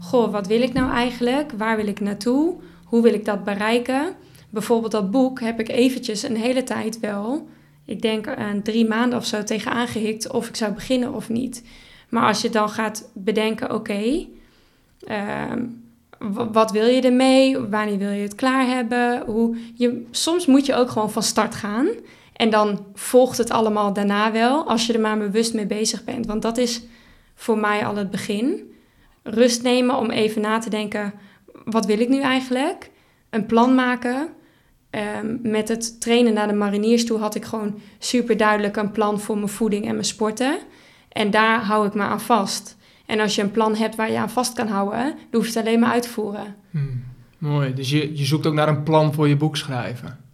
Goh, 0.00 0.32
wat 0.32 0.46
wil 0.46 0.62
ik 0.62 0.72
nou 0.72 0.90
eigenlijk? 0.90 1.52
Waar 1.52 1.76
wil 1.76 1.86
ik 1.86 2.00
naartoe? 2.00 2.54
Hoe 2.84 3.02
wil 3.02 3.14
ik 3.14 3.24
dat 3.24 3.44
bereiken? 3.44 4.14
Bijvoorbeeld 4.50 4.92
dat 4.92 5.10
boek 5.10 5.40
heb 5.40 5.60
ik 5.60 5.68
eventjes 5.68 6.22
een 6.22 6.36
hele 6.36 6.62
tijd 6.62 7.00
wel, 7.00 7.48
ik 7.84 8.02
denk 8.02 8.28
aan 8.28 8.62
drie 8.62 8.88
maanden 8.88 9.18
of 9.18 9.26
zo, 9.26 9.42
tegen 9.42 9.72
aangehikt 9.72 10.30
of 10.30 10.48
ik 10.48 10.56
zou 10.56 10.72
beginnen 10.72 11.14
of 11.14 11.28
niet. 11.28 11.62
Maar 12.08 12.26
als 12.26 12.42
je 12.42 12.50
dan 12.50 12.68
gaat 12.68 13.10
bedenken, 13.14 13.74
oké, 13.74 14.26
ehm, 15.06 15.64
wat 16.52 16.70
wil 16.70 16.86
je 16.86 17.00
ermee? 17.00 17.58
Wanneer 17.58 17.98
wil 17.98 18.10
je 18.10 18.22
het 18.22 18.34
klaar 18.34 18.66
hebben? 18.66 19.22
Hoe, 19.26 19.56
je, 19.74 20.06
soms 20.10 20.46
moet 20.46 20.66
je 20.66 20.74
ook 20.74 20.90
gewoon 20.90 21.10
van 21.10 21.22
start 21.22 21.54
gaan. 21.54 21.86
En 22.36 22.50
dan 22.50 22.86
volgt 22.94 23.38
het 23.38 23.50
allemaal 23.50 23.92
daarna 23.92 24.32
wel, 24.32 24.68
als 24.68 24.86
je 24.86 24.92
er 24.92 25.00
maar 25.00 25.18
bewust 25.18 25.54
mee 25.54 25.66
bezig 25.66 26.04
bent. 26.04 26.26
Want 26.26 26.42
dat 26.42 26.56
is 26.56 26.82
voor 27.34 27.58
mij 27.58 27.86
al 27.86 27.96
het 27.96 28.10
begin. 28.10 28.72
Rust 29.22 29.62
nemen 29.62 29.96
om 29.96 30.10
even 30.10 30.42
na 30.42 30.58
te 30.58 30.70
denken, 30.70 31.12
wat 31.64 31.86
wil 31.86 32.00
ik 32.00 32.08
nu 32.08 32.20
eigenlijk? 32.20 32.90
Een 33.30 33.46
plan 33.46 33.74
maken. 33.74 34.28
Um, 34.90 35.38
met 35.42 35.68
het 35.68 36.00
trainen 36.00 36.34
naar 36.34 36.48
de 36.48 36.54
mariniers 36.54 37.04
toe 37.04 37.18
had 37.18 37.34
ik 37.34 37.44
gewoon 37.44 37.80
super 37.98 38.36
duidelijk 38.36 38.76
een 38.76 38.90
plan 38.90 39.20
voor 39.20 39.36
mijn 39.36 39.48
voeding 39.48 39.86
en 39.86 39.92
mijn 39.92 40.04
sporten. 40.04 40.58
En 41.08 41.30
daar 41.30 41.64
hou 41.64 41.86
ik 41.86 41.94
me 41.94 42.02
aan 42.02 42.20
vast. 42.20 42.76
En 43.06 43.20
als 43.20 43.34
je 43.34 43.42
een 43.42 43.50
plan 43.50 43.74
hebt 43.74 43.94
waar 43.94 44.10
je 44.10 44.18
aan 44.18 44.30
vast 44.30 44.52
kan 44.52 44.68
houden, 44.68 45.04
dan 45.04 45.40
hoef 45.40 45.42
je 45.42 45.58
het 45.58 45.66
alleen 45.66 45.80
maar 45.80 45.92
uit 45.92 46.02
te 46.02 46.08
voeren. 46.08 46.54
Hmm, 46.70 47.04
mooi. 47.38 47.74
Dus 47.74 47.90
je, 47.90 48.16
je 48.16 48.24
zoekt 48.24 48.46
ook 48.46 48.54
naar 48.54 48.68
een 48.68 48.82
plan 48.82 49.14
voor 49.14 49.28
je 49.28 49.36
boek 49.36 49.56
schrijven? 49.56 50.25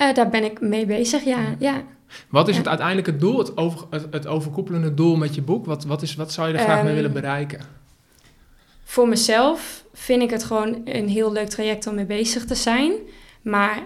Uh, 0.00 0.14
daar 0.14 0.28
ben 0.28 0.44
ik 0.44 0.60
mee 0.60 0.86
bezig, 0.86 1.24
ja. 1.24 1.54
ja. 1.58 1.82
Wat 2.28 2.48
is 2.48 2.56
het 2.56 2.68
uiteindelijk 2.68 3.06
het 3.06 3.20
doel, 3.20 3.38
het, 3.38 3.56
over, 3.56 3.86
het, 3.90 4.06
het, 4.10 4.26
overkoepelende 4.26 4.94
doel 4.94 5.16
met 5.16 5.34
je 5.34 5.42
boek? 5.42 5.66
Wat, 5.66 5.84
wat, 5.84 6.02
is, 6.02 6.14
wat 6.14 6.32
zou 6.32 6.48
je 6.48 6.54
er 6.54 6.64
graag 6.64 6.82
mee 6.82 6.94
willen 6.94 7.12
ehm, 7.12 7.20
bereiken? 7.20 7.60
Voor 8.84 9.08
mezelf 9.08 9.84
vind 9.92 10.22
ik 10.22 10.30
het 10.30 10.44
gewoon 10.44 10.80
een 10.84 11.08
heel 11.08 11.32
leuk 11.32 11.48
traject 11.48 11.86
om 11.86 11.94
mee 11.94 12.04
bezig 12.04 12.44
te 12.44 12.54
zijn. 12.54 12.92
Maar 13.42 13.82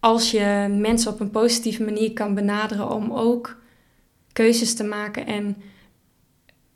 als 0.00 0.30
je 0.30 0.76
mensen 0.80 1.12
op 1.12 1.20
een 1.20 1.30
positieve 1.30 1.82
manier 1.82 2.12
kan 2.12 2.34
benaderen 2.34 2.90
om 2.90 3.12
ook 3.12 3.56
keuzes 4.32 4.74
te 4.74 4.84
maken 4.84 5.26
en 5.26 5.56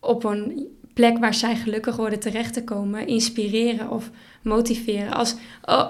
op 0.01 0.24
een 0.24 0.66
plek 0.94 1.18
waar 1.18 1.34
zij 1.34 1.57
gelukkig 1.57 1.96
worden 1.96 2.20
terecht 2.20 2.53
te 2.53 2.64
komen, 2.64 3.07
inspireren 3.07 3.90
of 3.90 4.11
motiveren. 4.43 5.12
Als, 5.12 5.36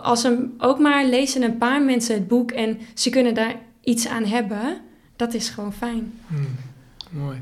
als 0.03 0.25
een, 0.25 0.55
ook 0.59 0.79
maar 0.79 1.07
lezen 1.07 1.43
een 1.43 1.59
paar 1.59 1.83
mensen 1.83 2.15
het 2.15 2.29
boek 2.29 2.51
en 2.51 2.79
ze 2.95 3.11
kunnen 3.11 3.35
daar 3.35 3.57
iets 3.83 4.09
aan 4.09 4.25
hebben, 4.25 4.81
dat 5.17 5.35
is 5.35 5.49
gewoon 5.49 5.73
fijn. 5.73 6.13
Hmm, 6.27 6.57
mooi. 7.11 7.41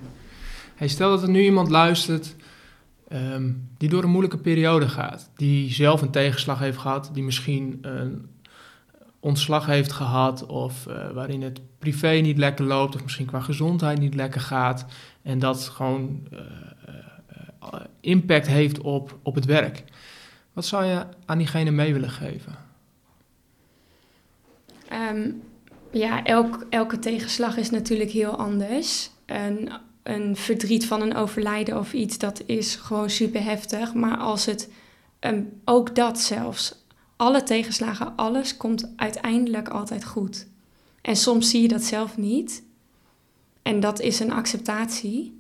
Stel 0.81 1.11
dat 1.11 1.23
er 1.23 1.31
nu 1.31 1.43
iemand 1.43 1.69
luistert 1.69 2.35
ehm, 3.09 3.53
die 3.79 3.89
door 3.89 4.03
een 4.03 4.11
moeilijke 4.11 4.39
periode 4.39 4.89
gaat, 4.89 5.31
die 5.37 5.73
zelf 5.73 6.03
een 6.03 6.11
tegenslag 6.11 6.59
heeft 6.59 6.79
gehad, 6.79 7.11
die 7.13 7.23
misschien 7.23 7.79
een 7.81 8.29
ontslag 9.21 9.67
heeft 9.67 9.93
gehad 9.93 10.47
of 10.47 10.87
uh, 10.89 11.11
waarin 11.11 11.43
het 11.43 11.61
privé 11.79 12.11
niet 12.11 12.39
lekker 12.39 12.65
loopt 12.65 12.95
of 12.95 13.03
misschien 13.03 13.27
qua 13.27 13.41
gezondheid 13.41 13.99
niet 13.99 14.15
lekker 14.15 14.41
gaat 14.41 14.87
en 15.23 15.39
dat 15.39 15.69
gewoon 15.69 16.21
uh, 16.33 16.39
uh, 17.63 17.81
impact 18.01 18.47
heeft 18.47 18.81
op, 18.81 19.19
op 19.23 19.35
het 19.35 19.45
werk. 19.45 19.85
Wat 20.57 20.67
zou 20.67 20.85
je 20.85 21.07
aan 21.27 21.39
diegene 21.39 21.71
mee 21.71 21.93
willen 21.93 22.11
geven? 22.11 22.59
Um, 24.93 25.43
ja, 25.91 26.25
elk, 26.25 26.67
elke 26.71 26.99
tegenslag 26.99 27.57
is 27.57 27.71
natuurlijk 27.71 28.11
heel 28.11 28.37
anders. 28.37 29.11
Een, 29.27 29.71
een 30.03 30.37
verdriet 30.37 30.87
van 30.87 31.03
een 31.03 31.15
overlijden 31.15 31.79
of 31.79 31.93
iets, 31.93 32.19
dat 32.19 32.43
is 32.47 32.75
gewoon 32.75 33.11
super 33.11 33.45
heftig. 33.45 33.95
Maar 33.95 34.17
als 34.17 34.47
het, 34.47 34.71
um, 35.21 35.61
ook 35.65 35.95
dat 35.95 36.19
zelfs, 36.19 36.85
alle 37.17 37.43
tegenslagen, 37.43 38.17
alles 38.17 38.57
komt 38.57 38.93
uiteindelijk 38.97 39.69
altijd 39.69 40.05
goed. 40.05 40.47
En 41.03 41.17
soms 41.17 41.51
zie 41.51 41.63
je 41.63 41.69
dat 41.69 41.83
zelf 41.83 42.17
niet. 42.17 42.63
En 43.63 43.81
dat 43.81 44.01
is 44.01 44.21
een 44.21 44.33
acceptatie. 44.33 45.36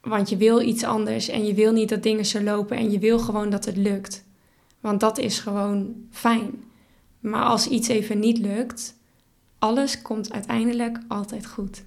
Want 0.00 0.28
je 0.28 0.36
wil 0.36 0.60
iets 0.60 0.84
anders 0.84 1.28
en 1.28 1.44
je 1.46 1.54
wil 1.54 1.72
niet 1.72 1.88
dat 1.88 2.02
dingen 2.02 2.26
zo 2.26 2.42
lopen 2.42 2.76
en 2.76 2.90
je 2.90 2.98
wil 2.98 3.18
gewoon 3.18 3.50
dat 3.50 3.64
het 3.64 3.76
lukt. 3.76 4.24
Want 4.80 5.00
dat 5.00 5.18
is 5.18 5.38
gewoon 5.38 5.94
fijn. 6.10 6.62
Maar 7.20 7.44
als 7.44 7.66
iets 7.66 7.88
even 7.88 8.18
niet 8.18 8.38
lukt, 8.38 8.94
alles 9.58 10.02
komt 10.02 10.32
uiteindelijk 10.32 10.98
altijd 11.08 11.46
goed. 11.46 11.82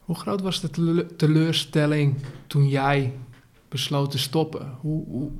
Hoe 0.00 0.16
groot 0.16 0.40
was 0.40 0.60
de 0.60 1.06
teleurstelling 1.16 2.16
toen 2.46 2.68
jij 2.68 3.12
besloot 3.68 4.10
te 4.10 4.18
stoppen? 4.18 4.76
Hoe, 4.80 5.04
hoe, 5.06 5.30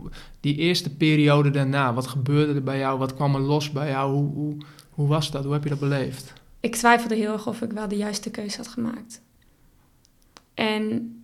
die 0.41 0.57
eerste 0.57 0.97
periode 0.97 1.51
daarna, 1.51 1.95
wat 1.95 2.07
gebeurde 2.07 2.55
er 2.55 2.63
bij 2.63 2.79
jou? 2.79 2.99
Wat 2.99 3.15
kwam 3.15 3.35
er 3.35 3.41
los 3.41 3.73
bij 3.73 3.89
jou? 3.89 4.13
Hoe, 4.13 4.33
hoe, 4.33 4.57
hoe 4.91 5.09
was 5.09 5.31
dat? 5.31 5.45
Hoe 5.45 5.53
heb 5.53 5.63
je 5.63 5.69
dat 5.69 5.79
beleefd? 5.79 6.33
Ik 6.61 6.77
twijfelde 6.77 7.15
heel 7.15 7.33
erg 7.33 7.47
of 7.47 7.63
ik 7.63 7.73
wel 7.73 7.89
de 7.89 7.97
juiste 7.97 8.31
keuze 8.31 8.57
had 8.57 8.69
gemaakt. 8.69 9.23
En 10.55 11.15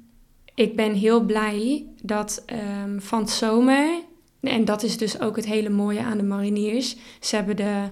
ik 0.54 0.76
ben 0.76 0.92
heel 0.92 1.20
blij 1.20 1.86
dat 2.02 2.44
um, 2.84 3.00
van 3.00 3.18
het 3.18 3.30
zomer, 3.30 4.02
en 4.40 4.64
dat 4.64 4.82
is 4.82 4.98
dus 4.98 5.20
ook 5.20 5.36
het 5.36 5.46
hele 5.46 5.68
mooie 5.68 6.02
aan 6.02 6.16
de 6.16 6.24
mariniers, 6.24 6.96
ze 7.20 7.36
hebben 7.36 7.56
de 7.56 7.88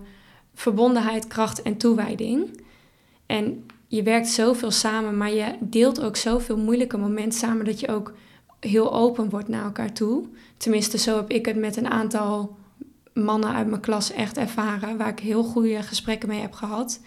verbondenheid, 0.55 1.27
kracht 1.27 1.63
en 1.63 1.77
toewijding. 1.77 2.63
En 3.27 3.67
je 3.87 4.03
werkt 4.03 4.29
zoveel 4.29 4.71
samen, 4.71 5.17
maar 5.17 5.33
je 5.33 5.55
deelt 5.61 6.01
ook 6.01 6.17
zoveel 6.17 6.57
moeilijke 6.57 6.97
momenten 6.97 7.39
samen 7.39 7.65
dat 7.65 7.81
je 7.81 7.89
ook 7.89 8.15
heel 8.61 8.95
open 8.95 9.31
wordt 9.31 9.49
naar 9.49 9.65
elkaar 9.65 9.93
toe. 9.93 10.25
Tenminste, 10.57 10.99
zo 10.99 11.17
heb 11.17 11.31
ik 11.31 11.47
het 11.47 11.57
met 11.57 11.77
een 11.77 11.91
aantal 11.91 12.57
mannen 13.13 13.53
uit 13.53 13.67
mijn 13.67 13.81
klas 13.81 14.13
echt 14.13 14.37
ervaren, 14.37 14.97
waar 14.97 15.09
ik 15.09 15.19
heel 15.19 15.43
goede 15.43 15.83
gesprekken 15.83 16.29
mee 16.29 16.41
heb 16.41 16.53
gehad. 16.53 17.01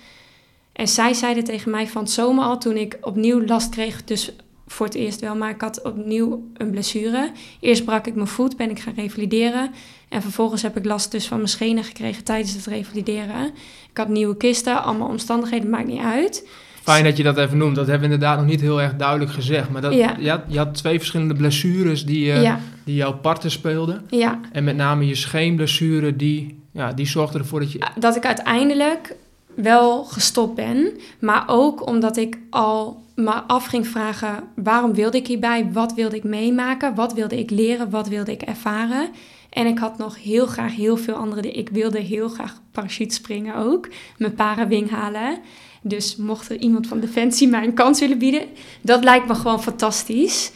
En 0.77 0.87
zij 0.87 1.13
zeiden 1.13 1.43
tegen 1.43 1.71
mij 1.71 1.87
van 1.87 2.01
het 2.01 2.11
zomer 2.11 2.43
al, 2.43 2.57
toen 2.57 2.77
ik 2.77 2.97
opnieuw 3.01 3.45
last 3.45 3.69
kreeg, 3.69 4.03
dus 4.03 4.31
voor 4.67 4.85
het 4.85 4.95
eerst 4.95 5.19
wel, 5.19 5.35
maar 5.35 5.49
ik 5.49 5.61
had 5.61 5.83
opnieuw 5.83 6.47
een 6.53 6.71
blessure. 6.71 7.31
Eerst 7.59 7.85
brak 7.85 8.07
ik 8.07 8.15
mijn 8.15 8.27
voet, 8.27 8.57
ben 8.57 8.69
ik 8.69 8.79
gaan 8.79 8.93
revalideren. 8.95 9.71
En 10.09 10.21
vervolgens 10.21 10.61
heb 10.61 10.77
ik 10.77 10.85
last 10.85 11.11
dus 11.11 11.27
van 11.27 11.37
mijn 11.37 11.49
schenen 11.49 11.83
gekregen 11.83 12.23
tijdens 12.23 12.53
het 12.53 12.65
revalideren. 12.65 13.45
Ik 13.91 13.97
had 13.97 14.07
nieuwe 14.07 14.37
kisten, 14.37 14.83
allemaal 14.83 15.07
omstandigheden, 15.07 15.69
maakt 15.69 15.87
niet 15.87 16.01
uit. 16.01 16.47
Fijn 16.81 17.03
dat 17.03 17.17
je 17.17 17.23
dat 17.23 17.37
even 17.37 17.57
noemt. 17.57 17.75
Dat 17.75 17.87
hebben 17.87 18.07
we 18.07 18.13
inderdaad 18.13 18.37
nog 18.39 18.47
niet 18.49 18.61
heel 18.61 18.81
erg 18.81 18.95
duidelijk 18.95 19.31
gezegd. 19.31 19.69
Maar 19.69 19.81
dat, 19.81 19.93
Ja. 19.93 20.15
je, 20.19 20.29
had, 20.29 20.41
je 20.47 20.57
had 20.57 20.73
twee 20.75 20.97
verschillende 20.97 21.33
blessures 21.33 22.05
die, 22.05 22.31
eh, 22.31 22.41
ja, 22.41 22.59
die 22.83 22.95
jouw 22.95 23.13
parten 23.13 23.51
speelden. 23.51 24.05
ja. 24.09 24.39
En 24.51 24.63
met 24.63 24.75
name 24.75 25.07
je 25.07 25.15
scheenblessure, 25.15 26.15
die, 26.15 26.59
ja, 26.71 26.93
die 26.93 27.07
zorgde 27.07 27.37
ervoor 27.39 27.59
dat 27.59 27.71
je... 27.71 27.79
dat 27.99 28.15
ik 28.15 28.25
uiteindelijk 28.25 29.15
wel 29.57 30.03
gestopt 30.03 30.55
ben. 30.55 30.91
Maar 31.19 31.43
ook 31.47 31.87
omdat 31.87 32.17
ik 32.17 32.37
al 32.49 33.05
me 33.15 33.31
af 33.31 33.65
ging 33.65 33.87
vragen... 33.87 34.43
waarom 34.55 34.93
wilde 34.93 35.17
ik 35.17 35.27
hierbij? 35.27 35.71
Wat 35.71 35.93
wilde 35.93 36.15
ik 36.15 36.23
meemaken? 36.23 36.95
Wat 36.95 37.13
wilde 37.13 37.39
ik 37.39 37.49
leren? 37.49 37.89
Wat 37.89 38.07
wilde 38.07 38.31
ik 38.31 38.41
ervaren? 38.41 39.09
En 39.49 39.65
ik 39.65 39.77
had 39.77 39.97
nog 39.97 40.23
heel 40.23 40.45
graag 40.45 40.75
heel 40.75 40.97
veel 40.97 41.13
andere. 41.13 41.51
Ik 41.51 41.69
wilde 41.69 41.99
heel 41.99 42.29
graag 42.29 42.61
parachute 42.71 43.15
springen 43.15 43.55
ook. 43.55 43.87
Mijn 44.17 44.33
parawing 44.33 44.89
halen. 44.89 45.37
Dus 45.81 46.15
mocht 46.15 46.49
er 46.49 46.57
iemand 46.57 46.87
van 46.87 46.99
Defensie 46.99 47.47
mij 47.47 47.63
een 47.63 47.73
kans 47.73 47.99
willen 47.99 48.17
bieden... 48.17 48.45
dat 48.81 49.03
lijkt 49.03 49.27
me 49.27 49.35
gewoon 49.35 49.63
fantastisch. 49.63 50.51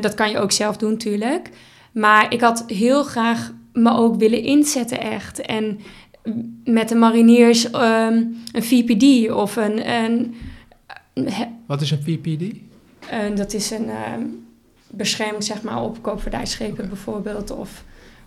Dat 0.00 0.14
kan 0.14 0.30
je 0.30 0.38
ook 0.38 0.52
zelf 0.52 0.76
doen 0.76 0.90
natuurlijk. 0.90 1.50
Maar 1.92 2.32
ik 2.32 2.40
had 2.40 2.64
heel 2.66 3.02
graag 3.02 3.52
me 3.72 3.92
ook 3.92 4.16
willen 4.16 4.42
inzetten 4.42 5.00
echt. 5.00 5.40
En 5.40 5.80
met 6.64 6.88
de 6.88 6.94
mariniers 6.94 7.70
ehm, 7.70 8.22
een 8.52 8.62
VPD 8.62 9.30
of 9.30 9.56
een... 9.56 9.90
een 9.90 10.34
he- 11.24 11.48
Wat 11.66 11.80
is 11.80 11.90
een 11.90 12.02
VPD? 12.02 12.56
dat 13.36 13.52
is 13.52 13.70
een 13.70 13.88
ehm, 13.88 14.22
bescherming 14.90 15.44
zeg 15.44 15.62
maar 15.62 15.82
op 15.82 16.02
koopvaardijschepen 16.02 16.88
bijvoorbeeld. 16.88 17.50
Of 17.50 17.84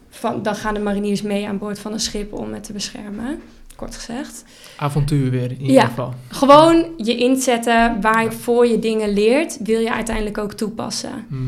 van, 0.10 0.44
dan 0.44 0.56
gaan 0.56 0.74
de 0.74 0.80
mariniers 0.80 1.22
mee 1.22 1.48
aan 1.48 1.58
boord 1.58 1.80
van 1.80 1.94
een 1.94 2.00
schip 2.00 2.34
om 2.34 2.54
het 2.54 2.64
te 2.64 2.74
beschermen. 2.74 3.42
Kort 3.76 3.96
gezegd. 3.96 4.44
Avontuur 4.78 5.30
weer, 5.32 5.52
in 5.52 5.62
ieder 5.62 5.76
Ja. 5.76 5.86
geval. 5.86 6.14
Gewoon 6.28 6.86
je 6.98 7.18
inzetten 7.18 8.02
waarvoor 8.02 8.68
je 8.68 8.80
dingen 8.80 9.14
leert, 9.14 9.58
wil 9.64 9.80
je 9.80 9.94
uiteindelijk 9.94 10.38
ook 10.38 10.54
toepassen. 10.54 11.26
Mhm. 11.28 11.42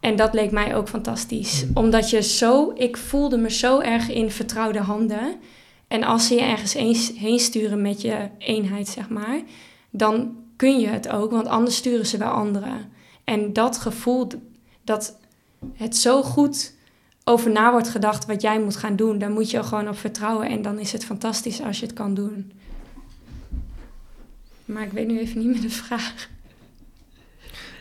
En 0.00 0.16
dat 0.16 0.34
leek 0.34 0.50
mij 0.50 0.76
ook 0.76 0.88
fantastisch. 0.88 1.64
Mm. 1.64 1.70
Omdat 1.76 2.10
je 2.10 2.22
zo, 2.22 2.72
ik 2.74 2.96
voelde 2.96 3.36
me 3.36 3.50
zo 3.50 3.80
erg 3.80 4.10
in 4.10 4.30
vertrouwde 4.30 4.78
handen. 4.80 5.34
En 5.92 6.04
als 6.04 6.26
ze 6.26 6.34
je 6.34 6.40
ergens 6.42 6.74
eens, 6.74 7.12
heen 7.16 7.38
sturen 7.38 7.82
met 7.82 8.00
je 8.00 8.28
eenheid, 8.38 8.88
zeg 8.88 9.08
maar, 9.08 9.40
dan 9.90 10.36
kun 10.56 10.80
je 10.80 10.86
het 10.86 11.08
ook, 11.08 11.30
want 11.30 11.46
anders 11.46 11.76
sturen 11.76 12.06
ze 12.06 12.16
wel 12.16 12.30
anderen. 12.30 12.90
En 13.24 13.52
dat 13.52 13.78
gevoel, 13.78 14.26
dat 14.84 15.16
het 15.74 15.96
zo 15.96 16.22
goed 16.22 16.74
over 17.24 17.50
na 17.50 17.70
wordt 17.70 17.88
gedacht 17.88 18.26
wat 18.26 18.42
jij 18.42 18.60
moet 18.60 18.76
gaan 18.76 18.96
doen, 18.96 19.18
daar 19.18 19.30
moet 19.30 19.50
je 19.50 19.62
gewoon 19.62 19.88
op 19.88 19.98
vertrouwen. 19.98 20.48
En 20.48 20.62
dan 20.62 20.78
is 20.78 20.92
het 20.92 21.04
fantastisch 21.04 21.60
als 21.62 21.78
je 21.80 21.86
het 21.86 21.94
kan 21.94 22.14
doen. 22.14 22.52
Maar 24.64 24.82
ik 24.82 24.92
weet 24.92 25.06
nu 25.06 25.18
even 25.18 25.38
niet 25.38 25.48
meer 25.48 25.60
de 25.60 25.70
vraag. 25.70 26.28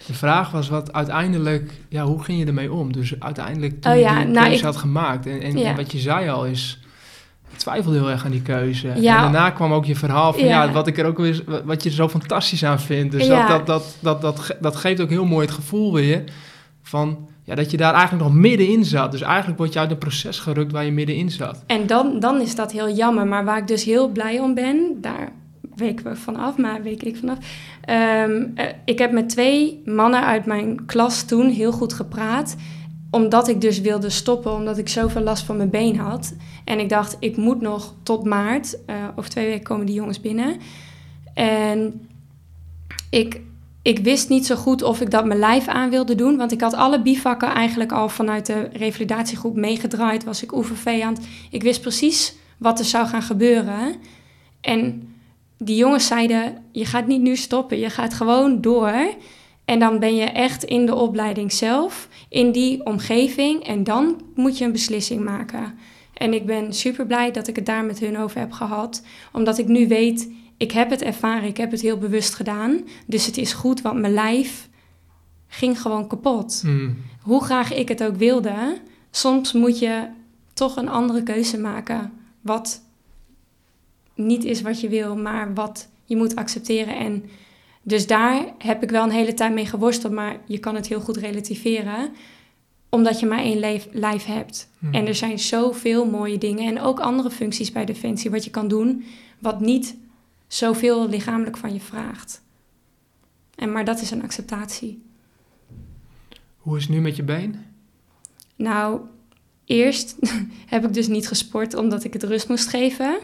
De 0.08 0.14
vraag 0.14 0.52
was 0.52 0.70
wat 0.70 0.94
uiteindelijk, 0.94 1.74
ja, 1.90 2.06
hoe 2.06 2.24
ging 2.24 2.40
je 2.40 2.46
ermee 2.46 2.72
om? 2.72 2.94
Dus 2.94 3.20
uiteindelijk 3.20 3.82
toen 3.82 3.92
Oh 3.92 4.00
ja, 4.00 4.20
je 4.20 4.26
die 4.26 4.34
nou, 4.34 4.52
ik- 4.52 4.62
had 4.62 4.78
gemaakt. 4.78 5.26
En, 5.26 5.42
en, 5.42 5.58
Ja. 5.58 5.70
en 5.70 5.76
wat 5.76 5.92
je 5.92 6.00
zei 6.00 6.30
al 6.30 6.46
is, 6.46 6.80
twijfelde 7.62 7.98
heel 7.98 8.10
erg 8.10 8.26
aan 8.26 8.32
die 8.32 8.42
keuze. 8.42 8.88
Ja. 8.96 9.16
En 9.16 9.22
daarna 9.22 9.50
kwam 9.50 9.74
ook 9.74 9.86
je 9.86 9.96
verhaal 9.96 10.34
van, 10.34 10.44
ja. 10.46 10.64
Ja. 10.64 10.72
wat 10.72 10.88
ik 10.88 10.98
er 10.98 11.06
ook 11.06 11.18
weer, 11.18 11.44
wat 11.66 11.84
je 11.84 11.90
er 11.90 11.96
zo 11.96 12.10
fantastisch 12.10 12.66
aan 12.66 12.80
vindt. 12.80 13.12
Dus 13.12 13.26
Ja. 13.28 13.48
dat, 13.48 13.68
dat, 13.68 13.68
dat, 13.68 13.96
dat, 14.00 14.22
dat, 14.22 14.40
ge- 14.40 14.58
dat 14.62 14.76
geeft 14.76 15.02
ook 15.02 15.10
heel 15.10 15.26
mooi 15.26 15.46
het 15.46 15.56
gevoel 15.56 15.94
weer 15.94 16.24
van, 16.84 17.28
ja, 17.44 17.56
dat 17.56 17.72
je 17.72 17.78
daar 17.78 17.94
eigenlijk 17.94 18.24
nog 18.24 18.34
middenin 18.34 18.86
zat. 18.86 19.12
Dus 19.12 19.22
eigenlijk 19.22 19.58
word 19.58 19.74
je 19.74 19.80
uit 19.80 19.92
een 19.92 19.98
proces 19.98 20.40
gerukt 20.40 20.72
waar 20.72 20.86
je 20.86 20.92
middenin 20.92 21.32
zat. 21.32 21.64
En 21.68 21.88
dan, 21.88 22.20
dan 22.20 22.42
is 22.42 22.56
dat 22.56 22.72
heel 22.72 22.90
jammer. 22.90 23.28
Maar 23.28 23.46
waar 23.46 23.58
ik 23.58 23.68
dus 23.68 23.84
heel 23.84 24.08
blij 24.10 24.40
om 24.40 24.54
ben, 24.54 24.98
daar 25.02 25.32
weken 25.76 26.06
we 26.06 26.16
vanaf, 26.16 26.58
maar 26.58 26.82
weet 26.84 27.06
ik 27.06 27.18
vanaf. 27.18 27.38
Ehm, 27.82 28.44
eh, 28.56 28.66
ik 28.86 29.00
heb 29.00 29.12
met 29.12 29.30
twee 29.30 29.82
mannen 29.86 30.26
uit 30.26 30.46
mijn 30.46 30.86
klas 30.86 31.24
toen 31.24 31.50
heel 31.50 31.72
goed 31.72 31.94
gepraat. 31.94 32.56
Omdat 33.12 33.48
ik 33.48 33.62
dus 33.62 33.82
wilde 33.82 34.10
stoppen, 34.10 34.54
omdat 34.54 34.78
ik 34.78 34.90
zoveel 34.90 35.22
last 35.22 35.44
van 35.44 35.58
mijn 35.58 35.70
been 35.70 35.98
had. 35.98 36.34
En 36.66 36.80
ik 36.80 36.90
dacht, 36.90 37.18
ik 37.20 37.38
moet 37.38 37.62
nog 37.62 37.94
tot 38.04 38.24
maart. 38.26 38.86
eh 38.86 38.96
over 39.16 39.30
twee 39.30 39.46
weken 39.48 39.64
komen 39.64 39.86
die 39.86 39.96
jongens 39.96 40.22
binnen. 40.22 40.56
En 41.34 42.08
ik, 43.10 43.42
ik 43.82 44.00
wist 44.00 44.30
niet 44.30 44.46
zo 44.46 44.56
goed 44.56 44.84
of 44.84 45.02
ik 45.02 45.10
dat 45.12 45.26
mijn 45.26 45.40
lijf 45.40 45.68
aan 45.68 45.90
wilde 45.90 46.16
doen. 46.16 46.38
Want 46.38 46.52
ik 46.52 46.62
had 46.62 46.74
alle 46.74 47.02
bivakken 47.02 47.50
eigenlijk 47.50 47.92
al 47.92 48.10
vanuit 48.10 48.46
de 48.46 48.70
revalidatiegroep 48.74 49.56
meegedraaid. 49.56 50.24
Was 50.24 50.44
ik 50.44 50.52
het- 51.16 51.28
Ik 51.50 51.64
wist 51.64 51.82
precies 51.82 52.36
wat 52.58 52.80
er 52.80 52.86
zou 52.86 53.08
gaan 53.08 53.22
gebeuren. 53.22 53.96
En 54.62 55.08
die 55.58 55.76
jongens 55.76 56.08
zeiden, 56.08 56.58
je 56.72 56.86
gaat 56.86 57.08
niet 57.08 57.22
nu 57.22 57.36
stoppen. 57.36 57.80
Je 57.80 57.90
gaat 57.90 58.14
gewoon 58.14 58.62
door. 58.62 58.94
En 59.72 59.80
dan 59.80 60.00
ben 60.00 60.16
je 60.16 60.26
echt 60.26 60.64
in 60.64 60.86
de 60.86 60.96
opleiding 60.96 61.52
zelf, 61.52 62.08
in 62.30 62.52
die 62.52 62.86
omgeving. 62.86 63.64
En 63.68 63.84
dan 63.84 64.22
moet 64.36 64.58
je 64.58 64.66
een 64.66 64.72
beslissing 64.72 65.24
maken. 65.24 65.78
En 66.14 66.34
ik 66.34 66.46
ben 66.46 66.74
super 66.74 67.06
blij 67.06 67.32
dat 67.32 67.48
ik 67.48 67.56
het 67.56 67.66
daar 67.66 67.86
met 67.86 68.00
hun 68.00 68.18
over 68.18 68.40
heb 68.40 68.52
gehad. 68.52 69.04
Omdat 69.32 69.58
ik 69.58 69.68
nu 69.68 69.88
weet, 69.88 70.32
ik 70.58 70.72
heb 70.72 70.90
het 70.90 71.02
ervaren, 71.02 71.48
ik 71.48 71.58
heb 71.58 71.72
het 71.72 71.82
heel 71.82 71.98
bewust 71.98 72.34
gedaan. 72.34 72.88
Dus 73.06 73.26
het 73.26 73.38
is 73.38 73.54
goed, 73.54 73.82
want 73.82 74.00
mijn 74.00 74.14
lijf 74.14 74.70
ging 75.48 75.82
gewoon 75.82 76.08
kapot. 76.08 76.60
Hmm. 76.62 76.98
Hoe 77.22 77.44
graag 77.44 77.74
ik 77.74 77.88
het 77.88 78.04
ook 78.04 78.16
wilde, 78.16 78.78
soms 79.12 79.54
moet 79.54 79.80
je 79.80 80.08
toch 80.54 80.76
een 80.76 80.90
andere 80.90 81.24
keuze 81.24 81.58
maken. 81.58 82.12
Wat 82.42 82.82
niet 84.16 84.44
is 84.44 84.62
wat 84.62 84.82
je 84.82 84.90
wil, 84.90 85.16
maar 85.16 85.54
wat 85.54 85.88
je 86.06 86.16
moet 86.16 86.36
accepteren. 86.36 86.98
En 86.98 87.24
dus 87.82 88.08
daar 88.08 88.54
heb 88.58 88.84
ik 88.84 88.90
wel 88.90 89.04
een 89.04 89.12
hele 89.12 89.34
tijd 89.34 89.54
mee 89.54 89.66
geworsteld, 89.66 90.14
maar 90.14 90.38
je 90.46 90.58
kan 90.58 90.76
het 90.76 90.88
heel 90.88 91.02
goed 91.02 91.18
relativeren. 91.18 92.12
Omdat 92.90 93.20
je 93.20 93.26
maar 93.26 93.40
één 93.40 93.60
lijf, 93.60 93.88
lijf 93.92 94.26
hebt. 94.26 94.70
Hmm. 94.80 94.94
En 94.94 95.08
er 95.08 95.16
zijn 95.16 95.40
zoveel 95.40 96.06
mooie 96.06 96.38
dingen 96.38 96.68
en 96.68 96.82
ook 96.82 97.00
andere 97.00 97.30
functies 97.30 97.72
bij 97.72 97.86
Defensie 97.86 98.32
wat 98.32 98.44
je 98.44 98.50
kan 98.50 98.68
doen, 98.68 99.04
wat 99.40 99.60
niet 99.60 99.96
zoveel 100.48 101.10
lichamelijk 101.10 101.58
van 101.58 101.74
je 101.74 101.80
vraagt. 101.80 102.42
En, 103.56 103.72
maar 103.72 103.86
dat 103.86 104.02
is 104.02 104.12
een 104.12 104.24
acceptatie. 104.24 105.02
Hoe 106.58 106.78
is 106.78 106.84
het 106.84 106.92
nu 106.92 107.02
met 107.02 107.16
je 107.16 107.24
been? 107.24 107.66
Nou, 108.56 109.02
eerst 109.66 110.16
heb 110.74 110.86
ik 110.86 110.94
dus 110.94 111.08
niet 111.08 111.28
gesport 111.28 111.74
omdat 111.74 112.04
ik 112.04 112.14
het 112.14 112.24
rust 112.24 112.50
moest 112.50 112.68
geven. 112.68 113.20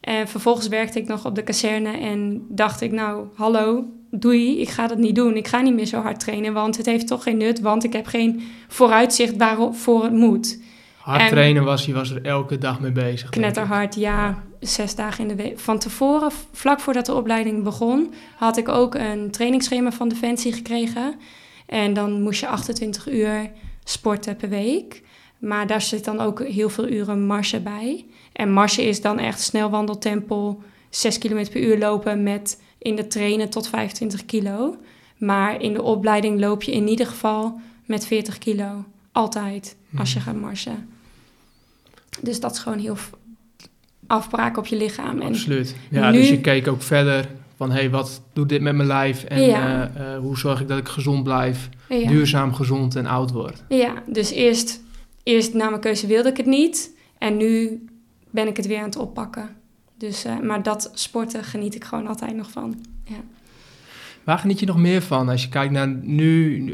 En 0.00 0.28
vervolgens 0.28 0.68
werkte 0.68 0.98
ik 0.98 1.06
nog 1.06 1.26
op 1.26 1.34
de 1.34 1.42
kazerne 1.42 1.96
en 1.96 2.46
dacht 2.48 2.80
ik, 2.80 2.92
nou, 2.92 3.26
hallo, 3.34 3.84
doei, 4.10 4.60
ik 4.60 4.68
ga 4.68 4.86
dat 4.86 4.98
niet 4.98 5.14
doen. 5.14 5.36
Ik 5.36 5.48
ga 5.48 5.60
niet 5.60 5.74
meer 5.74 5.86
zo 5.86 6.00
hard 6.00 6.20
trainen, 6.20 6.52
want 6.52 6.76
het 6.76 6.86
heeft 6.86 7.06
toch 7.06 7.22
geen 7.22 7.36
nut, 7.36 7.60
want 7.60 7.84
ik 7.84 7.92
heb 7.92 8.06
geen 8.06 8.42
vooruitzicht 8.68 9.36
waarvoor 9.36 10.02
het 10.04 10.12
moet. 10.12 10.58
Hard 10.98 11.20
En- 11.20 11.28
trainen 11.28 11.64
was, 11.64 11.86
je 11.86 11.92
was 11.92 12.10
er 12.10 12.24
elke 12.24 12.58
dag 12.58 12.80
mee 12.80 12.92
bezig. 12.92 13.30
Knetterhard, 13.30 13.94
ja, 13.94 14.42
zes 14.60 14.94
dagen 14.94 15.22
in 15.22 15.36
de 15.36 15.42
week. 15.42 15.58
Van 15.58 15.78
tevoren, 15.78 16.30
vlak 16.52 16.80
voordat 16.80 17.06
de 17.06 17.14
opleiding 17.14 17.62
begon, 17.62 18.12
had 18.36 18.56
ik 18.56 18.68
ook 18.68 18.94
een 18.94 19.30
trainingsschema 19.30 19.92
van 19.92 20.08
Defensie 20.08 20.52
gekregen. 20.52 21.14
En 21.66 21.92
dan 21.94 22.22
moest 22.22 22.40
je 22.40 22.46
28 22.46 23.08
uur 23.08 23.50
sporten 23.84 24.36
per 24.36 24.48
week. 24.48 25.02
Maar 25.38 25.66
daar 25.66 25.82
zit 25.82 26.04
dan 26.04 26.20
ook 26.20 26.42
heel 26.46 26.68
veel 26.68 26.88
uren 26.88 27.26
marche 27.26 27.60
bij. 27.60 28.06
En 28.32 28.52
marche 28.52 28.82
is 28.82 29.00
dan 29.00 29.18
echt 29.18 29.40
snel 29.40 29.70
wandeltempo, 29.70 30.62
6 30.90 31.18
km 31.18 31.46
per 31.52 31.62
uur 31.62 31.78
lopen 31.78 32.22
met 32.22 32.60
in 32.78 32.96
de 32.96 33.06
trainen 33.06 33.48
tot 33.50 33.68
25 33.68 34.24
kilo. 34.24 34.76
Maar 35.16 35.62
in 35.62 35.72
de 35.72 35.82
opleiding 35.82 36.40
loop 36.40 36.62
je 36.62 36.72
in 36.72 36.88
ieder 36.88 37.06
geval 37.06 37.60
met 37.86 38.06
40 38.06 38.38
kilo. 38.38 38.84
Altijd, 39.12 39.76
als 39.96 40.12
je 40.12 40.18
Mhm. 40.18 40.28
gaat 40.28 40.40
marchen. 40.40 40.88
Dus 42.22 42.40
dat 42.40 42.52
is 42.52 42.58
gewoon 42.58 42.78
heel 42.78 42.96
afbraak 44.06 44.56
op 44.56 44.66
je 44.66 44.76
lichaam. 44.76 45.20
En 45.20 45.28
Absoluut. 45.28 45.76
Ja, 45.90 46.10
nu- 46.10 46.16
dus 46.18 46.28
je 46.28 46.40
keek 46.40 46.68
ook 46.68 46.82
verder 46.82 47.28
van, 47.56 47.70
hé, 47.70 47.76
hey, 47.78 47.90
wat 47.90 48.22
doet 48.32 48.48
dit 48.48 48.60
met 48.62 48.74
mijn 48.74 48.88
lijf? 48.88 49.24
En 49.24 49.42
Ja. 49.42 49.90
eh, 49.94 50.14
eh, 50.14 50.20
hoe 50.20 50.38
zorg 50.38 50.60
ik 50.60 50.68
dat 50.68 50.78
ik 50.78 50.88
gezond 50.88 51.22
blijf? 51.22 51.68
ja. 51.88 52.08
Duurzaam, 52.08 52.54
gezond 52.54 52.96
en 52.96 53.06
oud 53.06 53.30
word. 53.32 53.62
ja, 53.68 53.92
dus 54.06 54.30
eerst, 54.30 54.80
eerst 55.22 55.54
na 55.54 55.68
mijn 55.68 55.80
keuze 55.80 56.06
wilde 56.06 56.28
ik 56.28 56.36
het 56.36 56.46
niet. 56.46 56.94
En 57.18 57.36
nu 57.36 57.84
ben 58.30 58.46
ik 58.46 58.56
het 58.56 58.66
weer 58.66 58.78
aan 58.78 58.84
het 58.84 58.96
oppakken. 58.96 59.56
Dus, 59.98 60.24
eh, 60.24 60.38
maar 60.38 60.62
dat 60.62 60.90
sporten 60.94 61.44
geniet 61.44 61.74
ik 61.74 61.84
gewoon 61.84 62.06
altijd 62.06 62.36
nog 62.36 62.50
van. 62.50 62.84
Waar 64.24 64.38
geniet 64.38 64.60
je 64.60 64.66
nog 64.66 64.76
meer 64.76 65.02
van 65.02 65.28
als 65.28 65.42
je 65.42 65.48
kijkt 65.48 65.72
naar 65.72 65.88
nu? 65.88 66.72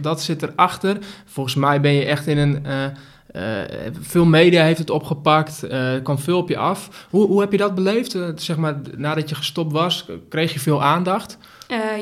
Dat, 0.00 0.22
zit 0.22 0.42
erachter. 0.42 0.98
Volgens 1.24 1.54
mij 1.54 1.80
ben 1.80 1.92
je 1.92 2.04
echt 2.04 2.26
in 2.26 2.38
een... 2.38 2.66
eh, 2.66 3.86
eh, 3.86 3.94
veel 4.00 4.24
media 4.24 4.64
heeft 4.64 4.78
het 4.78 4.90
opgepakt. 4.90 5.62
er 5.62 6.02
kwam 6.02 6.18
veel 6.18 6.38
op 6.38 6.48
je 6.48 6.56
af. 6.56 7.06
Hoe, 7.10 7.26
hoe 7.26 7.40
heb 7.40 7.52
je 7.52 7.58
dat 7.58 7.74
beleefd? 7.74 8.16
Zeg 8.34 8.56
maar, 8.56 8.80
nadat 8.96 9.28
je 9.28 9.34
gestopt 9.34 9.72
was, 9.72 10.06
kreeg 10.28 10.52
je 10.52 10.60
veel 10.60 10.82
aandacht? 10.82 11.38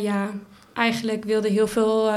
Ja, 0.02 0.30
eigenlijk 0.72 1.24
wilde 1.24 1.48
heel 1.48 1.68
veel 1.68 2.10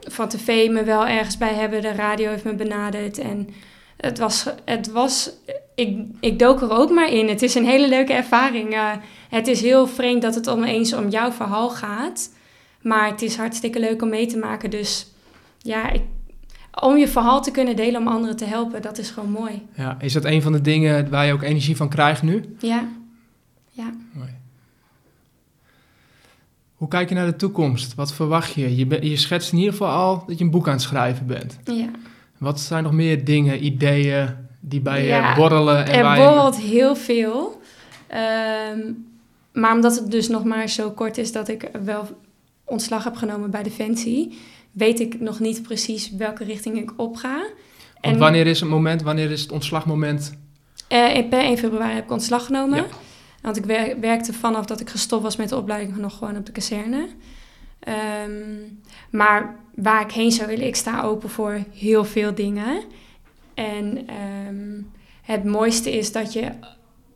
van 0.00 0.28
tv 0.28 0.70
me 0.70 0.84
wel 0.84 1.06
ergens 1.06 1.38
bij 1.38 1.54
hebben. 1.54 1.82
De 1.82 1.92
radio 1.92 2.30
heeft 2.30 2.44
me 2.44 2.54
benaderd. 2.54 3.18
En 3.18 3.48
het 3.96 4.18
was, 4.18 4.46
het 4.64 4.92
was 4.92 5.30
ik, 5.74 5.98
ik 6.20 6.38
dook 6.38 6.60
er 6.60 6.70
ook 6.70 6.90
maar 6.90 7.12
in. 7.12 7.28
Het 7.28 7.42
is 7.42 7.54
een 7.54 7.66
hele 7.66 7.88
leuke 7.88 8.12
ervaring. 8.12 8.74
Uh, 8.74 8.90
het 9.28 9.46
is 9.46 9.60
heel 9.60 9.86
vreemd 9.86 10.22
dat 10.22 10.34
het 10.34 10.48
omeens 10.48 10.92
om 10.92 11.08
jouw 11.08 11.32
verhaal 11.32 11.70
gaat. 11.70 12.30
Maar 12.82 13.08
het 13.10 13.22
is 13.22 13.36
hartstikke 13.36 13.80
leuk 13.80 14.02
om 14.02 14.08
mee 14.08 14.26
te 14.26 14.36
maken. 14.38 14.70
Dus 14.70 15.06
ja, 15.58 15.90
ik, 15.90 16.02
om 16.80 16.96
je 16.96 17.08
verhaal 17.08 17.42
te 17.42 17.50
kunnen 17.50 17.76
delen 17.76 18.00
om 18.00 18.08
anderen 18.08 18.36
te 18.36 18.44
helpen, 18.44 18.82
dat 18.82 18.98
is 18.98 19.10
gewoon 19.10 19.30
mooi. 19.30 19.62
Ja, 19.76 19.96
is 20.00 20.12
dat 20.12 20.24
een 20.24 20.42
van 20.42 20.52
de 20.52 20.60
dingen 20.60 21.10
waar 21.10 21.26
je 21.26 21.32
ook 21.32 21.42
energie 21.42 21.76
van 21.76 21.88
krijgt 21.88 22.22
nu? 22.22 22.56
Ja. 22.58 22.88
Ja. 23.70 23.92
Mooi. 24.12 24.28
Hoe 26.74 26.88
kijk 26.88 27.08
je 27.08 27.14
naar 27.14 27.26
de 27.26 27.36
toekomst? 27.36 27.94
Wat 27.94 28.14
verwacht 28.14 28.54
je? 28.54 28.76
Je, 28.76 29.08
je 29.08 29.16
schetst 29.16 29.52
in 29.52 29.58
ieder 29.58 29.72
geval 29.72 29.88
al 29.88 30.24
dat 30.26 30.38
je 30.38 30.44
een 30.44 30.50
boek 30.50 30.66
aan 30.66 30.72
het 30.72 30.82
schrijven 30.82 31.26
bent. 31.26 31.58
Ja. 31.64 31.90
Wat 32.38 32.60
zijn 32.60 32.82
nog 32.82 32.92
meer 32.92 33.24
dingen, 33.24 33.64
ideeën 33.64 34.34
die 34.68 34.80
bij 34.80 35.06
je 35.06 35.32
borrelen? 35.36 35.86
En 35.86 36.04
er 36.04 36.16
borrelt 36.16 36.56
heel 36.56 36.96
veel. 36.96 37.60
Ehm, 38.06 38.92
maar 39.52 39.74
omdat 39.74 39.96
het 39.96 40.10
dus 40.10 40.28
nog 40.28 40.44
maar 40.44 40.68
zo 40.68 40.90
kort 40.90 41.18
is 41.18 41.32
dat 41.32 41.48
ik 41.48 41.70
wel 41.84 42.08
ontslag 42.64 43.04
heb 43.04 43.16
genomen 43.16 43.50
bij 43.50 43.62
Defensie, 43.62 44.38
weet 44.72 45.00
ik 45.00 45.20
nog 45.20 45.40
niet 45.40 45.62
precies 45.62 46.10
welke 46.10 46.44
richting 46.44 46.78
ik 46.78 46.92
op 46.96 47.16
ga. 47.16 47.46
En 48.00 48.18
wanneer 48.18 48.46
is 48.46 48.60
het 48.60 48.68
moment, 48.68 49.02
wanneer 49.02 49.30
is 49.30 49.40
het 49.40 49.52
ontslagmoment? 49.52 50.36
Uh, 50.88 51.28
per 51.28 51.40
1 51.40 51.58
februari 51.58 51.94
heb 51.94 52.04
ik 52.04 52.10
ontslag 52.10 52.46
genomen. 52.46 52.78
Ja. 52.78 52.86
Want 53.42 53.56
ik 53.56 53.64
werkte 54.00 54.32
vanaf 54.32 54.64
dat 54.64 54.80
ik 54.80 54.90
gestopt 54.90 55.22
was 55.22 55.36
met 55.36 55.48
de 55.48 55.56
opleiding 55.56 55.96
nog 55.96 56.18
gewoon 56.18 56.36
op 56.36 56.46
de 56.46 56.52
kazerne. 56.52 57.08
Ehm, 57.80 58.32
maar 59.10 59.56
waar 59.74 60.02
ik 60.02 60.12
heen 60.12 60.32
zou 60.32 60.48
willen, 60.48 60.66
ik 60.66 60.76
sta 60.76 61.02
open 61.02 61.30
voor 61.30 61.60
heel 61.74 62.04
veel 62.04 62.34
dingen. 62.34 62.82
En 63.54 64.06
ehm, 64.06 64.82
het 65.22 65.44
mooiste 65.44 65.96
is 65.96 66.12
dat 66.12 66.32
je 66.32 66.50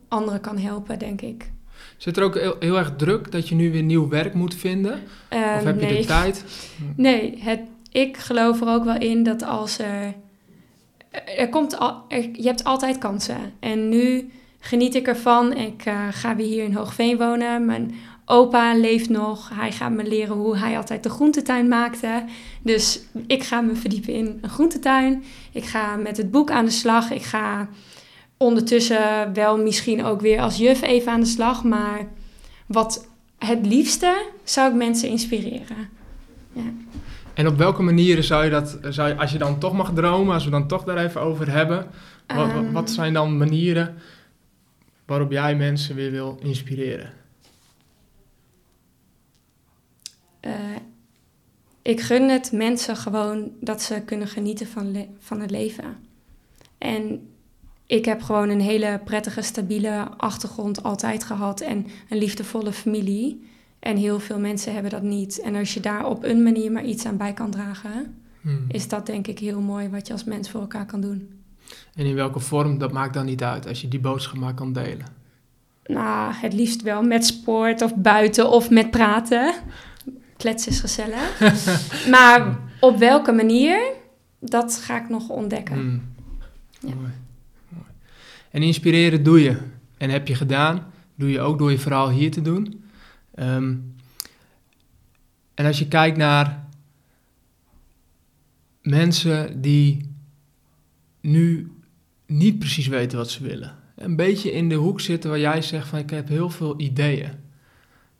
anderen 0.09 0.41
kan 0.41 0.59
helpen, 0.59 0.99
denk 0.99 1.20
ik. 1.20 1.51
Zit 1.97 2.16
er 2.16 2.22
ook 2.22 2.34
heel, 2.34 2.57
heel, 2.59 2.78
erg 2.78 2.97
druk 2.97 3.32
dat 3.32 3.49
je 3.49 3.55
nu 3.55 3.72
weer 3.72 3.82
nieuw 3.82 4.09
werk 4.09 4.34
moet 4.34 4.55
vinden? 4.55 4.93
of 5.30 5.64
heb 5.64 5.80
je 5.80 5.86
de 5.86 6.05
tijd? 6.05 6.45
Nee, 6.97 7.39
het, 7.43 7.61
ik 7.91 8.16
geloof 8.16 8.61
er 8.61 8.68
ook 8.68 8.84
wel 8.84 8.99
in 8.99 9.22
dat 9.22 9.43
als 9.43 9.78
er... 9.78 10.14
Er 11.36 11.49
komt 11.49 11.78
al, 11.78 12.05
je 12.32 12.43
hebt 12.43 12.64
altijd 12.64 12.99
kansen. 12.99 13.53
En 13.61 13.89
nu 13.89 14.30
geniet 14.59 14.95
ik 14.95 15.07
ervan. 15.07 15.57
Ik 15.57 15.86
uh, 15.86 16.09
ga 16.11 16.36
weer 16.36 16.47
hier 16.47 16.64
in 16.64 16.74
Hoogveen 16.74 17.16
wonen. 17.16 17.64
Mijn 17.64 17.95
opa 18.29 18.74
leeft 18.74 19.09
nog. 19.09 19.51
Hij 19.55 19.72
gaat 19.72 19.93
me 19.93 20.05
leren 20.05 20.37
hoe 20.37 20.57
hij 20.57 20.76
altijd 20.76 21.03
de 21.03 21.09
groentetuin 21.09 21.68
maakte. 21.68 22.24
Dus 22.62 23.01
ik 23.26 23.43
ga 23.43 23.61
me 23.61 23.74
verdiepen 23.74 24.12
in 24.12 24.39
een 24.41 24.51
groentetuin. 24.51 25.24
Ik 25.53 25.64
ga 25.64 25.97
met 25.97 26.16
het 26.16 26.31
boek 26.31 26.51
aan 26.51 26.64
de 26.64 26.70
slag. 26.70 27.11
Ik 27.11 27.22
ga 27.22 27.68
ondertussen 28.37 29.35
wel 29.35 29.59
misschien 29.59 30.05
ook 30.05 30.20
weer 30.20 30.41
als 30.41 30.57
juf 30.57 30.83
even 30.83 31.12
aan 31.12 31.20
de 31.20 31.26
slag. 31.26 31.64
Maar 31.64 32.07
wat 32.66 33.09
het 33.39 33.66
liefste 33.66 34.26
zou 34.45 34.70
ik 34.70 34.76
mensen 34.76 35.09
inspireren. 35.09 35.89
Ja. 36.53 36.72
En 37.35 37.47
op 37.47 37.57
welke 37.57 37.83
manieren 37.83 38.24
zou 38.24 38.45
je 38.45 38.51
dat, 38.51 38.79
zou 38.89 39.09
je, 39.09 39.16
als 39.16 39.33
je 39.33 39.39
dan 39.39 39.59
toch 39.59 39.72
mag 39.72 39.93
dromen, 39.95 40.35
als 40.35 40.45
we 40.45 40.51
dan 40.51 40.68
toch 40.68 40.85
daar 40.85 41.05
even 41.05 41.20
over 41.20 41.51
hebben, 41.51 41.87
wat, 42.26 42.51
wat 42.72 42.85
ehm. 42.85 42.95
zijn 42.95 43.12
dan 43.12 43.37
manieren 43.37 43.95
waarop 45.07 45.31
jij 45.31 45.57
mensen 45.57 45.95
weer 45.95 46.11
wil 46.11 46.39
inspireren? 46.43 47.12
Uh, 50.41 50.53
ik 51.89 52.01
gun 52.01 52.28
het 52.28 52.53
mensen 52.53 52.97
gewoon 52.97 53.51
dat 53.61 53.82
ze 53.82 54.03
kunnen 54.05 54.28
genieten 54.28 54.66
van, 54.66 55.07
van 55.18 55.41
het 55.41 55.51
leven. 55.51 55.97
En 56.78 57.28
ik 57.86 58.05
heb 58.05 58.22
gewoon 58.22 58.49
een 58.49 58.61
hele 58.61 59.01
prettige, 59.05 59.43
stabiele 59.43 60.09
achtergrond 60.16 60.82
altijd 60.82 61.24
gehad 61.24 61.61
en 61.61 61.86
een 62.09 62.18
liefdevolle 62.18 62.72
familie. 62.72 63.47
En 63.78 63.97
heel 63.97 64.20
veel 64.20 64.39
mensen 64.39 64.72
hebben 64.72 64.91
dat 64.91 65.03
niet. 65.03 65.41
En 65.41 65.55
als 65.55 65.74
je 65.74 65.80
daar 65.80 66.07
op 66.07 66.24
een 66.24 66.43
manier 66.43 66.72
maar 66.72 66.84
iets 66.84 67.07
aan 67.07 67.16
bij 67.16 67.32
kan 67.32 67.51
dragen, 67.51 68.16
hmm. 68.41 68.64
is 68.68 68.89
dat 68.89 69.07
denk 69.07 69.26
ik 69.26 69.39
heel 69.39 69.61
mooi 69.61 69.89
wat 69.89 70.07
je 70.07 70.12
als 70.12 70.24
mens 70.24 70.51
voor 70.51 70.61
elkaar 70.61 70.86
kan 70.86 71.01
doen. 71.01 71.28
En 71.95 72.07
in 72.07 72.14
welke 72.14 72.41
vorm, 72.41 72.78
dat 72.78 72.93
maakt 72.93 73.14
dan 73.14 73.26
niet 73.26 73.43
uit 73.43 73.66
als 73.66 73.80
je 73.80 73.89
die 73.89 74.01
boodschap 74.01 74.36
maar 74.36 74.55
kan 74.55 74.72
delen? 74.72 75.07
Nou, 75.86 76.32
het 76.34 76.53
liefst 76.53 76.82
wel 76.82 77.03
met 77.03 77.26
sport 77.26 77.82
of 77.82 77.95
buiten 77.95 78.51
of 78.51 78.70
met 78.70 78.91
praten. 78.91 79.55
Klets 80.39 80.66
is 80.66 80.80
gezellig. 80.80 81.41
maar 82.14 82.59
op 82.80 82.99
welke 82.99 83.32
manier, 83.32 83.93
dat 84.39 84.76
ga 84.76 85.03
ik 85.03 85.09
nog 85.09 85.28
ontdekken. 85.28 85.74
Hmm. 85.74 86.03
Ja. 86.80 86.95
Mooi. 86.95 87.12
Mooi. 87.68 87.84
En 88.51 88.62
inspireren 88.62 89.22
doe 89.22 89.43
je. 89.43 89.57
En 89.97 90.11
heb 90.11 90.28
je 90.28 90.34
gedaan. 90.34 90.93
Doe 91.14 91.30
je 91.30 91.41
ook 91.41 91.59
door 91.59 91.70
je 91.70 91.78
verhaal 91.78 92.11
hier 92.11 92.30
te 92.30 92.43
doen. 92.43 92.84
Ehm, 93.34 93.74
en 95.55 95.66
als 95.66 95.78
je 95.78 95.89
kijkt 95.89 96.16
naar 96.16 96.66
mensen 98.82 99.61
die 99.61 100.14
nu 101.20 101.72
niet 102.26 102.59
precies 102.59 102.86
weten 102.86 103.18
wat 103.18 103.30
ze 103.30 103.43
willen. 103.43 103.76
Een 103.95 104.16
beetje 104.16 104.53
in 104.53 104.68
de 104.68 104.74
hoek 104.74 105.01
zitten 105.01 105.30
waar 105.30 105.39
jij 105.39 105.62
zegt 105.62 105.89
van 105.89 105.99
ik 105.99 106.11
heb 106.11 106.28
heel 106.28 106.51
veel 106.51 106.80
ideeën. 106.80 107.30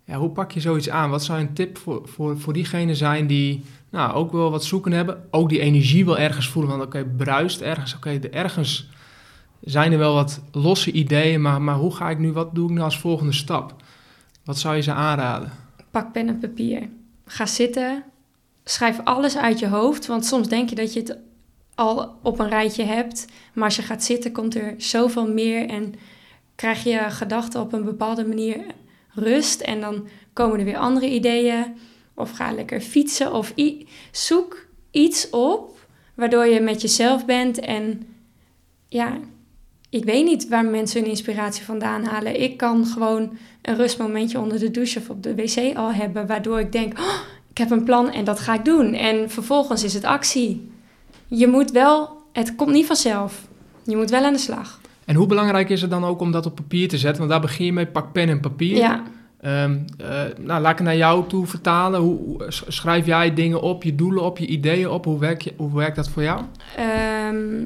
Ja, 0.09 0.16
hoe 0.16 0.30
pak 0.30 0.52
je 0.52 0.61
zoiets 0.61 0.90
aan? 0.90 1.11
Wat 1.11 1.24
zou 1.24 1.40
een 1.40 1.52
tip 1.52 1.78
voor, 1.78 2.09
voor, 2.09 2.38
voor 2.38 2.52
diegenen 2.52 2.96
zijn 2.96 3.26
die 3.26 3.64
nou, 3.90 4.12
ook 4.12 4.32
wel 4.32 4.50
wat 4.50 4.64
zoeken 4.64 4.92
hebben? 4.92 5.24
Ook 5.30 5.48
die 5.48 5.61
energie 5.61 6.04
wel 6.04 6.18
ergens 6.18 6.48
voelen 6.48 6.70
van 6.70 6.82
oké, 6.82 7.04
bruist 7.16 7.61
ergens. 7.61 7.94
Oké, 7.94 8.11
ergens 8.30 8.88
zijn 9.61 9.92
er 9.92 9.98
wel 9.98 10.14
wat 10.14 10.40
losse 10.52 10.92
ideeën, 10.92 11.42
maar, 11.42 11.62
maar 11.62 11.74
hoe 11.74 11.94
ga 11.94 12.11
ik 12.11 12.18
nu, 12.18 12.32
wat 12.32 12.54
doe 12.54 12.68
ik 12.68 12.74
nu 12.74 12.80
als 12.80 12.98
volgende 12.98 13.32
stap? 13.32 13.74
Wat 14.44 14.59
zou 14.59 14.76
je 14.76 14.82
ze 14.82 14.92
aanraden? 14.92 15.52
Pak 15.90 16.12
pen 16.12 16.28
en 16.28 16.38
papier. 16.38 16.88
Ga 17.24 17.46
zitten. 17.46 18.04
Schrijf 18.64 19.00
alles 19.04 19.36
uit 19.36 19.59
je 19.59 19.68
hoofd, 19.68 20.06
want 20.06 20.24
soms 20.24 20.48
denk 20.48 20.68
je 20.68 20.74
dat 20.74 20.92
je 20.92 21.00
het 21.00 21.18
al 21.74 22.18
op 22.22 22.38
een 22.38 22.48
rijtje 22.48 22.84
hebt. 22.84 23.26
Maar 23.54 23.64
als 23.64 23.76
je 23.76 23.82
gaat 23.82 24.04
zitten, 24.04 24.32
komt 24.32 24.54
er 24.54 24.74
zoveel 24.78 25.32
meer 25.32 25.68
en 25.68 25.94
krijg 26.54 26.84
je 26.84 27.06
gedachten 27.09 27.61
op 27.61 27.72
een 27.72 27.84
bepaalde 27.84 28.26
manier 28.26 28.61
rust. 29.18 29.60
En 29.60 29.80
dan 29.80 30.08
komen 30.32 30.58
er 30.58 30.64
weer 30.64 30.76
andere 30.76 31.10
ideeën. 31.10 31.64
Of 32.14 32.30
ga 32.30 32.52
lekker 32.52 32.80
fietsen 32.80 33.32
of 33.32 33.52
zoek 34.12 34.66
iets 34.90 35.30
op 35.30 35.86
waardoor 36.14 36.46
je 36.46 36.60
met 36.60 36.80
jezelf 36.80 37.26
bent. 37.26 37.58
En 37.58 38.06
ja, 38.88 39.18
ik 39.90 40.04
weet 40.04 40.24
niet 40.24 40.48
waar 40.48 40.64
mensen 40.64 41.00
hun 41.00 41.10
inspiratie 41.10 41.64
vandaan 41.64 42.04
halen. 42.04 42.40
Ik 42.40 42.56
kan 42.56 42.86
gewoon 42.86 43.38
een 43.62 43.76
rustmomentje 43.76 44.38
onder 44.38 44.58
de 44.58 44.70
douche 44.70 44.98
of 44.98 45.10
op 45.10 45.22
de 45.22 45.34
wc 45.34 45.76
al 45.76 45.92
hebben, 45.92 46.26
waardoor 46.26 46.60
ik 46.60 46.72
denk: 46.72 46.98
oh, 46.98 47.18
ik 47.50 47.58
heb 47.58 47.70
een 47.70 47.84
plan 47.84 48.10
en 48.10 48.24
dat 48.24 48.40
ga 48.40 48.54
ik 48.54 48.64
doen. 48.64 48.94
En 48.94 49.30
vervolgens 49.30 49.84
is 49.84 49.94
het 49.94 50.04
actie 50.04 50.76
je 51.28 51.46
moet 51.46 51.70
wel, 51.70 52.22
het 52.32 52.54
komt 52.54 52.70
niet 52.70 52.86
vanzelf. 52.86 53.42
Je 53.84 53.96
moet 53.96 54.10
wel 54.10 54.24
aan 54.24 54.32
de 54.32 54.38
slag. 54.38 54.80
En 55.09 55.14
hoe 55.14 55.26
belangrijk 55.26 55.68
is 55.68 55.80
het 55.80 55.90
dan 55.90 56.04
ook 56.04 56.20
om 56.20 56.30
dat 56.30 56.46
op 56.46 56.54
papier 56.54 56.88
te 56.88 56.98
zetten? 56.98 57.18
Want 57.18 57.30
daar 57.30 57.40
begin 57.40 57.66
je 57.66 57.72
mee, 57.72 57.86
pak 57.86 58.12
pen 58.12 58.28
en 58.28 58.40
papier. 58.40 58.76
Ja. 58.76 59.02
Um, 59.64 59.84
nou, 60.38 60.61
laat 60.61 60.72
ik 60.72 60.78
het 60.78 60.86
naar 60.86 60.96
jou 60.96 61.28
toe 61.28 61.46
vertalen. 61.46 62.00
Hoe, 62.00 62.44
schrijf 62.48 63.06
jij 63.06 63.34
dingen 63.34 63.61
op, 63.61 63.82
je 63.82 63.94
doelen 63.94 64.22
op, 64.22 64.38
je 64.38 64.46
ideeën 64.46 64.88
op? 64.88 65.04
Hoe, 65.04 65.18
werk 65.18 65.42
je, 65.42 65.52
hoe 65.56 65.74
werkt 65.74 65.96
dat 65.96 66.09
voor 66.09 66.22
jou? 66.22 66.42
Ehm, 66.76 67.64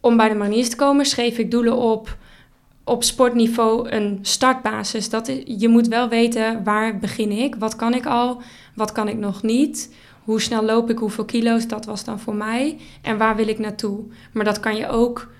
om 0.00 0.16
bij 0.16 0.28
de 0.28 0.34
manier 0.34 0.68
te 0.68 0.76
komen, 0.76 1.06
schreef 1.06 1.38
ik 1.38 1.50
doelen 1.50 1.76
op 1.76 2.16
op 2.84 3.02
sportniveau 3.02 3.88
een 3.88 4.18
startbasis. 4.22 5.10
Dat 5.10 5.32
je 5.44 5.68
moet 5.68 5.88
wel 5.88 6.08
weten 6.08 6.64
waar 6.64 6.98
begin 6.98 7.30
ik, 7.30 7.54
wat 7.54 7.76
kan 7.76 7.94
ik 7.94 8.06
al, 8.06 8.42
wat 8.74 8.92
kan 8.92 9.08
ik 9.08 9.16
nog 9.16 9.42
niet 9.42 9.90
hoe 10.24 10.40
snel 10.40 10.64
loop 10.64 10.90
ik, 10.90 10.98
hoeveel 10.98 11.24
kilo's, 11.24 11.66
dat 11.68 11.84
was 11.84 12.04
dan 12.04 12.20
voor 12.20 12.34
mij. 12.34 12.78
En 13.02 13.18
waar 13.18 13.36
wil 13.36 13.48
ik 13.48 13.58
naartoe? 13.58 14.00
Maar 14.32 14.44
dat 14.44 14.60
kan 14.60 14.76
je 14.76 14.88
ook 14.88 15.18
ehm, 15.18 15.32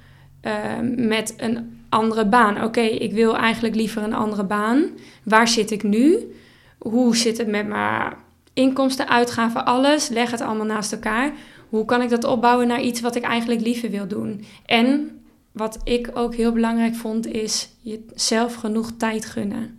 met 0.96 1.34
een 1.36 1.82
andere 1.88 2.26
baan. 2.26 2.62
Oké, 2.62 2.80
ik 2.80 3.12
wil 3.12 3.36
eigenlijk 3.36 3.74
liever 3.74 4.02
een 4.02 4.14
andere 4.14 4.44
baan. 4.44 4.84
Waar 5.22 5.48
zit 5.48 5.70
ik 5.70 5.82
nu? 5.82 6.34
Hoe 6.78 7.16
zit 7.16 7.38
het 7.38 7.48
met 7.48 7.66
mijn 7.66 8.12
inkomsten, 8.52 9.08
uitgaven, 9.08 9.64
alles? 9.64 10.08
Leg 10.08 10.30
het 10.30 10.40
allemaal 10.40 10.66
naast 10.66 10.92
elkaar. 10.92 11.32
Hoe 11.68 11.84
kan 11.84 12.02
ik 12.02 12.08
dat 12.08 12.24
opbouwen 12.24 12.66
naar 12.66 12.82
iets 12.82 13.00
wat 13.00 13.14
ik 13.14 13.22
eigenlijk 13.22 13.60
liever 13.60 13.90
wil 13.90 14.06
doen? 14.06 14.44
En 14.66 15.20
wat 15.52 15.80
ik 15.84 16.10
ook 16.14 16.34
heel 16.34 16.52
belangrijk 16.52 16.94
vond, 16.94 17.26
is 17.26 17.68
jezelf 17.80 18.54
genoeg 18.54 18.90
tijd 18.96 19.24
gunnen. 19.24 19.78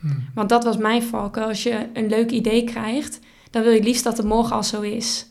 Hmm. 0.00 0.24
Want 0.34 0.48
dat 0.48 0.64
was 0.64 0.76
mijn 0.76 1.02
valkuil. 1.02 1.48
Als 1.48 1.62
je 1.62 1.86
een 1.92 2.08
leuk 2.08 2.30
idee 2.30 2.64
krijgt, 2.64 3.18
dan 3.50 3.62
wil 3.62 3.72
je 3.72 3.82
liefst 3.82 4.04
dat 4.04 4.16
het 4.16 4.26
morgen 4.26 4.56
al 4.56 4.62
zo 4.62 4.80
is. 4.80 5.26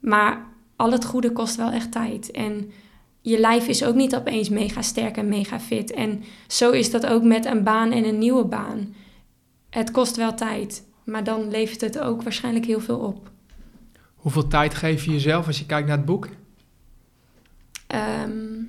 Maar 0.00 0.46
al 0.76 0.92
het 0.92 1.04
goede 1.04 1.32
kost 1.32 1.56
wel 1.56 1.70
echt 1.70 1.92
tijd. 1.92 2.30
En 2.30 2.72
je 3.24 3.38
lijf 3.38 3.68
is 3.68 3.84
ook 3.84 3.94
niet 3.94 4.16
opeens 4.16 4.48
mega 4.48 4.82
sterk 4.82 5.16
en 5.16 5.28
mega 5.28 5.60
fit. 5.60 5.92
En 5.92 6.22
zo 6.46 6.70
is 6.70 6.90
dat 6.90 7.06
ook 7.06 7.22
met 7.22 7.44
een 7.44 7.62
baan 7.62 7.92
en 7.92 8.04
een 8.04 8.18
nieuwe 8.18 8.44
baan. 8.44 8.94
Het 9.70 9.90
kost 9.90 10.16
wel 10.16 10.34
tijd, 10.34 10.84
maar 11.04 11.24
dan 11.24 11.50
levert 11.50 11.80
het 11.80 11.98
ook 11.98 12.22
waarschijnlijk 12.22 12.64
heel 12.64 12.80
veel 12.80 12.98
op. 12.98 13.30
Hoeveel 14.14 14.48
tijd 14.48 14.74
geef 14.74 15.04
je 15.04 15.10
jezelf 15.10 15.46
als 15.46 15.58
je 15.58 15.66
kijkt 15.66 15.88
naar 15.88 15.96
het 15.96 16.06
boek? 16.06 16.28
Ehm, 17.86 18.62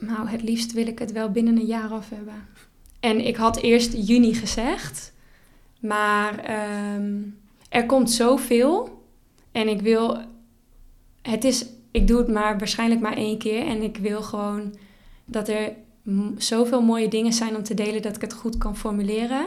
Nou, 0.00 0.28
het 0.28 0.42
liefst 0.42 0.72
wil 0.72 0.86
ik 0.86 0.98
het 0.98 1.12
wel 1.12 1.30
binnen 1.30 1.56
een 1.56 1.66
jaar 1.66 1.90
af 1.90 2.08
hebben. 2.08 2.48
En 3.00 3.26
ik 3.26 3.36
had 3.36 3.56
eerst 3.56 3.92
juni 3.92 4.34
gezegd. 4.34 5.12
Maar 5.80 6.38
ehm, 6.38 7.14
er 7.68 7.86
komt 7.86 8.10
zoveel. 8.10 9.04
En 9.52 9.68
ik 9.68 9.80
wil... 9.80 10.34
Het 11.30 11.44
is... 11.44 11.66
Ik 11.90 12.06
doe 12.06 12.18
het 12.18 12.28
maar 12.28 12.58
waarschijnlijk 12.58 13.00
maar 13.00 13.16
één 13.16 13.38
keer. 13.38 13.66
En 13.66 13.82
ik 13.82 13.96
wil 13.96 14.22
gewoon 14.22 14.74
dat 15.24 15.48
er 15.48 15.72
zoveel 16.36 16.82
mooie 16.82 17.08
dingen 17.08 17.32
zijn 17.32 17.56
om 17.56 17.62
te 17.62 17.74
delen... 17.74 18.02
dat 18.02 18.16
ik 18.16 18.20
het 18.20 18.32
goed 18.32 18.58
kan 18.58 18.76
formuleren. 18.76 19.46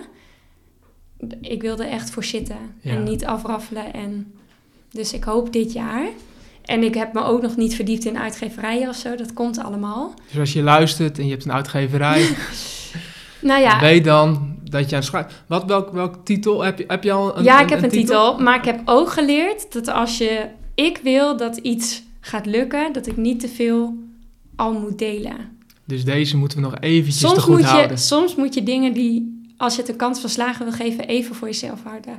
Ik 1.42 1.62
wil 1.62 1.78
er 1.78 1.88
echt 1.88 2.10
voor 2.10 2.24
zitten. 2.24 2.58
Ja. 2.82 2.92
En 2.92 3.04
niet 3.04 3.26
afraffelen. 3.26 3.94
En 3.94 4.34
dus 4.92 5.14
ik 5.14 5.24
hoop 5.24 5.54
dit 5.54 5.74
jaar... 5.74 6.08
En 6.66 6.84
ik 6.84 6.94
heb 6.94 7.14
me 7.14 7.24
ook 7.24 7.42
nog 7.42 7.56
niet 7.56 7.76
verdiept 7.76 8.06
in 8.06 8.18
uitgeverijen 8.18 8.90
of 8.90 8.96
zo. 8.96 9.16
Dat 9.16 9.34
komt 9.34 9.60
allemaal. 9.60 10.14
Dus 10.28 10.40
als 10.40 10.54
je 10.54 10.62
luistert 10.62 11.18
en 11.18 11.26
je 11.26 11.32
hebt 11.32 11.46
een 11.46 11.52
uitgeverij, 11.52 12.28
Nou 13.42 13.62
ja, 13.62 13.80
weet 13.80 14.04
dan 14.04 14.56
dat 14.64 14.90
je 14.90 14.96
aan 14.96 15.02
het 15.02 15.10
schrijven... 15.10 15.32
Wat, 15.48 15.66
welk, 15.66 15.92
welk 15.92 16.16
titel? 16.24 16.62
Heb 16.62 16.78
je, 16.78 16.84
heb 16.88 17.04
je 17.04 17.12
al 17.12 17.38
een 17.38 17.44
ja, 17.44 17.62
ik 17.62 17.70
heb 17.70 17.84
een 17.84 17.90
titel. 17.90 18.40
Maar 18.40 18.58
ik 18.58 18.66
heb 18.66 18.82
ook 18.86 19.12
geleerd 19.12 19.74
dat 19.74 19.88
als 19.88 20.18
je... 20.18 20.46
Ik 20.86 21.00
wil 21.04 21.38
dat 21.38 21.58
iets 21.58 22.04
gaat 22.20 22.46
lukken, 22.46 22.94
dat 22.94 23.08
ik 23.08 23.18
niet 23.18 23.40
te 23.40 23.48
veel 23.48 23.98
al 24.56 24.74
moet 24.74 25.00
delen. 25.00 25.58
Dus 25.86 26.06
deze 26.06 26.38
moeten 26.38 26.58
we 26.58 26.64
nog 26.64 26.80
eventjes 26.80 27.18
te 27.18 27.28
Soms 27.28 27.40
goed 27.40 27.54
moet, 27.54 27.62
je, 27.62 27.68
houden. 27.68 27.98
soms 27.98 28.36
moet 28.36 28.54
je 28.54 28.64
dingen 28.64 28.94
die, 28.94 29.44
als 29.58 29.76
je 29.76 29.82
het 29.82 29.90
een 29.90 29.96
kans 29.96 30.20
van 30.20 30.30
slagen 30.30 30.66
wil 30.66 30.74
geven, 30.74 31.08
even 31.08 31.36
voor 31.36 31.48
jezelf 31.48 31.84
houden. 31.84 32.14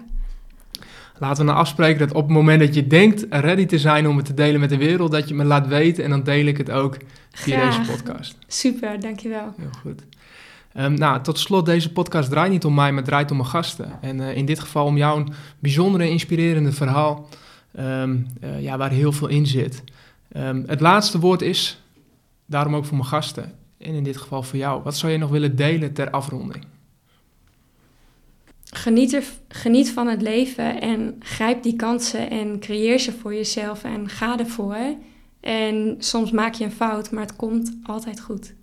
Laten 1.18 1.38
we 1.38 1.50
nou 1.50 1.58
afspreken 1.58 1.98
dat 1.98 2.16
op 2.16 2.22
het 2.22 2.32
moment 2.32 2.60
dat 2.60 2.74
je 2.74 2.86
denkt 2.86 3.26
ready 3.30 3.66
te 3.66 3.78
zijn 3.78 4.08
om 4.08 4.16
het 4.16 4.26
te 4.26 4.34
delen 4.34 4.60
met 4.60 4.68
de 4.68 4.76
wereld, 4.76 5.10
dat 5.10 5.28
je 5.28 5.34
me 5.34 5.44
laat 5.44 5.66
weten 5.66 6.04
en 6.04 6.10
dan 6.10 6.22
deel 6.22 6.46
ik 6.46 6.56
het 6.56 6.70
ook 6.70 6.96
via 7.30 7.58
Graag. 7.58 7.76
deze 7.76 7.90
podcast. 7.90 8.36
Super, 8.46 9.00
dankjewel. 9.00 9.54
Heel 9.56 9.70
goed. 9.80 10.02
Ehm, 10.72 10.94
nou, 10.94 11.22
tot 11.22 11.38
slot, 11.38 11.66
deze 11.66 11.92
podcast 11.92 12.30
draait 12.30 12.50
niet 12.50 12.64
om 12.64 12.74
mij, 12.74 12.92
maar 12.92 13.04
draait 13.04 13.30
om 13.30 13.36
mijn 13.36 13.48
gasten. 13.48 13.98
En 14.00 14.20
eh, 14.20 14.36
in 14.36 14.44
dit 14.44 14.60
geval 14.60 14.86
om 14.86 14.96
jouw 14.96 15.24
bijzondere, 15.58 16.08
inspirerende 16.10 16.72
verhaal, 16.72 17.28
ehm, 17.74 18.18
eh, 18.40 18.62
ja, 18.62 18.76
waar 18.76 18.90
heel 18.90 19.12
veel 19.12 19.28
in 19.28 19.46
zit. 19.46 19.82
Ehm, 20.32 20.62
het 20.66 20.80
laatste 20.80 21.18
woord 21.18 21.42
is, 21.42 21.82
daarom 22.46 22.76
ook 22.76 22.84
voor 22.84 22.96
mijn 22.96 23.08
gasten, 23.08 23.54
en 23.78 23.94
in 23.94 24.04
dit 24.04 24.16
geval 24.16 24.42
voor 24.42 24.58
jou. 24.58 24.82
Wat 24.82 24.96
zou 24.96 25.12
je 25.12 25.18
nog 25.18 25.30
willen 25.30 25.56
delen 25.56 25.92
ter 25.92 26.10
afronding? 26.10 26.64
Geniet, 28.64 29.12
er, 29.12 29.24
geniet 29.48 29.90
van 29.90 30.06
het 30.06 30.22
leven 30.22 30.80
en 30.80 31.16
grijp 31.18 31.62
die 31.62 31.76
kansen 31.76 32.30
en 32.30 32.60
creëer 32.60 32.98
ze 32.98 33.12
voor 33.12 33.34
jezelf 33.34 33.84
en 33.84 34.08
ga 34.08 34.38
ervoor. 34.38 34.94
En 35.40 35.94
soms 35.98 36.30
maak 36.30 36.54
je 36.54 36.64
een 36.64 36.72
fout, 36.72 37.10
maar 37.10 37.22
het 37.22 37.36
komt 37.36 37.76
altijd 37.82 38.20
goed. 38.20 38.54